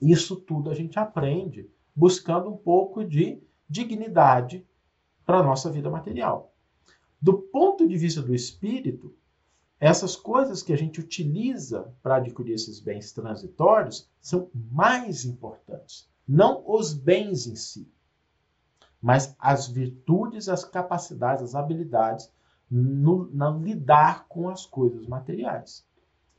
Isso 0.00 0.36
tudo 0.36 0.70
a 0.70 0.74
gente 0.74 0.98
aprende 0.98 1.70
buscando 1.94 2.50
um 2.50 2.56
pouco 2.56 3.04
de 3.04 3.42
dignidade 3.68 4.66
para 5.24 5.38
a 5.38 5.42
nossa 5.42 5.70
vida 5.70 5.90
material. 5.90 6.52
Do 7.20 7.38
ponto 7.38 7.86
de 7.86 7.96
vista 7.96 8.22
do 8.22 8.34
espírito, 8.34 9.14
essas 9.80 10.16
coisas 10.16 10.62
que 10.62 10.72
a 10.72 10.76
gente 10.76 11.00
utiliza 11.00 11.94
para 12.02 12.16
adquirir 12.16 12.54
esses 12.54 12.80
bens 12.80 13.12
transitórios 13.12 14.08
são 14.20 14.50
mais 14.54 15.24
importantes. 15.24 16.08
Não 16.26 16.62
os 16.66 16.92
bens 16.92 17.46
em 17.46 17.54
si, 17.54 17.90
mas 19.00 19.34
as 19.38 19.68
virtudes, 19.68 20.48
as 20.48 20.64
capacidades, 20.64 21.42
as 21.42 21.54
habilidades 21.54 22.30
no, 22.70 23.26
no 23.26 23.58
lidar 23.62 24.26
com 24.28 24.48
as 24.48 24.66
coisas 24.66 25.06
materiais. 25.06 25.86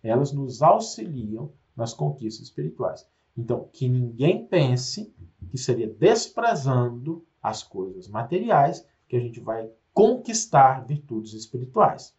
Elas 0.03 0.31
nos 0.31 0.61
auxiliam 0.61 1.51
nas 1.75 1.93
conquistas 1.93 2.47
espirituais. 2.47 3.07
Então, 3.37 3.69
que 3.71 3.87
ninguém 3.87 4.45
pense 4.45 5.13
que 5.49 5.57
seria 5.57 5.87
desprezando 5.87 7.25
as 7.41 7.63
coisas 7.63 8.07
materiais 8.07 8.85
que 9.07 9.15
a 9.15 9.19
gente 9.19 9.39
vai 9.39 9.71
conquistar 9.93 10.85
virtudes 10.85 11.33
espirituais. 11.33 12.15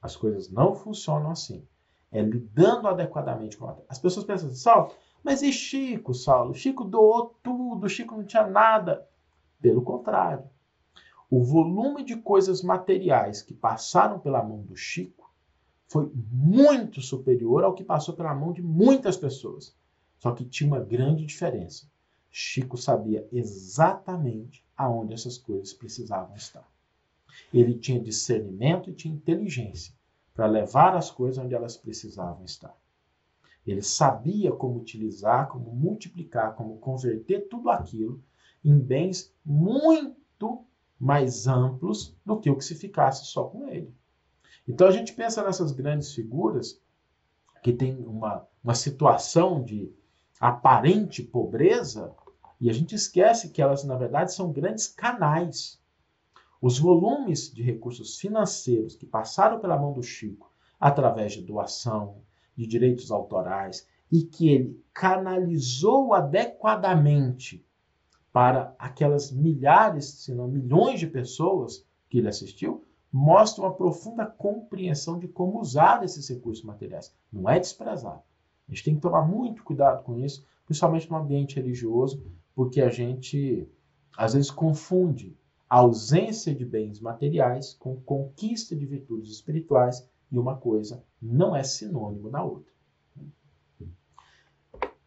As 0.00 0.16
coisas 0.16 0.50
não 0.50 0.74
funcionam 0.74 1.30
assim. 1.30 1.66
É 2.12 2.22
lidando 2.22 2.86
adequadamente 2.86 3.56
com 3.56 3.66
a 3.66 3.76
As 3.88 3.98
pessoas 3.98 4.26
pensam 4.26 4.48
assim, 4.48 4.56
Saulo, 4.58 4.94
mas 5.22 5.42
e 5.42 5.52
Chico, 5.52 6.12
Saulo? 6.12 6.54
Chico 6.54 6.84
doou 6.84 7.34
tudo, 7.42 7.88
Chico 7.88 8.14
não 8.16 8.24
tinha 8.24 8.46
nada. 8.46 9.08
Pelo 9.60 9.82
contrário. 9.82 10.44
O 11.30 11.42
volume 11.42 12.04
de 12.04 12.16
coisas 12.16 12.62
materiais 12.62 13.42
que 13.42 13.54
passaram 13.54 14.18
pela 14.20 14.42
mão 14.42 14.62
do 14.62 14.76
Chico 14.76 15.32
foi 15.88 16.10
muito 16.14 17.00
superior 17.00 17.64
ao 17.64 17.74
que 17.74 17.82
passou 17.82 18.14
pela 18.14 18.34
mão 18.34 18.52
de 18.52 18.62
muitas 18.62 19.16
pessoas. 19.16 19.74
Só 20.18 20.32
que 20.32 20.44
tinha 20.44 20.68
uma 20.68 20.80
grande 20.80 21.24
diferença. 21.24 21.90
Chico 22.30 22.76
sabia 22.76 23.26
exatamente 23.32 24.64
aonde 24.76 25.14
essas 25.14 25.38
coisas 25.38 25.72
precisavam 25.72 26.34
estar. 26.36 26.68
Ele 27.52 27.74
tinha 27.74 28.00
discernimento 28.00 28.90
e 28.90 28.94
tinha 28.94 29.14
inteligência 29.14 29.94
para 30.34 30.46
levar 30.46 30.96
as 30.96 31.10
coisas 31.10 31.42
onde 31.42 31.54
elas 31.54 31.76
precisavam 31.76 32.44
estar. 32.44 32.76
Ele 33.66 33.82
sabia 33.82 34.52
como 34.52 34.78
utilizar, 34.78 35.48
como 35.48 35.74
multiplicar, 35.74 36.54
como 36.54 36.78
converter 36.78 37.48
tudo 37.48 37.70
aquilo 37.70 38.22
em 38.64 38.78
bens 38.78 39.32
muito 39.44 40.64
mais 40.98 41.46
amplos 41.46 42.16
do 42.24 42.38
que 42.38 42.50
o 42.50 42.56
que 42.56 42.64
se 42.64 42.74
ficasse 42.74 43.26
só 43.26 43.44
com 43.44 43.68
ele. 43.68 43.94
Então 44.66 44.86
a 44.86 44.90
gente 44.90 45.12
pensa 45.12 45.42
nessas 45.42 45.72
grandes 45.72 46.12
figuras 46.14 46.80
que 47.62 47.72
têm 47.72 48.06
uma, 48.06 48.46
uma 48.62 48.74
situação 48.74 49.62
de 49.62 49.92
aparente 50.40 51.22
pobreza 51.22 52.14
e 52.60 52.70
a 52.70 52.72
gente 52.72 52.94
esquece 52.94 53.50
que 53.50 53.60
elas, 53.60 53.84
na 53.84 53.96
verdade, 53.96 54.32
são 54.32 54.52
grandes 54.52 54.86
canais 54.88 55.80
os 56.66 56.78
volumes 56.78 57.52
de 57.52 57.62
recursos 57.62 58.18
financeiros 58.18 58.96
que 58.96 59.04
passaram 59.04 59.60
pela 59.60 59.78
mão 59.78 59.92
do 59.92 60.02
Chico 60.02 60.50
através 60.80 61.34
de 61.34 61.42
doação, 61.42 62.22
de 62.56 62.66
direitos 62.66 63.10
autorais 63.10 63.86
e 64.10 64.22
que 64.22 64.48
ele 64.48 64.82
canalizou 64.90 66.14
adequadamente 66.14 67.62
para 68.32 68.74
aquelas 68.78 69.30
milhares, 69.30 70.06
se 70.06 70.34
não 70.34 70.48
milhões 70.48 70.98
de 70.98 71.06
pessoas 71.06 71.86
que 72.08 72.16
ele 72.16 72.28
assistiu, 72.28 72.82
mostra 73.12 73.64
uma 73.64 73.74
profunda 73.74 74.24
compreensão 74.24 75.18
de 75.18 75.28
como 75.28 75.60
usar 75.60 76.02
esses 76.02 76.26
recursos 76.30 76.64
materiais. 76.64 77.14
Não 77.30 77.46
é 77.46 77.60
desprezado. 77.60 78.22
A 78.66 78.72
gente 78.72 78.84
tem 78.84 78.94
que 78.94 79.02
tomar 79.02 79.28
muito 79.28 79.62
cuidado 79.62 80.02
com 80.02 80.18
isso, 80.18 80.42
principalmente 80.64 81.10
no 81.10 81.18
ambiente 81.18 81.56
religioso, 81.56 82.24
porque 82.54 82.80
a 82.80 82.88
gente 82.88 83.68
às 84.16 84.32
vezes 84.32 84.50
confunde 84.50 85.36
ausência 85.78 86.54
de 86.54 86.64
bens 86.64 87.00
materiais 87.00 87.74
com 87.74 88.00
conquista 88.00 88.76
de 88.76 88.86
virtudes 88.86 89.30
espirituais 89.30 90.08
e 90.30 90.38
uma 90.38 90.56
coisa 90.56 91.04
não 91.20 91.54
é 91.54 91.62
sinônimo 91.62 92.30
da 92.30 92.42
outra. 92.42 92.72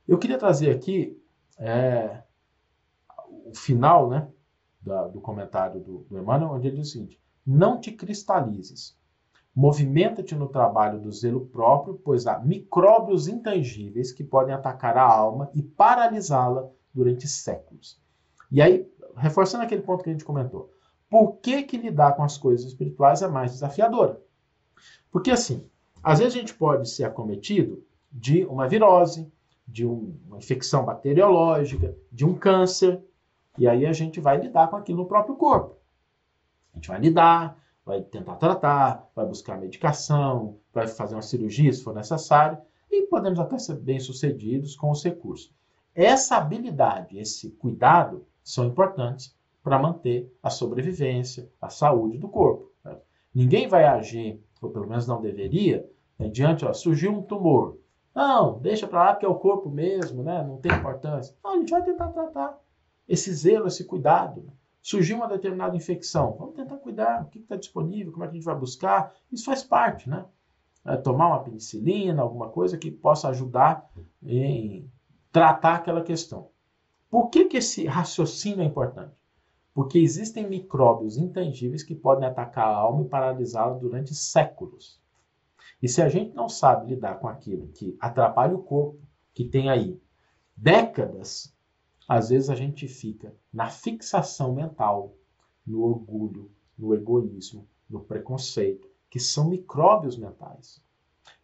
Eu 0.08 0.18
queria 0.18 0.38
trazer 0.38 0.72
aqui 0.72 1.22
é, 1.58 2.24
o 3.46 3.54
final 3.54 4.10
né, 4.10 4.28
da, 4.82 5.08
do 5.08 5.20
comentário 5.20 5.80
do, 5.82 6.00
do 6.10 6.18
Emmanuel, 6.18 6.52
onde 6.52 6.68
ele 6.68 6.78
diz 6.78 6.90
o 6.90 6.92
seguinte: 6.92 7.22
Não 7.46 7.80
te 7.80 7.92
cristalizes, 7.92 8.98
movimenta-te 9.54 10.36
no 10.36 10.48
trabalho 10.48 11.00
do 11.00 11.12
zelo 11.12 11.46
próprio, 11.48 11.96
pois 11.96 12.26
há 12.26 12.40
micróbios 12.40 13.28
intangíveis 13.28 14.12
que 14.12 14.24
podem 14.24 14.54
atacar 14.54 14.98
a 14.98 15.04
alma 15.04 15.50
e 15.54 15.62
paralisá-la 15.62 16.70
durante 16.94 17.28
séculos. 17.28 18.02
E 18.50 18.62
aí, 18.62 18.90
reforçando 19.18 19.64
aquele 19.64 19.82
ponto 19.82 20.04
que 20.04 20.10
a 20.10 20.14
gente 20.14 20.26
comentou, 20.26 20.72
por 21.10 21.38
que, 21.38 21.64
que 21.64 21.78
lidar 21.78 22.14
com 22.14 22.24
as 22.24 22.38
coisas 22.38 22.66
espirituais 22.68 23.22
é 23.22 23.28
mais 23.28 23.52
desafiadora? 23.52 24.22
Porque 25.12 25.32
assim, 25.32 25.66
às 26.04 26.20
vezes 26.20 26.36
a 26.36 26.40
gente 26.40 26.54
pode 26.54 26.90
ser 26.90 27.04
acometido 27.04 27.84
de 28.12 28.46
uma 28.46 28.68
virose, 28.68 29.32
de 29.68 29.86
um, 29.86 30.16
uma 30.28 30.38
infecção 30.38 30.86
bacteriológica, 30.86 31.96
de 32.12 32.26
um 32.26 32.34
câncer, 32.34 33.04
e 33.58 33.68
aí 33.68 33.86
a 33.86 33.94
gente 33.94 34.20
vai 34.20 34.38
lidar 34.38 34.70
com 34.70 34.76
aquilo 34.76 35.00
no 35.00 35.08
próprio 35.08 35.36
corpo. 35.36 35.76
A 36.74 36.78
gente 36.78 36.88
vai 36.88 37.00
lidar, 37.00 37.58
vai 37.84 38.02
tentar 38.02 38.36
tratar, 38.36 39.10
vai 39.16 39.26
buscar 39.26 39.58
medicação, 39.58 40.58
vai 40.74 40.88
fazer 40.88 41.16
uma 41.16 41.22
cirurgia 41.22 41.72
se 41.74 41.84
for 41.84 41.94
necessário, 41.94 42.58
e 42.92 43.04
podemos 43.08 43.40
até 43.40 43.58
ser 43.58 43.76
bem-sucedidos 43.76 44.76
com 44.76 44.92
os 44.92 45.04
recursos. 45.04 45.54
Essa 45.94 46.38
habilidade, 46.38 47.18
esse 47.18 47.50
cuidado, 47.52 48.26
são 48.48 48.66
importantes 48.66 49.36
para 49.62 49.78
manter 49.78 50.34
a 50.42 50.50
sobrevivência, 50.50 51.52
a 51.62 51.70
saúde 51.70 52.18
do 52.18 52.30
corpo. 52.30 52.72
Né? 52.84 52.96
Ninguém 53.36 53.68
vai 53.68 53.84
agir, 53.84 54.42
ou 54.62 54.70
pelo 54.70 54.88
menos 54.88 55.06
não 55.06 55.22
deveria, 55.22 55.86
né, 56.18 56.30
diante, 56.30 56.64
ó, 56.64 56.72
surgiu 56.72 57.12
um 57.12 57.22
tumor. 57.22 57.78
Não, 58.16 58.58
deixa 58.60 58.88
para 58.88 59.04
lá 59.04 59.16
que 59.16 59.26
é 59.26 59.30
o 59.30 59.36
corpo 59.36 59.70
mesmo, 59.70 60.24
né? 60.24 60.42
não 60.44 60.58
tem 60.58 60.72
importância. 60.72 61.36
Não, 61.44 61.56
a 61.56 61.58
gente 61.58 61.70
vai 61.70 61.84
tentar 61.84 62.08
tratar. 62.08 62.58
Esse 63.08 63.34
zelo, 63.34 63.68
esse 63.68 63.84
cuidado. 63.84 64.46
Surgiu 64.82 65.18
uma 65.18 65.28
determinada 65.28 65.76
infecção, 65.76 66.38
vamos 66.40 66.56
tentar 66.56 66.78
cuidar, 66.78 67.24
o 67.24 67.26
que 67.26 67.40
está 67.40 67.58
disponível, 67.58 68.14
como 68.14 68.24
é 68.24 68.28
que 68.28 68.32
a 68.32 68.36
gente 68.36 68.46
vai 68.46 68.56
buscar. 68.56 69.14
Isso 69.30 69.44
faz 69.44 69.62
parte, 69.62 70.10
né? 70.10 70.24
É 70.86 70.96
tomar 70.96 71.28
uma 71.28 71.44
penicilina, 71.44 72.22
alguma 72.22 72.48
coisa 72.48 72.78
que 72.78 72.90
possa 72.90 73.28
ajudar 73.28 73.92
em 74.24 74.90
tratar 75.34 75.76
aquela 75.76 76.02
questão. 76.02 76.50
Por 77.10 77.30
que, 77.30 77.46
que 77.46 77.58
esse 77.58 77.86
raciocínio 77.86 78.62
é 78.62 78.66
importante? 78.66 79.16
Porque 79.74 79.98
existem 79.98 80.48
micróbios 80.48 81.18
intangíveis 81.18 81.84
que 81.84 81.96
podem 81.96 82.28
atacar 82.28 82.68
a 82.68 82.76
alma 82.76 83.04
e 83.04 83.08
paralisá-la 83.08 83.78
durante 83.78 84.14
séculos. 84.14 85.00
E 85.82 85.88
se 85.88 86.02
a 86.02 86.10
gente 86.10 86.34
não 86.36 86.50
sabe 86.50 86.88
lidar 86.88 87.20
com 87.20 87.28
aquilo 87.28 87.68
que 87.70 87.96
atrapalha 88.00 88.56
o 88.56 88.64
corpo, 88.64 89.00
que 89.34 89.46
tem 89.46 89.70
aí 89.70 90.02
décadas, 90.56 91.56
às 92.08 92.30
vezes 92.30 92.50
a 92.50 92.56
gente 92.56 92.88
fica 92.88 93.36
na 93.54 93.70
fixação 93.70 94.54
mental, 94.54 95.14
no 95.66 95.84
orgulho, 95.84 96.52
no 96.78 96.94
egoísmo, 96.94 97.68
no 97.90 98.00
preconceito, 98.00 98.90
que 99.10 99.20
são 99.20 99.50
micróbios 99.50 100.18
mentais. 100.18 100.82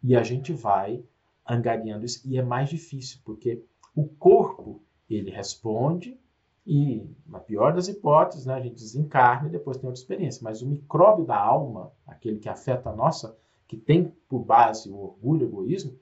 E 0.02 0.16
a 0.16 0.22
gente 0.22 0.52
vai 0.52 1.04
angariando 1.48 2.04
isso. 2.04 2.26
E 2.26 2.38
é 2.38 2.42
mais 2.42 2.68
difícil, 2.68 3.20
porque 3.24 3.64
o 3.94 4.06
corpo 4.06 4.82
ele 5.08 5.30
responde 5.30 6.18
E, 6.66 7.06
na 7.26 7.38
pior 7.38 7.74
das 7.74 7.88
hipóteses, 7.88 8.46
né, 8.46 8.54
a 8.54 8.60
gente 8.60 8.76
desencarna 8.76 9.48
e 9.48 9.52
depois 9.52 9.76
tem 9.76 9.86
outra 9.86 10.00
experiência. 10.00 10.42
Mas 10.42 10.62
o 10.62 10.66
micróbio 10.66 11.26
da 11.26 11.38
alma, 11.38 11.92
aquele 12.06 12.38
que 12.38 12.48
afeta 12.48 12.88
a 12.88 12.96
nossa, 12.96 13.36
que 13.68 13.76
tem 13.76 14.14
por 14.28 14.40
base 14.40 14.90
o 14.90 14.96
orgulho 14.96 15.42
e 15.42 15.44
o 15.44 15.48
egoísmo, 15.48 15.98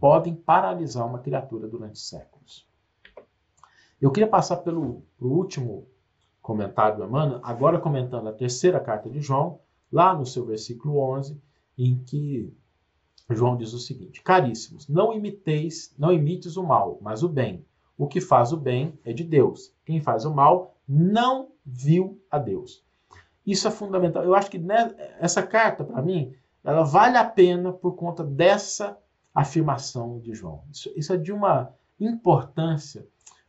podem 0.00 0.34
paralisar 0.34 1.06
uma 1.06 1.20
criatura 1.20 1.68
durante 1.68 1.98
séculos. 1.98 2.66
Eu 4.00 4.10
queria 4.10 4.28
passar 4.28 4.56
pelo, 4.58 5.02
pelo 5.18 5.30
último 5.32 5.86
comentário 6.40 6.96
do 6.96 7.04
Emmanuel, 7.04 7.40
agora 7.42 7.78
comentando 7.78 8.28
a 8.28 8.32
terceira 8.32 8.80
carta 8.80 9.10
de 9.10 9.20
João, 9.20 9.60
lá 9.92 10.14
no 10.14 10.24
seu 10.24 10.44
versículo 10.44 10.98
11, 10.98 11.40
em 11.76 12.02
que 12.02 12.52
João 13.28 13.56
diz 13.56 13.72
o 13.72 13.78
seguinte: 13.78 14.22
Caríssimos, 14.22 14.88
não 14.88 15.12
imiteis, 15.12 15.94
não 15.98 16.12
imites 16.12 16.56
o 16.56 16.62
mal, 16.62 16.98
mas 17.00 17.22
o 17.22 17.28
bem. 17.28 17.64
O 18.00 18.08
que 18.08 18.18
faz 18.18 18.50
o 18.50 18.56
bem 18.56 18.98
é 19.04 19.12
de 19.12 19.22
Deus. 19.22 19.74
Quem 19.84 20.00
faz 20.00 20.24
o 20.24 20.34
mal 20.34 20.74
não 20.88 21.50
viu 21.66 22.18
a 22.30 22.38
Deus. 22.38 22.82
Isso 23.46 23.68
é 23.68 23.70
fundamental. 23.70 24.24
Eu 24.24 24.34
acho 24.34 24.50
que 24.50 24.58
essa 25.18 25.42
carta, 25.42 25.84
para 25.84 26.00
mim, 26.00 26.32
ela 26.64 26.82
vale 26.82 27.18
a 27.18 27.24
pena 27.26 27.74
por 27.74 27.96
conta 27.96 28.24
dessa 28.24 28.96
afirmação 29.34 30.18
de 30.18 30.32
João. 30.32 30.64
Isso, 30.72 30.90
isso 30.96 31.12
é 31.12 31.18
de 31.18 31.30
uma 31.30 31.74
importância, 32.00 33.06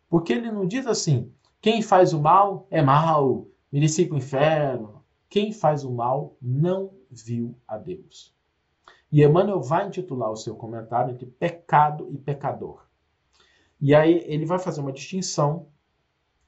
porque 0.10 0.34
ele 0.34 0.52
não 0.52 0.68
diz 0.68 0.86
assim: 0.86 1.32
quem 1.62 1.82
faz 1.82 2.12
o 2.12 2.20
mal 2.20 2.68
é 2.70 2.82
mal, 2.82 3.48
merecia 3.72 4.06
para 4.06 4.16
o 4.16 4.18
inferno. 4.18 5.02
Quem 5.30 5.54
faz 5.54 5.86
o 5.86 5.92
mal 5.94 6.36
não 6.42 6.92
viu 7.10 7.56
a 7.66 7.78
Deus. 7.78 8.36
E 9.10 9.24
Emmanuel 9.24 9.62
vai 9.62 9.88
intitular 9.88 10.30
o 10.30 10.36
seu 10.36 10.58
comentário 10.58 11.14
entre 11.14 11.26
pecado 11.26 12.10
e 12.12 12.18
pecador. 12.18 12.91
E 13.82 13.96
aí 13.96 14.24
ele 14.28 14.46
vai 14.46 14.60
fazer 14.60 14.80
uma 14.80 14.92
distinção 14.92 15.66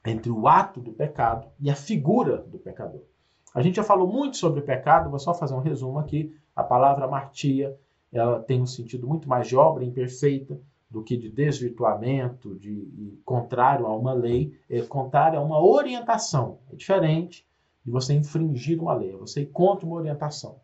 entre 0.06 0.30
o 0.30 0.46
ato 0.46 0.80
do 0.80 0.92
pecado 0.92 1.48
e 1.58 1.68
a 1.68 1.74
figura 1.74 2.38
do 2.38 2.58
pecador. 2.58 3.02
A 3.52 3.60
gente 3.60 3.76
já 3.76 3.82
falou 3.82 4.06
muito 4.06 4.36
sobre 4.36 4.60
pecado, 4.60 5.10
vou 5.10 5.18
só 5.18 5.34
fazer 5.34 5.54
um 5.54 5.60
resumo 5.60 5.98
aqui. 5.98 6.34
A 6.54 6.62
palavra 6.62 7.08
martia, 7.08 7.76
ela 8.12 8.40
tem 8.40 8.62
um 8.62 8.66
sentido 8.66 9.06
muito 9.06 9.28
mais 9.28 9.48
de 9.48 9.56
obra 9.56 9.84
imperfeita 9.84 10.60
do 10.88 11.02
que 11.02 11.16
de 11.16 11.28
desvirtuamento, 11.28 12.54
de, 12.54 12.84
de 12.86 13.18
contrário 13.24 13.86
a 13.86 13.96
uma 13.96 14.12
lei, 14.12 14.56
é 14.70 14.80
contrário 14.82 15.38
a 15.38 15.42
uma 15.42 15.60
orientação. 15.60 16.58
É 16.72 16.76
diferente 16.76 17.44
de 17.84 17.90
você 17.90 18.14
infringir 18.14 18.80
uma 18.80 18.94
lei, 18.94 19.12
é 19.12 19.16
você 19.16 19.42
ir 19.42 19.46
contra 19.46 19.84
uma 19.84 19.96
orientação. 19.96 20.60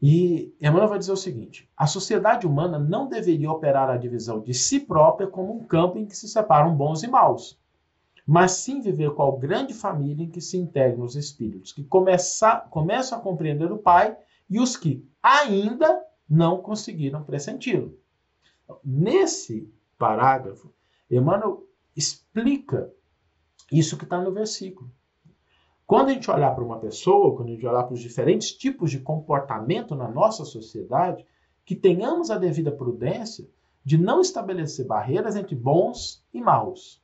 E 0.00 0.54
Emmanuel 0.60 0.88
vai 0.88 0.98
dizer 0.98 1.12
o 1.12 1.16
seguinte: 1.16 1.70
a 1.76 1.86
sociedade 1.86 2.46
humana 2.46 2.78
não 2.78 3.08
deveria 3.08 3.50
operar 3.50 3.88
a 3.88 3.96
divisão 3.96 4.40
de 4.40 4.52
si 4.52 4.80
própria 4.80 5.26
como 5.26 5.56
um 5.56 5.64
campo 5.64 5.98
em 5.98 6.06
que 6.06 6.16
se 6.16 6.28
separam 6.28 6.76
bons 6.76 7.02
e 7.02 7.08
maus, 7.08 7.58
mas 8.26 8.52
sim 8.52 8.80
viver 8.80 9.14
qual 9.14 9.38
grande 9.38 9.72
família 9.72 10.24
em 10.24 10.30
que 10.30 10.40
se 10.40 10.56
integram 10.56 11.04
os 11.04 11.16
espíritos 11.16 11.72
que 11.72 11.84
começa, 11.84 12.56
começam 12.70 13.18
a 13.18 13.22
compreender 13.22 13.72
o 13.72 13.78
Pai 13.78 14.16
e 14.50 14.60
os 14.60 14.76
que 14.76 15.08
ainda 15.22 16.04
não 16.28 16.60
conseguiram 16.60 17.24
pressenti-lo. 17.24 17.96
Nesse 18.84 19.72
parágrafo, 19.96 20.72
Emmanuel 21.10 21.64
explica 21.94 22.92
isso 23.70 23.96
que 23.96 24.04
está 24.04 24.20
no 24.20 24.32
versículo. 24.32 24.90
Quando 25.86 26.08
a 26.08 26.12
gente 26.12 26.28
olhar 26.28 26.52
para 26.52 26.64
uma 26.64 26.80
pessoa, 26.80 27.36
quando 27.36 27.48
a 27.48 27.52
gente 27.52 27.64
olhar 27.64 27.84
para 27.84 27.94
os 27.94 28.00
diferentes 28.00 28.50
tipos 28.50 28.90
de 28.90 28.98
comportamento 28.98 29.94
na 29.94 30.08
nossa 30.08 30.44
sociedade, 30.44 31.24
que 31.64 31.76
tenhamos 31.76 32.28
a 32.28 32.38
devida 32.38 32.72
prudência 32.72 33.48
de 33.84 33.96
não 33.96 34.20
estabelecer 34.20 34.84
barreiras 34.84 35.36
entre 35.36 35.54
bons 35.54 36.24
e 36.34 36.40
maus. 36.40 37.00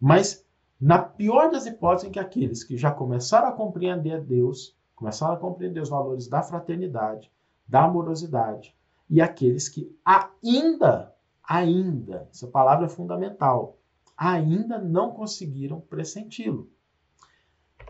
Mas, 0.00 0.44
na 0.80 0.98
pior 0.98 1.48
das 1.48 1.66
hipóteses, 1.66 2.08
em 2.08 2.12
que 2.12 2.18
aqueles 2.18 2.64
que 2.64 2.76
já 2.76 2.90
começaram 2.90 3.48
a 3.48 3.52
compreender 3.52 4.14
a 4.14 4.18
Deus, 4.18 4.76
começaram 4.96 5.34
a 5.34 5.38
compreender 5.38 5.80
os 5.80 5.88
valores 5.88 6.26
da 6.26 6.42
fraternidade, 6.42 7.30
da 7.68 7.84
amorosidade, 7.84 8.74
e 9.08 9.20
aqueles 9.20 9.68
que 9.68 9.96
ainda, 10.04 11.14
ainda, 11.42 12.28
essa 12.32 12.48
palavra 12.48 12.86
é 12.86 12.88
fundamental, 12.88 13.78
ainda 14.16 14.76
não 14.76 15.12
conseguiram 15.12 15.80
pressenti-lo. 15.80 16.68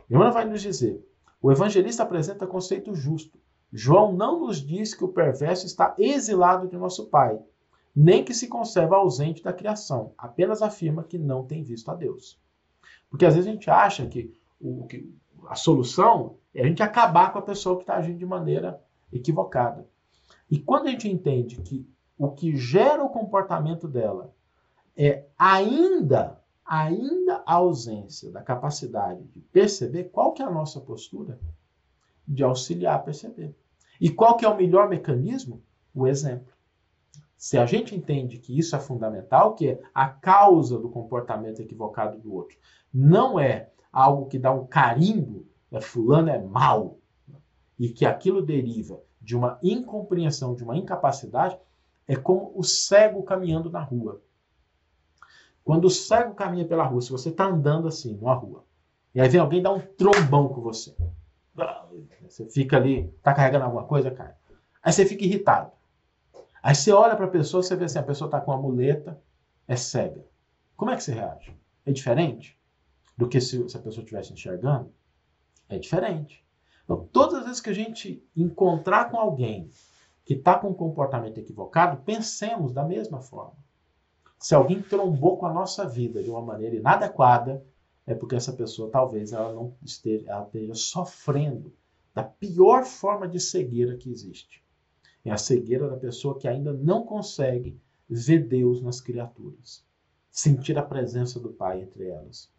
Emmanuel 0.09 0.33
vai 0.33 0.45
nos 0.45 0.63
dizer: 0.63 1.05
o 1.41 1.53
evangelista 1.53 2.03
apresenta 2.03 2.47
conceito 2.47 2.95
justo. 2.95 3.39
João 3.73 4.13
não 4.13 4.41
nos 4.41 4.65
diz 4.65 4.95
que 4.95 5.05
o 5.05 5.13
perverso 5.13 5.67
está 5.67 5.95
exilado 5.99 6.67
de 6.69 6.77
nosso 6.77 7.07
Pai, 7.09 7.39
nem 7.95 8.25
que 8.25 8.33
se 8.33 8.49
conserva 8.49 8.97
ausente 8.97 9.43
da 9.43 9.53
criação, 9.53 10.15
apenas 10.17 10.63
afirma 10.63 11.05
que 11.05 11.19
não 11.19 11.45
tem 11.45 11.63
visto 11.63 11.91
a 11.91 11.95
Deus. 11.95 12.41
Porque 13.11 13.27
às 13.27 13.35
vezes 13.35 13.49
a 13.49 13.53
gente 13.53 13.71
acha 13.71 14.07
que, 14.07 14.33
o, 14.61 14.87
que 14.87 15.15
a 15.49 15.55
solução 15.55 16.37
é 16.55 16.63
a 16.63 16.67
gente 16.67 16.83
acabar 16.83 17.33
com 17.33 17.39
a 17.39 17.43
pessoa 17.43 17.77
que 17.77 17.83
está 17.83 17.97
agindo 17.97 18.19
de 18.19 18.27
maneira 18.27 18.83
equivocada. 19.13 19.87
E 20.51 20.59
quando 20.59 20.87
a 20.87 20.91
gente 20.91 21.09
entende 21.09 21.57
que 21.61 21.87
o 22.17 22.31
que 22.31 22.57
gera 22.57 23.05
o 23.05 23.11
comportamento 23.11 23.87
dela 23.87 24.35
é 24.97 25.27
ainda 25.39 26.38
ainda 26.69 27.43
a 27.47 27.55
ausência 27.55 28.31
da 28.31 28.43
capacidade 28.43 29.25
de 29.25 29.41
perceber 29.41 30.05
qual 30.05 30.33
que 30.33 30.43
é 30.43 30.45
a 30.45 30.51
nossa 30.51 30.81
postura, 30.81 31.41
de 32.27 32.45
auxiliar 32.45 32.97
a 32.97 32.99
perceber. 32.99 33.57
E 33.99 34.11
qual 34.11 34.37
que 34.37 34.45
é 34.45 34.49
o 34.49 34.57
melhor 34.57 34.89
mecanismo? 34.89 35.63
O 35.95 36.07
exemplo. 36.07 36.53
Se 37.39 37.57
a 37.57 37.65
gente 37.65 37.95
entende 37.95 38.39
que 38.39 38.57
isso 38.59 38.77
é 38.77 38.79
fundamental, 38.79 39.55
que 39.55 39.69
é 39.71 39.83
a 39.95 40.09
causa 40.09 40.79
do 40.79 40.91
comportamento 40.91 41.61
equivocado 41.61 42.19
do 42.19 42.35
outro, 42.35 42.59
não 42.93 43.41
é 43.41 43.71
algo 43.91 44.27
que 44.27 44.39
dá 44.39 44.53
um 44.53 44.67
carimbo, 44.67 45.47
é 45.73 45.81
fulano 45.81 46.29
é 46.29 46.39
mal, 46.39 46.99
e 47.79 47.89
que 47.89 48.05
aquilo 48.05 48.43
deriva 48.43 49.01
de 49.21 49.37
uma 49.37 49.59
incompreensão, 49.63 50.55
de 50.55 50.65
uma 50.65 50.77
incapacidade, 50.77 51.59
é 52.07 52.17
como 52.17 52.53
o 52.55 52.63
cego 52.63 53.23
caminhando 53.23 53.71
na 53.71 53.81
rua. 53.81 54.21
Quando 55.69 55.85
o 55.85 55.91
cego 55.91 56.33
caminha 56.33 56.65
pela 56.65 56.83
rua, 56.87 57.03
se 57.03 57.11
você 57.11 57.29
está 57.29 57.45
andando 57.45 57.89
assim, 57.89 58.15
numa 58.15 58.33
rua, 58.33 58.65
e 59.15 59.21
aí 59.21 59.29
vem 59.29 59.39
alguém 59.39 59.61
dar 59.61 59.75
um 59.75 59.81
trombão 59.81 60.49
com 60.49 60.63
você. 60.63 60.97
Você 62.27 62.49
fica 62.49 62.79
ali, 62.79 63.13
está 63.19 63.35
carregando 63.35 63.67
alguma 63.67 63.85
coisa, 63.85 64.11
cara. 64.11 64.35
Aí 64.83 64.91
você 64.91 65.05
fica 65.05 65.27
irritado. 65.27 65.71
Aí 66.63 66.75
você 66.75 66.91
olha 66.91 67.15
para 67.15 67.27
a 67.27 67.31
pessoa, 67.31 67.63
você 67.63 67.77
vê 67.77 67.85
assim, 67.85 67.99
a 67.99 68.03
pessoa 68.03 68.29
está 68.29 68.41
com 68.41 68.51
uma 68.51 68.63
muleta, 68.63 69.21
é 69.67 69.77
cega. 69.77 70.25
Como 70.75 70.91
é 70.91 70.97
que 70.97 71.03
você 71.03 71.13
reage? 71.13 71.55
É 71.85 71.93
diferente 71.93 72.59
do 73.15 73.29
que 73.29 73.39
se, 73.39 73.69
se 73.69 73.77
a 73.77 73.81
pessoa 73.81 74.03
estivesse 74.03 74.33
enxergando? 74.33 74.91
É 75.69 75.79
diferente. 75.79 76.43
Então, 76.85 77.07
todas 77.13 77.41
as 77.41 77.45
vezes 77.45 77.61
que 77.61 77.69
a 77.69 77.75
gente 77.75 78.27
encontrar 78.35 79.11
com 79.11 79.19
alguém 79.19 79.71
que 80.25 80.33
está 80.33 80.59
com 80.59 80.71
um 80.71 80.75
comportamento 80.75 81.37
equivocado, 81.37 81.99
pensemos 82.05 82.73
da 82.73 82.85
mesma 82.85 83.21
forma. 83.21 83.68
Se 84.39 84.55
alguém 84.55 84.81
trombou 84.81 85.37
com 85.37 85.47
a 85.47 85.53
nossa 85.53 85.87
vida 85.87 86.23
de 86.23 86.31
uma 86.31 86.41
maneira 86.41 86.77
inadequada, 86.77 87.65
é 88.07 88.15
porque 88.15 88.37
essa 88.37 88.53
pessoa 88.53 88.91
talvez 88.91 89.33
ela 89.33 89.53
não 89.53 89.77
esteja, 89.83 90.31
ela 90.31 90.45
esteja 90.45 90.75
sofrendo 90.75 91.73
da 92.15 92.23
pior 92.23 92.85
forma 92.85 93.29
de 93.29 93.41
cegueira 93.41 93.97
que 93.97 94.11
existe. 94.11 94.65
É 95.25 95.31
a 95.31 95.37
cegueira 95.37 95.89
da 95.89 95.97
pessoa 95.97 96.39
que 96.39 96.49
ainda 96.49 96.73
não 96.73 97.05
consegue 97.05 97.79
ver 98.09 98.47
Deus 98.47 98.81
nas 98.81 99.01
criaturas, 99.01 99.85
sentir 100.31 100.79
a 100.79 100.83
presença 100.83 101.39
do 101.39 101.51
Pai 101.51 101.83
entre 101.83 102.09
elas. 102.09 102.51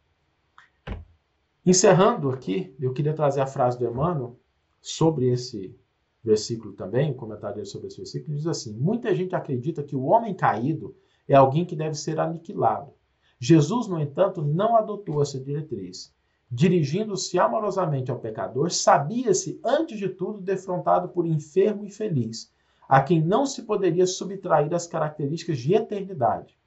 Encerrando 1.66 2.30
aqui, 2.30 2.76
eu 2.80 2.94
queria 2.94 3.14
trazer 3.14 3.42
a 3.42 3.48
frase 3.48 3.78
do 3.80 3.86
Emmanuel 3.86 4.40
sobre 4.82 5.30
esse 5.30 5.76
versículo 6.24 6.74
também, 6.74 7.12
um 7.12 7.16
comentário 7.16 7.66
sobre 7.66 7.88
esse 7.88 7.98
versículo, 7.98 8.36
diz 8.36 8.48
assim: 8.48 8.74
Muita 8.74 9.14
gente 9.16 9.36
acredita 9.36 9.84
que 9.84 9.96
o 9.96 10.04
homem 10.04 10.34
caído 10.36 10.96
é 11.30 11.36
alguém 11.36 11.64
que 11.66 11.76
deve 11.76 11.96
ser 11.96 12.20
aniquilado. 12.20 12.92
Jesus, 13.40 13.88
no 13.88 14.00
entanto, 14.02 14.42
não 14.42 14.76
adotou 14.76 15.22
essa 15.22 15.40
diretriz. 15.40 16.14
Dirigindo-se 16.52 17.38
amorosamente 17.38 18.10
ao 18.10 18.20
pecador, 18.20 18.72
sabia-se, 18.72 19.62
antes 19.64 20.00
de 20.00 20.10
tudo, 20.10 20.42
defrontado 20.42 21.10
por 21.10 21.28
enfermo 21.28 21.86
e 21.86 21.92
feliz, 21.92 22.52
a 22.88 23.02
quem 23.02 23.24
não 23.24 23.46
se 23.46 23.62
poderia 23.62 24.08
subtrair 24.08 24.74
as 24.74 24.88
características 24.88 25.60
de 25.60 25.76
eternidade. 25.76 26.58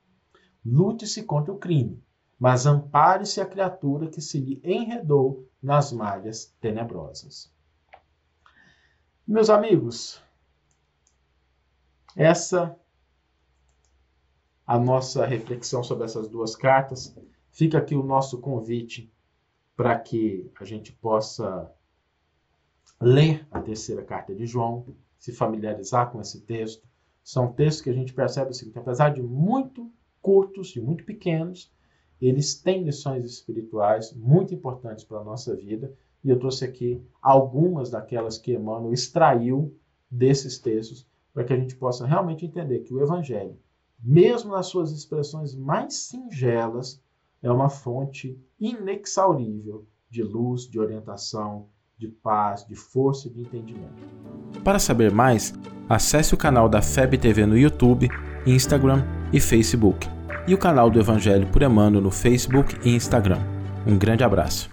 Lute-se 0.65 1.25
contra 1.25 1.53
o 1.53 1.59
crime, 1.59 2.01
mas 2.39 2.65
ampare-se 2.65 3.41
a 3.41 3.47
criatura 3.47 4.07
que 4.07 4.21
se 4.21 4.39
lhe 4.39 4.61
enredou 4.63 5.49
nas 5.61 5.93
malhas 5.93 6.55
tenebrosas. 6.61 7.53
Meus 9.27 9.51
amigos, 9.51 10.23
essa 12.17 12.77
a 14.67 14.79
nossa 14.79 15.27
reflexão 15.27 15.83
sobre 15.83 16.05
essas 16.05 16.29
duas 16.29 16.55
cartas. 16.57 17.17
Fica 17.51 17.79
aqui 17.79 17.95
o 17.95 18.03
nosso 18.03 18.39
convite 18.39 19.13
para 19.77 19.99
que 19.99 20.51
a 20.61 20.65
gente 20.65 20.93
possa 20.93 21.71
ler 23.01 23.47
a 23.51 23.61
terceira 23.61 24.03
carta 24.03 24.35
de 24.35 24.47
João, 24.47 24.87
se 25.19 25.33
familiarizar 25.33 26.11
com 26.11 26.21
esse 26.21 26.41
texto. 26.43 26.87
São 27.23 27.53
textos 27.53 27.83
que 27.83 27.91
a 27.91 27.95
gente 27.95 28.13
percebe 28.13 28.51
o 28.51 28.55
seguinte: 28.55 28.79
apesar 28.79 29.11
de 29.11 29.23
muito 29.23 29.91
curtos, 30.21 30.69
de 30.69 30.81
muito 30.81 31.05
pequenos, 31.05 31.73
eles 32.21 32.55
têm 32.55 32.85
lições 32.85 33.25
espirituais 33.25 34.13
muito 34.15 34.55
importantes 34.55 35.05
para 35.05 35.19
a 35.19 35.25
nossa 35.25 35.57
vida, 35.57 35.93
e 36.23 36.31
eu 36.31 36.39
trouxe 36.39 36.65
aqui 36.65 37.03
algumas 37.21 37.91
daquelas 37.91 38.39
que 38.39 38.55
Emmanuel 38.55 38.93
extraiu 38.93 39.77
desses 40.09 40.59
textos, 40.59 41.07
para 41.35 41.43
que 41.43 41.53
a 41.53 41.57
gente 41.57 41.75
possa 41.75 42.07
realmente 42.07 42.47
entender 42.47 42.81
que 42.81 42.95
o 42.95 43.03
Evangelho, 43.03 43.59
mesmo 44.03 44.53
nas 44.53 44.67
suas 44.67 44.91
expressões 44.91 45.55
mais 45.55 45.95
singelas, 45.95 47.01
é 47.43 47.51
uma 47.51 47.69
fonte 47.69 48.39
inexaurível 48.59 49.87
de 50.11 50.23
luz, 50.23 50.69
de 50.69 50.79
orientação, 50.79 51.67
de 51.97 52.09
paz, 52.09 52.67
de 52.67 52.75
força 52.75 53.29
e 53.29 53.31
de 53.31 53.43
entendimento. 53.43 54.03
Para 54.65 54.79
saber 54.79 55.13
mais, 55.13 55.55
acesse 55.89 56.35
o 56.35 56.39
canal 56.39 56.69
da 56.69 56.83
FEB 56.83 57.17
TV 57.17 57.47
no 57.47 57.57
YouTube, 57.57 58.09
Instagram 58.47 59.05
e 59.33 59.41
Facebook, 59.41 60.09
e 60.47 60.55
o 60.55 60.59
canal 60.59 60.91
do 60.91 60.99
Evangelho 60.99 61.47
por 61.49 61.63
Emmanuel 61.63 62.03
no 62.03 62.11
Facebook 62.11 62.77
e 62.85 62.95
Instagram. 62.95 63.39
Um 63.87 63.97
grande 63.97 64.25
abraço. 64.25 64.72